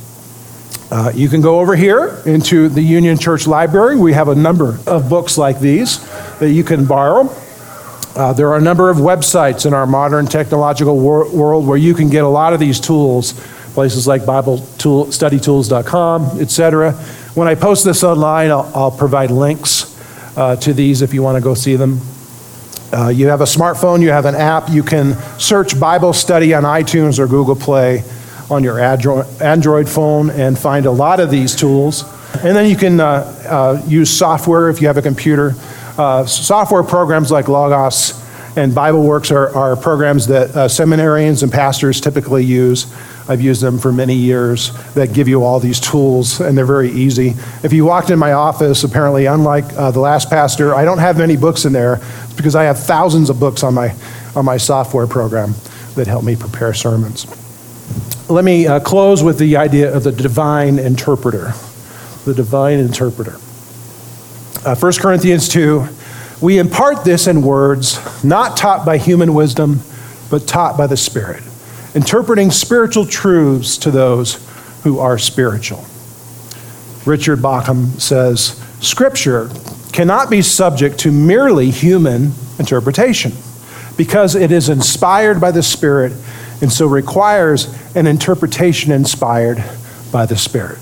Uh, 0.92 1.10
you 1.12 1.28
can 1.28 1.40
go 1.40 1.58
over 1.58 1.74
here 1.74 2.22
into 2.26 2.68
the 2.68 2.80
Union 2.80 3.18
Church 3.18 3.48
Library. 3.48 3.96
We 3.96 4.12
have 4.12 4.28
a 4.28 4.36
number 4.36 4.78
of 4.86 5.08
books 5.08 5.36
like 5.36 5.58
these 5.58 5.98
that 6.38 6.52
you 6.52 6.62
can 6.62 6.86
borrow. 6.86 7.28
Uh, 8.14 8.32
there 8.34 8.46
are 8.50 8.56
a 8.56 8.60
number 8.60 8.88
of 8.88 8.98
websites 8.98 9.66
in 9.66 9.74
our 9.74 9.84
modern 9.84 10.26
technological 10.26 10.96
wor- 10.96 11.28
world 11.32 11.66
where 11.66 11.76
you 11.76 11.92
can 11.92 12.08
get 12.08 12.22
a 12.22 12.28
lot 12.28 12.52
of 12.52 12.60
these 12.60 12.78
tools, 12.78 13.32
places 13.74 14.06
like 14.06 14.22
BibleStudyTools.com, 14.22 16.40
etc. 16.40 16.92
When 17.34 17.48
I 17.48 17.56
post 17.56 17.84
this 17.84 18.04
online, 18.04 18.52
I'll, 18.52 18.70
I'll 18.76 18.92
provide 18.92 19.32
links 19.32 19.98
uh, 20.36 20.54
to 20.54 20.72
these 20.72 21.02
if 21.02 21.12
you 21.12 21.24
want 21.24 21.34
to 21.34 21.42
go 21.42 21.54
see 21.54 21.74
them. 21.74 22.00
Uh, 22.90 23.08
you 23.08 23.28
have 23.28 23.42
a 23.42 23.44
smartphone, 23.44 24.00
you 24.00 24.08
have 24.08 24.24
an 24.24 24.34
app, 24.34 24.70
you 24.70 24.82
can 24.82 25.14
search 25.38 25.78
Bible 25.78 26.14
study 26.14 26.54
on 26.54 26.62
iTunes 26.62 27.18
or 27.18 27.26
Google 27.26 27.54
Play 27.54 28.02
on 28.50 28.64
your 28.64 28.80
Android 28.80 29.88
phone 29.88 30.30
and 30.30 30.58
find 30.58 30.86
a 30.86 30.90
lot 30.90 31.20
of 31.20 31.30
these 31.30 31.54
tools. 31.54 32.04
And 32.36 32.56
then 32.56 32.68
you 32.68 32.76
can 32.76 32.98
uh, 32.98 33.04
uh, 33.46 33.82
use 33.86 34.10
software 34.10 34.70
if 34.70 34.80
you 34.80 34.86
have 34.86 34.96
a 34.96 35.02
computer. 35.02 35.54
Uh, 35.98 36.24
software 36.24 36.82
programs 36.82 37.30
like 37.30 37.48
Logos 37.48 38.12
and 38.56 38.72
BibleWorks 38.72 39.30
are, 39.32 39.54
are 39.54 39.76
programs 39.76 40.26
that 40.28 40.50
uh, 40.50 40.66
seminarians 40.66 41.42
and 41.42 41.52
pastors 41.52 42.00
typically 42.00 42.44
use. 42.44 42.86
I've 43.28 43.42
used 43.42 43.60
them 43.60 43.78
for 43.78 43.92
many 43.92 44.14
years 44.14 44.72
that 44.94 45.12
give 45.12 45.28
you 45.28 45.44
all 45.44 45.60
these 45.60 45.78
tools, 45.78 46.40
and 46.40 46.56
they're 46.56 46.64
very 46.64 46.90
easy. 46.90 47.34
If 47.62 47.72
you 47.72 47.84
walked 47.84 48.10
in 48.10 48.18
my 48.18 48.32
office, 48.32 48.84
apparently, 48.84 49.26
unlike 49.26 49.66
uh, 49.74 49.90
the 49.90 50.00
last 50.00 50.30
pastor, 50.30 50.74
I 50.74 50.84
don't 50.84 50.98
have 50.98 51.18
many 51.18 51.36
books 51.36 51.66
in 51.66 51.72
there 51.72 52.00
because 52.36 52.54
I 52.54 52.64
have 52.64 52.78
thousands 52.78 53.28
of 53.28 53.38
books 53.38 53.62
on 53.62 53.74
my, 53.74 53.94
on 54.34 54.46
my 54.46 54.56
software 54.56 55.06
program 55.06 55.54
that 55.94 56.06
help 56.06 56.24
me 56.24 56.36
prepare 56.36 56.72
sermons. 56.72 57.26
Let 58.30 58.44
me 58.44 58.66
uh, 58.66 58.80
close 58.80 59.22
with 59.22 59.38
the 59.38 59.56
idea 59.56 59.94
of 59.94 60.04
the 60.04 60.12
divine 60.12 60.78
interpreter. 60.78 61.52
The 62.24 62.34
divine 62.34 62.78
interpreter. 62.78 63.36
Uh, 64.64 64.74
1 64.74 64.92
Corinthians 65.00 65.48
2 65.48 65.86
We 66.40 66.58
impart 66.58 67.04
this 67.04 67.26
in 67.26 67.42
words 67.42 67.98
not 68.24 68.56
taught 68.56 68.84
by 68.86 68.98
human 68.98 69.34
wisdom, 69.34 69.80
but 70.30 70.46
taught 70.46 70.76
by 70.76 70.86
the 70.86 70.96
Spirit, 70.96 71.42
interpreting 71.94 72.50
spiritual 72.50 73.06
truths 73.06 73.78
to 73.78 73.90
those 73.90 74.34
who 74.82 74.98
are 74.98 75.18
spiritual. 75.18 75.84
Richard 77.04 77.38
Bauckham 77.38 78.00
says 78.00 78.62
Scripture 78.80 79.50
cannot 79.92 80.30
be 80.30 80.42
subject 80.42 80.98
to 81.00 81.10
merely 81.10 81.70
human 81.70 82.32
interpretation 82.58 83.32
because 83.96 84.34
it 84.34 84.52
is 84.52 84.68
inspired 84.68 85.40
by 85.40 85.50
the 85.50 85.62
Spirit 85.62 86.12
and 86.60 86.72
so 86.72 86.86
requires 86.86 87.74
an 87.94 88.06
interpretation 88.06 88.92
inspired 88.92 89.62
by 90.12 90.26
the 90.26 90.36
Spirit. 90.36 90.78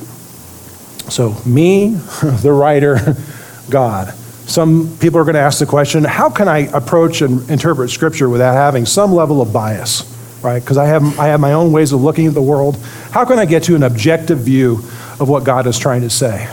So, 1.08 1.36
me, 1.46 1.88
the 2.42 2.52
writer, 2.52 3.16
God. 3.70 4.14
Some 4.46 4.96
people 4.98 5.18
are 5.18 5.24
going 5.24 5.34
to 5.34 5.40
ask 5.40 5.58
the 5.58 5.66
question 5.66 6.04
how 6.04 6.30
can 6.30 6.46
I 6.46 6.68
approach 6.68 7.20
and 7.20 7.48
interpret 7.50 7.90
Scripture 7.90 8.28
without 8.28 8.54
having 8.54 8.86
some 8.86 9.12
level 9.12 9.40
of 9.40 9.52
bias, 9.52 10.02
right? 10.46 10.62
Because 10.62 10.78
I 10.78 10.86
have, 10.86 11.18
I 11.18 11.26
have 11.26 11.40
my 11.40 11.54
own 11.54 11.72
ways 11.72 11.92
of 11.92 12.00
looking 12.02 12.28
at 12.28 12.34
the 12.34 12.40
world. 12.40 12.76
How 13.10 13.24
can 13.24 13.40
I 13.40 13.46
get 13.46 13.64
to 13.64 13.74
an 13.74 13.82
objective 13.82 14.38
view 14.38 14.76
of 15.18 15.28
what 15.28 15.42
God 15.42 15.66
is 15.66 15.76
trying 15.76 16.02
to 16.02 16.10
say? 16.10 16.48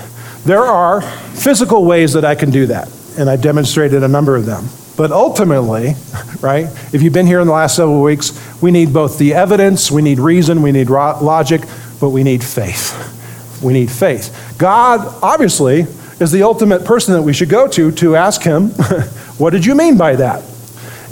There 0.45 0.63
are 0.63 1.01
physical 1.01 1.85
ways 1.85 2.13
that 2.13 2.25
I 2.25 2.33
can 2.33 2.49
do 2.49 2.65
that, 2.65 2.91
and 3.19 3.29
I've 3.29 3.43
demonstrated 3.43 4.01
a 4.01 4.07
number 4.07 4.35
of 4.35 4.47
them. 4.47 4.67
But 4.97 5.11
ultimately, 5.11 5.93
right, 6.41 6.65
if 6.91 7.03
you've 7.03 7.13
been 7.13 7.27
here 7.27 7.39
in 7.39 7.45
the 7.45 7.53
last 7.53 7.75
several 7.75 8.01
weeks, 8.01 8.33
we 8.63 8.71
need 8.71 8.91
both 8.91 9.19
the 9.19 9.35
evidence, 9.35 9.91
we 9.91 10.01
need 10.01 10.17
reason, 10.17 10.63
we 10.63 10.71
need 10.71 10.89
logic, 10.89 11.61
but 11.99 12.09
we 12.09 12.23
need 12.23 12.43
faith. 12.43 13.61
We 13.61 13.73
need 13.73 13.91
faith. 13.91 14.55
God, 14.57 15.07
obviously, 15.21 15.81
is 16.19 16.31
the 16.31 16.41
ultimate 16.41 16.83
person 16.83 17.13
that 17.13 17.21
we 17.21 17.31
should 17.31 17.49
go 17.49 17.67
to 17.67 17.91
to 17.91 18.15
ask 18.15 18.41
him, 18.41 18.69
What 19.37 19.49
did 19.49 19.65
you 19.65 19.75
mean 19.75 19.97
by 19.97 20.15
that? 20.17 20.43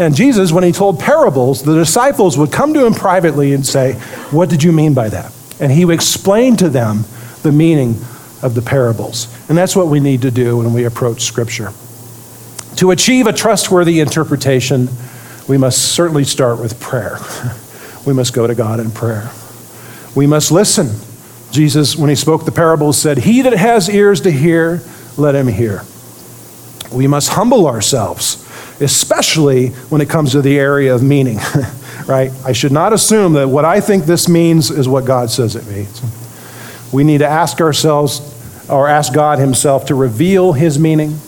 And 0.02 0.16
Jesus, 0.16 0.52
when 0.52 0.64
he 0.64 0.72
told 0.72 1.00
parables, 1.00 1.62
the 1.62 1.76
disciples 1.76 2.36
would 2.36 2.52
come 2.52 2.74
to 2.74 2.88
him 2.88 2.96
privately 2.96 3.54
and 3.54 3.64
say, 3.64 3.94
What 4.32 4.50
did 4.50 4.64
you 4.64 4.72
mean 4.72 4.96
by 4.96 5.10
that? 5.10 5.32
And 5.60 5.72
he 5.72 5.86
would 5.86 5.94
explain 5.94 6.58
to 6.58 6.70
them 6.70 7.06
the 7.44 7.52
meaning 7.52 7.92
of 8.42 8.56
the 8.56 8.64
parables. 8.64 9.28
And 9.48 9.56
that's 9.56 9.76
what 9.76 9.90
we 9.90 10.00
need 10.00 10.24
to 10.24 10.32
do 10.32 10.58
when 10.58 10.74
we 10.74 10.86
approach 10.86 11.22
Scripture. 11.22 11.72
To 12.78 12.90
achieve 12.90 13.28
a 13.28 13.34
trustworthy 13.34 14.00
interpretation, 14.00 14.90
we 15.48 15.60
must 15.60 15.94
certainly 15.94 16.24
start 16.24 16.60
with 16.60 16.80
prayer. 16.80 17.18
We 18.04 18.14
must 18.14 18.34
go 18.34 18.48
to 18.48 18.56
God 18.56 18.80
in 18.80 18.90
prayer. 18.90 19.30
We 20.16 20.26
must 20.26 20.52
listen. 20.52 20.90
Jesus, 21.52 21.96
when 21.96 22.10
he 22.10 22.16
spoke 22.16 22.46
the 22.46 22.52
parables, 22.52 22.98
said, 22.98 23.20
He 23.20 23.44
that 23.44 23.54
has 23.54 23.88
ears 23.88 24.22
to 24.22 24.32
hear, 24.32 24.82
let 25.18 25.36
him 25.36 25.48
hear. 25.48 25.84
We 26.92 27.06
must 27.06 27.30
humble 27.30 27.68
ourselves, 27.68 28.44
especially 28.82 29.70
when 29.90 30.02
it 30.02 30.10
comes 30.10 30.32
to 30.34 30.42
the 30.42 30.58
area 30.58 30.94
of 30.94 31.04
meaning, 31.04 31.38
right? 32.08 32.32
I 32.44 32.52
should 32.52 32.72
not 32.72 32.94
assume 32.94 33.34
that 33.34 33.48
what 33.48 33.66
I 33.66 33.80
think 33.80 34.06
this 34.06 34.28
means 34.28 34.70
is 34.70 34.90
what 34.90 35.06
God 35.06 35.30
says 35.30 35.56
it 35.56 35.66
means. 35.68 36.02
We 36.92 37.04
need 37.04 37.20
to 37.20 37.28
ask 37.28 37.62
ourselves 37.62 38.20
or 38.70 38.88
ask 38.88 39.14
God 39.14 39.40
Himself 39.40 39.86
to 39.86 39.96
reveal 39.96 40.54
His 40.54 40.78
meaning 40.78 41.20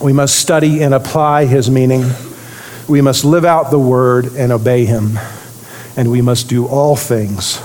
we 0.00 0.12
must 0.12 0.38
study 0.38 0.82
and 0.82 0.92
apply 0.92 1.46
his 1.46 1.70
meaning. 1.70 2.04
We 2.86 3.00
must 3.00 3.24
live 3.24 3.44
out 3.44 3.70
the 3.70 3.78
word 3.78 4.26
and 4.36 4.52
obey 4.52 4.84
him. 4.84 5.18
And 5.96 6.10
we 6.10 6.20
must 6.20 6.48
do 6.48 6.66
all 6.66 6.96
things 6.96 7.60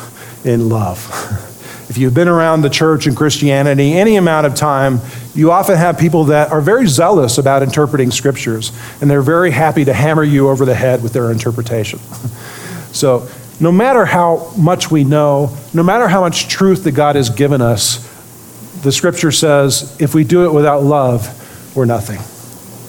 in 0.46 0.70
love. 0.70 1.48
If 1.92 1.98
you've 1.98 2.14
been 2.14 2.30
around 2.30 2.62
the 2.62 2.70
church 2.70 3.06
and 3.06 3.18
Christianity 3.18 3.92
any 3.92 4.16
amount 4.16 4.48
of 4.48 4.56
time, 4.56 5.02
you 5.34 5.52
often 5.52 5.78
have 5.78 5.98
people 5.98 6.26
that 6.26 6.52
are 6.52 6.62
very 6.62 6.88
zealous 6.88 7.38
about 7.38 7.64
interpreting 7.64 8.12
scriptures, 8.12 8.72
and 9.00 9.10
they're 9.10 9.22
very 9.22 9.52
happy 9.52 9.86
to 9.86 9.94
hammer 9.94 10.24
you 10.24 10.50
over 10.50 10.66
the 10.66 10.76
head 10.76 11.02
with 11.04 11.14
their 11.14 11.32
interpretation. 11.32 12.00
So, 12.94 13.30
no 13.62 13.72
matter 13.72 14.04
how 14.04 14.52
much 14.58 14.92
we 14.92 15.06
know, 15.06 15.56
no 15.74 15.82
matter 15.82 16.10
how 16.10 16.20
much 16.20 16.50
truth 16.50 16.84
that 16.84 16.92
God 16.92 17.16
has 17.16 17.30
given 17.30 17.62
us, 17.62 18.06
the 18.82 18.92
scripture 18.92 19.32
says 19.32 19.96
if 20.02 20.14
we 20.14 20.24
do 20.24 20.46
it 20.46 20.54
without 20.54 20.84
love, 20.84 21.76
we're 21.76 21.86
nothing. 21.86 22.18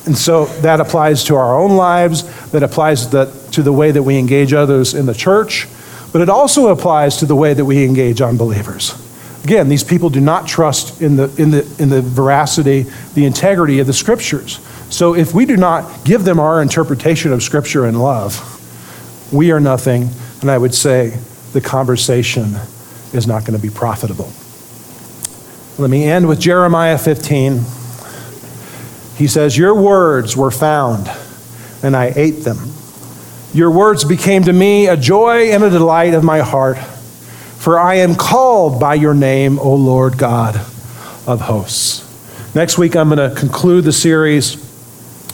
And 0.06 0.16
so 0.16 0.46
that 0.62 0.80
applies 0.80 1.24
to 1.24 1.36
our 1.36 1.56
own 1.56 1.76
lives, 1.76 2.24
that 2.50 2.62
applies 2.62 3.06
to 3.06 3.10
the, 3.10 3.48
to 3.52 3.62
the 3.62 3.72
way 3.72 3.90
that 3.90 4.02
we 4.02 4.18
engage 4.18 4.52
others 4.52 4.94
in 4.94 5.06
the 5.06 5.14
church, 5.14 5.68
but 6.12 6.20
it 6.20 6.28
also 6.28 6.68
applies 6.68 7.18
to 7.18 7.26
the 7.26 7.36
way 7.36 7.54
that 7.54 7.64
we 7.64 7.84
engage 7.84 8.20
unbelievers. 8.20 8.94
Again, 9.44 9.68
these 9.68 9.82
people 9.82 10.08
do 10.08 10.20
not 10.20 10.46
trust 10.46 11.02
in 11.02 11.16
the, 11.16 11.24
in 11.36 11.50
the, 11.50 11.76
in 11.80 11.88
the 11.88 12.00
veracity, 12.00 12.82
the 13.14 13.24
integrity 13.24 13.80
of 13.80 13.86
the 13.86 13.92
scriptures. 13.92 14.60
So 14.88 15.14
if 15.14 15.34
we 15.34 15.46
do 15.46 15.56
not 15.56 16.04
give 16.04 16.24
them 16.24 16.38
our 16.38 16.62
interpretation 16.62 17.32
of 17.32 17.42
scripture 17.42 17.86
in 17.86 17.98
love, 17.98 18.48
we 19.32 19.50
are 19.50 19.60
nothing, 19.60 20.10
and 20.42 20.50
I 20.50 20.58
would 20.58 20.74
say 20.74 21.18
the 21.52 21.60
conversation 21.60 22.54
is 23.12 23.26
not 23.26 23.44
going 23.44 23.58
to 23.58 23.62
be 23.62 23.70
profitable. 23.70 24.30
Let 25.78 25.90
me 25.90 26.04
end 26.04 26.28
with 26.28 26.38
Jeremiah 26.38 26.98
15. 26.98 27.60
He 29.16 29.26
says, 29.26 29.56
Your 29.56 29.74
words 29.74 30.36
were 30.36 30.50
found, 30.50 31.10
and 31.82 31.96
I 31.96 32.12
ate 32.14 32.44
them. 32.44 32.58
Your 33.54 33.70
words 33.70 34.04
became 34.04 34.44
to 34.44 34.52
me 34.52 34.86
a 34.86 34.96
joy 34.96 35.50
and 35.50 35.64
a 35.64 35.70
delight 35.70 36.14
of 36.14 36.22
my 36.22 36.40
heart, 36.40 36.78
for 37.62 37.78
I 37.78 37.94
am 37.94 38.16
called 38.16 38.80
by 38.80 38.94
your 38.94 39.14
name, 39.14 39.60
O 39.60 39.76
Lord 39.76 40.18
God 40.18 40.56
of 41.28 41.42
hosts. 41.42 42.02
Next 42.56 42.76
week, 42.76 42.96
I'm 42.96 43.08
going 43.08 43.30
to 43.30 43.38
conclude 43.38 43.84
the 43.84 43.92
series 43.92 44.56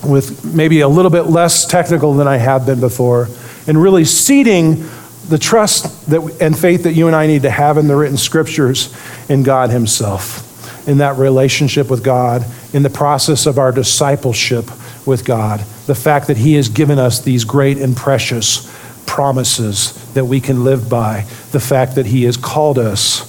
with 0.05 0.45
maybe 0.45 0.81
a 0.81 0.89
little 0.89 1.11
bit 1.11 1.23
less 1.23 1.65
technical 1.65 2.13
than 2.13 2.29
I 2.29 2.37
have 2.37 2.67
been 2.67 2.81
before, 2.81 3.29
and 3.67 3.83
really 3.83 4.05
seeding 4.05 4.87
the 5.31 5.39
trust 5.39 6.11
that, 6.11 6.21
and 6.39 6.57
faith 6.57 6.83
that 6.83 6.93
you 6.93 7.07
and 7.07 7.17
I 7.17 7.27
need 7.27 7.43
to 7.43 7.51
have 7.51 7.79
in 7.79 7.89
the 7.89 7.97
written 7.97 8.19
scriptures 8.19 8.95
in 9.31 9.43
God 9.43 9.71
Himself 9.71 10.45
in 10.87 10.99
that 10.99 11.17
relationship 11.17 11.91
with 11.91 12.03
God, 12.03 12.45
in 12.73 12.83
the 12.83 12.91
process 12.91 13.47
of 13.47 13.59
our 13.59 13.73
discipleship 13.73 14.67
with 15.07 15.25
God. 15.25 15.61
The 15.87 15.95
fact 15.95 16.27
that 16.27 16.37
He 16.39 16.55
has 16.55 16.69
given 16.69 16.99
us 16.99 17.21
these 17.21 17.45
great 17.45 17.79
and 17.79 17.97
precious 17.97 18.67
promises 19.09 20.13
that 20.13 20.27
we 20.27 20.41
can 20.41 20.63
live 20.63 20.89
by. 20.89 21.27
The 21.51 21.59
fact 21.59 21.97
that 21.97 22.07
He 22.07 22.23
has 22.25 22.37
called 22.37 22.79
us 22.79 23.27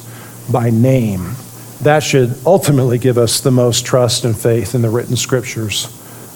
by 0.52 0.70
name. 0.70 1.36
That 1.82 2.04
should 2.04 2.38
ultimately 2.46 3.00
give 3.00 3.18
us 3.18 3.40
the 3.40 3.52
most 3.52 3.86
trust 3.86 4.26
and 4.26 4.38
faith 4.38 4.76
in 4.76 4.82
the 4.82 4.90
written 4.90 5.16
scriptures 5.16 5.88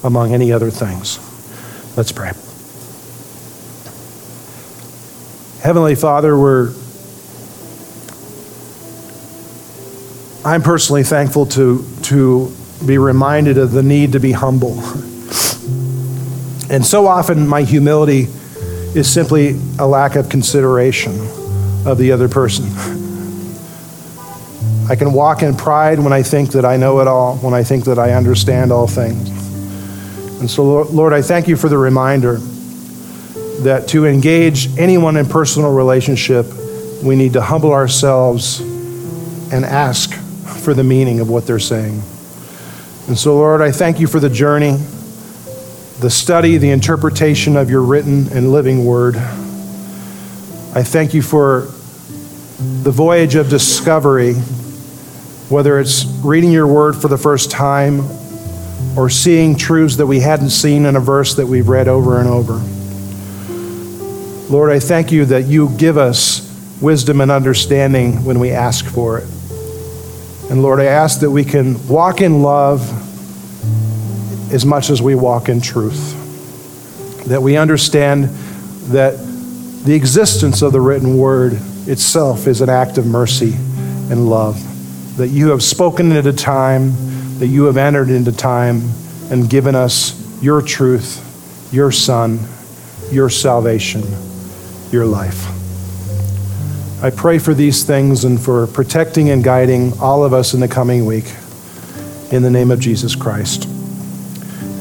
among 0.03 0.33
any 0.33 0.51
other 0.51 0.71
things. 0.71 1.19
Let's 1.95 2.11
pray. 2.11 2.31
Heavenly 5.61 5.95
Father, 5.95 6.37
we're 6.37 6.73
I'm 10.45 10.61
personally 10.61 11.03
thankful 11.03 11.45
to, 11.47 11.85
to 12.03 12.53
be 12.85 12.97
reminded 12.97 13.57
of 13.57 13.71
the 13.71 13.83
need 13.83 14.11
to 14.11 14.19
be 14.19 14.33
humble. 14.33 14.79
And 16.69 16.85
so 16.85 17.07
often, 17.07 17.47
my 17.47 17.63
humility 17.63 18.27
is 18.95 19.11
simply 19.11 19.59
a 19.79 19.87
lack 19.87 20.15
of 20.15 20.29
consideration 20.29 21.19
of 21.85 21.97
the 21.97 22.11
other 22.11 22.29
person. 22.29 22.65
I 24.89 24.95
can 24.95 25.13
walk 25.13 25.43
in 25.43 25.55
pride 25.55 25.99
when 25.99 26.13
I 26.13 26.23
think 26.23 26.51
that 26.51 26.65
I 26.65 26.77
know 26.77 26.99
it 26.99 27.07
all, 27.07 27.37
when 27.37 27.53
I 27.53 27.63
think 27.63 27.85
that 27.85 27.97
I 27.97 28.11
understand 28.13 28.71
all 28.71 28.87
things. 28.87 29.29
And 30.39 30.49
so, 30.49 30.63
Lord, 30.83 31.13
I 31.13 31.21
thank 31.21 31.47
you 31.47 31.55
for 31.55 31.69
the 31.69 31.77
reminder 31.77 32.35
that 33.63 33.87
to 33.89 34.05
engage 34.05 34.77
anyone 34.77 35.15
in 35.15 35.25
personal 35.25 35.71
relationship, 35.73 36.45
we 37.01 37.15
need 37.15 37.33
to 37.33 37.41
humble 37.41 37.71
ourselves 37.71 38.59
and 38.59 39.63
ask 39.63 40.13
for 40.13 40.73
the 40.73 40.83
meaning 40.83 41.21
of 41.21 41.29
what 41.29 41.47
they're 41.47 41.59
saying. 41.59 42.01
And 43.07 43.17
so, 43.17 43.35
Lord, 43.35 43.61
I 43.61 43.71
thank 43.71 43.99
you 43.99 44.07
for 44.07 44.19
the 44.19 44.29
journey, 44.29 44.77
the 45.99 46.09
study, 46.09 46.57
the 46.57 46.71
interpretation 46.71 47.55
of 47.55 47.69
your 47.69 47.81
written 47.81 48.27
and 48.33 48.51
living 48.51 48.85
word. 48.85 49.15
I 49.15 50.83
thank 50.83 51.13
you 51.13 51.21
for 51.21 51.67
the 52.83 52.91
voyage 52.91 53.35
of 53.35 53.49
discovery, 53.49 54.33
whether 55.49 55.79
it's 55.79 56.05
reading 56.23 56.51
your 56.51 56.67
word 56.67 56.95
for 56.95 57.07
the 57.07 57.17
first 57.17 57.51
time 57.51 58.01
or 58.97 59.09
seeing 59.09 59.55
truths 59.55 59.97
that 59.97 60.05
we 60.05 60.19
hadn't 60.19 60.49
seen 60.49 60.85
in 60.85 60.95
a 60.95 60.99
verse 60.99 61.35
that 61.35 61.45
we've 61.45 61.67
read 61.67 61.87
over 61.87 62.19
and 62.19 62.29
over. 62.29 62.61
Lord, 64.51 64.71
I 64.71 64.79
thank 64.79 65.11
you 65.11 65.25
that 65.25 65.45
you 65.45 65.69
give 65.77 65.97
us 65.97 66.49
wisdom 66.81 67.21
and 67.21 67.31
understanding 67.31 68.23
when 68.25 68.39
we 68.39 68.51
ask 68.51 68.85
for 68.85 69.17
it. 69.19 69.27
And 70.51 70.61
Lord, 70.61 70.79
I 70.79 70.85
ask 70.85 71.21
that 71.21 71.31
we 71.31 71.43
can 71.43 71.87
walk 71.87 72.21
in 72.21 72.43
love 72.43 72.92
as 74.53 74.65
much 74.65 74.89
as 74.91 75.01
we 75.01 75.15
walk 75.15 75.49
in 75.49 75.59
truth. 75.59 76.19
That 77.25 77.41
we 77.41 77.57
understand 77.57 78.25
that 78.91 79.17
the 79.83 79.95
existence 79.95 80.61
of 80.61 80.71
the 80.71 80.79
written 80.79 81.17
word 81.17 81.53
itself 81.87 82.47
is 82.47 82.61
an 82.61 82.69
act 82.69 82.97
of 82.97 83.05
mercy 83.05 83.53
and 84.11 84.29
love. 84.29 85.17
That 85.17 85.29
you 85.29 85.49
have 85.49 85.63
spoken 85.63 86.11
at 86.11 86.27
a 86.27 86.33
time, 86.33 86.93
that 87.39 87.47
you 87.47 87.63
have 87.65 87.77
entered 87.77 88.09
into 88.09 88.31
time 88.31 88.91
and 89.31 89.49
given 89.49 89.75
us 89.75 90.19
your 90.41 90.61
truth, 90.61 91.73
your 91.73 91.91
Son, 91.91 92.39
your 93.11 93.29
salvation, 93.29 94.03
your 94.91 95.05
life. 95.05 95.49
I 97.03 97.09
pray 97.09 97.39
for 97.39 97.53
these 97.53 97.83
things 97.83 98.23
and 98.23 98.39
for 98.39 98.67
protecting 98.67 99.29
and 99.29 99.43
guiding 99.43 99.97
all 99.99 100.23
of 100.23 100.31
us 100.31 100.53
in 100.53 100.59
the 100.59 100.67
coming 100.67 101.05
week. 101.05 101.33
In 102.31 102.43
the 102.43 102.51
name 102.51 102.71
of 102.71 102.79
Jesus 102.79 103.15
Christ. 103.15 103.72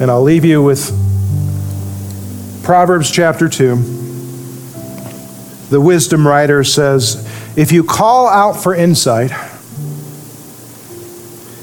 And 0.03 0.11
I'll 0.11 0.25
leave 0.25 0.45
you 0.45 0.61
with 0.61 0.91
Proverbs 2.65 3.09
chapter 3.09 3.49
2. 3.49 3.77
The 5.71 5.81
wisdom 5.81 6.27
writer 6.27 6.65
says, 6.65 7.25
If 7.57 7.71
you 7.71 7.85
call 7.85 8.27
out 8.27 8.55
for 8.55 8.75
insight 8.75 9.31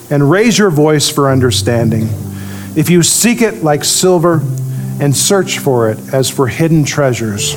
and 0.10 0.32
raise 0.32 0.58
your 0.58 0.70
voice 0.70 1.10
for 1.10 1.30
understanding, 1.30 2.08
if 2.78 2.90
you 2.90 3.04
seek 3.04 3.42
it 3.42 3.62
like 3.62 3.84
silver 3.84 4.40
and 5.02 5.14
search 5.14 5.60
for 5.60 5.90
it 5.90 6.14
as 6.14 6.30
for 6.30 6.48
hidden 6.48 6.86
treasures, 6.86 7.56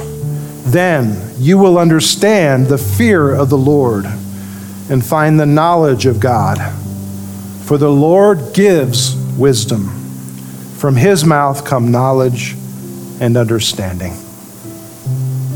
then 0.65 1.31
you 1.39 1.59
will 1.59 1.79
understand 1.79 2.67
the 2.67 2.77
fear 2.77 3.33
of 3.33 3.51
the 3.51 3.57
Lord 3.57 4.05
and 4.91 5.07
find 5.07 5.39
the 5.39 5.47
knowledge 5.47 6.07
of 6.07 6.19
God. 6.19 6.59
For 7.67 7.79
the 7.79 7.93
Lord 7.93 8.53
gives 8.53 9.15
wisdom. 9.39 10.02
From 10.83 10.97
his 10.97 11.25
mouth 11.25 11.65
come 11.65 11.91
knowledge 11.93 12.57
and 13.21 13.37
understanding. 13.37 14.15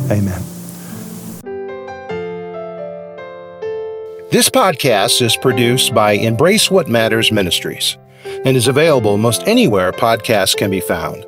Amen. 0.09 0.41
This 4.31 4.49
podcast 4.49 5.21
is 5.21 5.37
produced 5.37 5.93
by 5.93 6.13
Embrace 6.13 6.71
What 6.71 6.87
Matters 6.87 7.33
Ministries 7.33 7.99
and 8.45 8.57
is 8.57 8.69
available 8.69 9.17
most 9.17 9.43
anywhere 9.49 9.91
podcasts 9.91 10.57
can 10.57 10.71
be 10.71 10.79
found. 10.79 11.27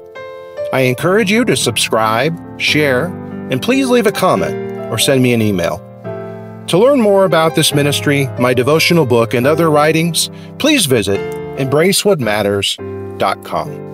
I 0.73 0.83
encourage 0.83 1.33
you 1.33 1.45
to 1.47 1.57
subscribe, 1.57 2.39
share, 2.61 3.07
and 3.51 3.61
please 3.61 3.89
leave 3.89 4.07
a 4.07 4.13
comment 4.13 4.55
or 4.93 4.99
send 4.99 5.25
me 5.25 5.33
an 5.33 5.43
email. 5.43 5.79
To 6.69 6.79
learn 6.79 7.01
more 7.01 7.25
about 7.25 7.57
this 7.57 7.75
ministry, 7.75 8.29
my 8.39 8.55
devotional 8.55 9.07
book, 9.07 9.35
and 9.35 9.45
other 9.45 9.73
writings, 9.73 10.31
please 10.61 10.87
visit 10.87 11.19
embracewhatmatters.com. 11.59 13.88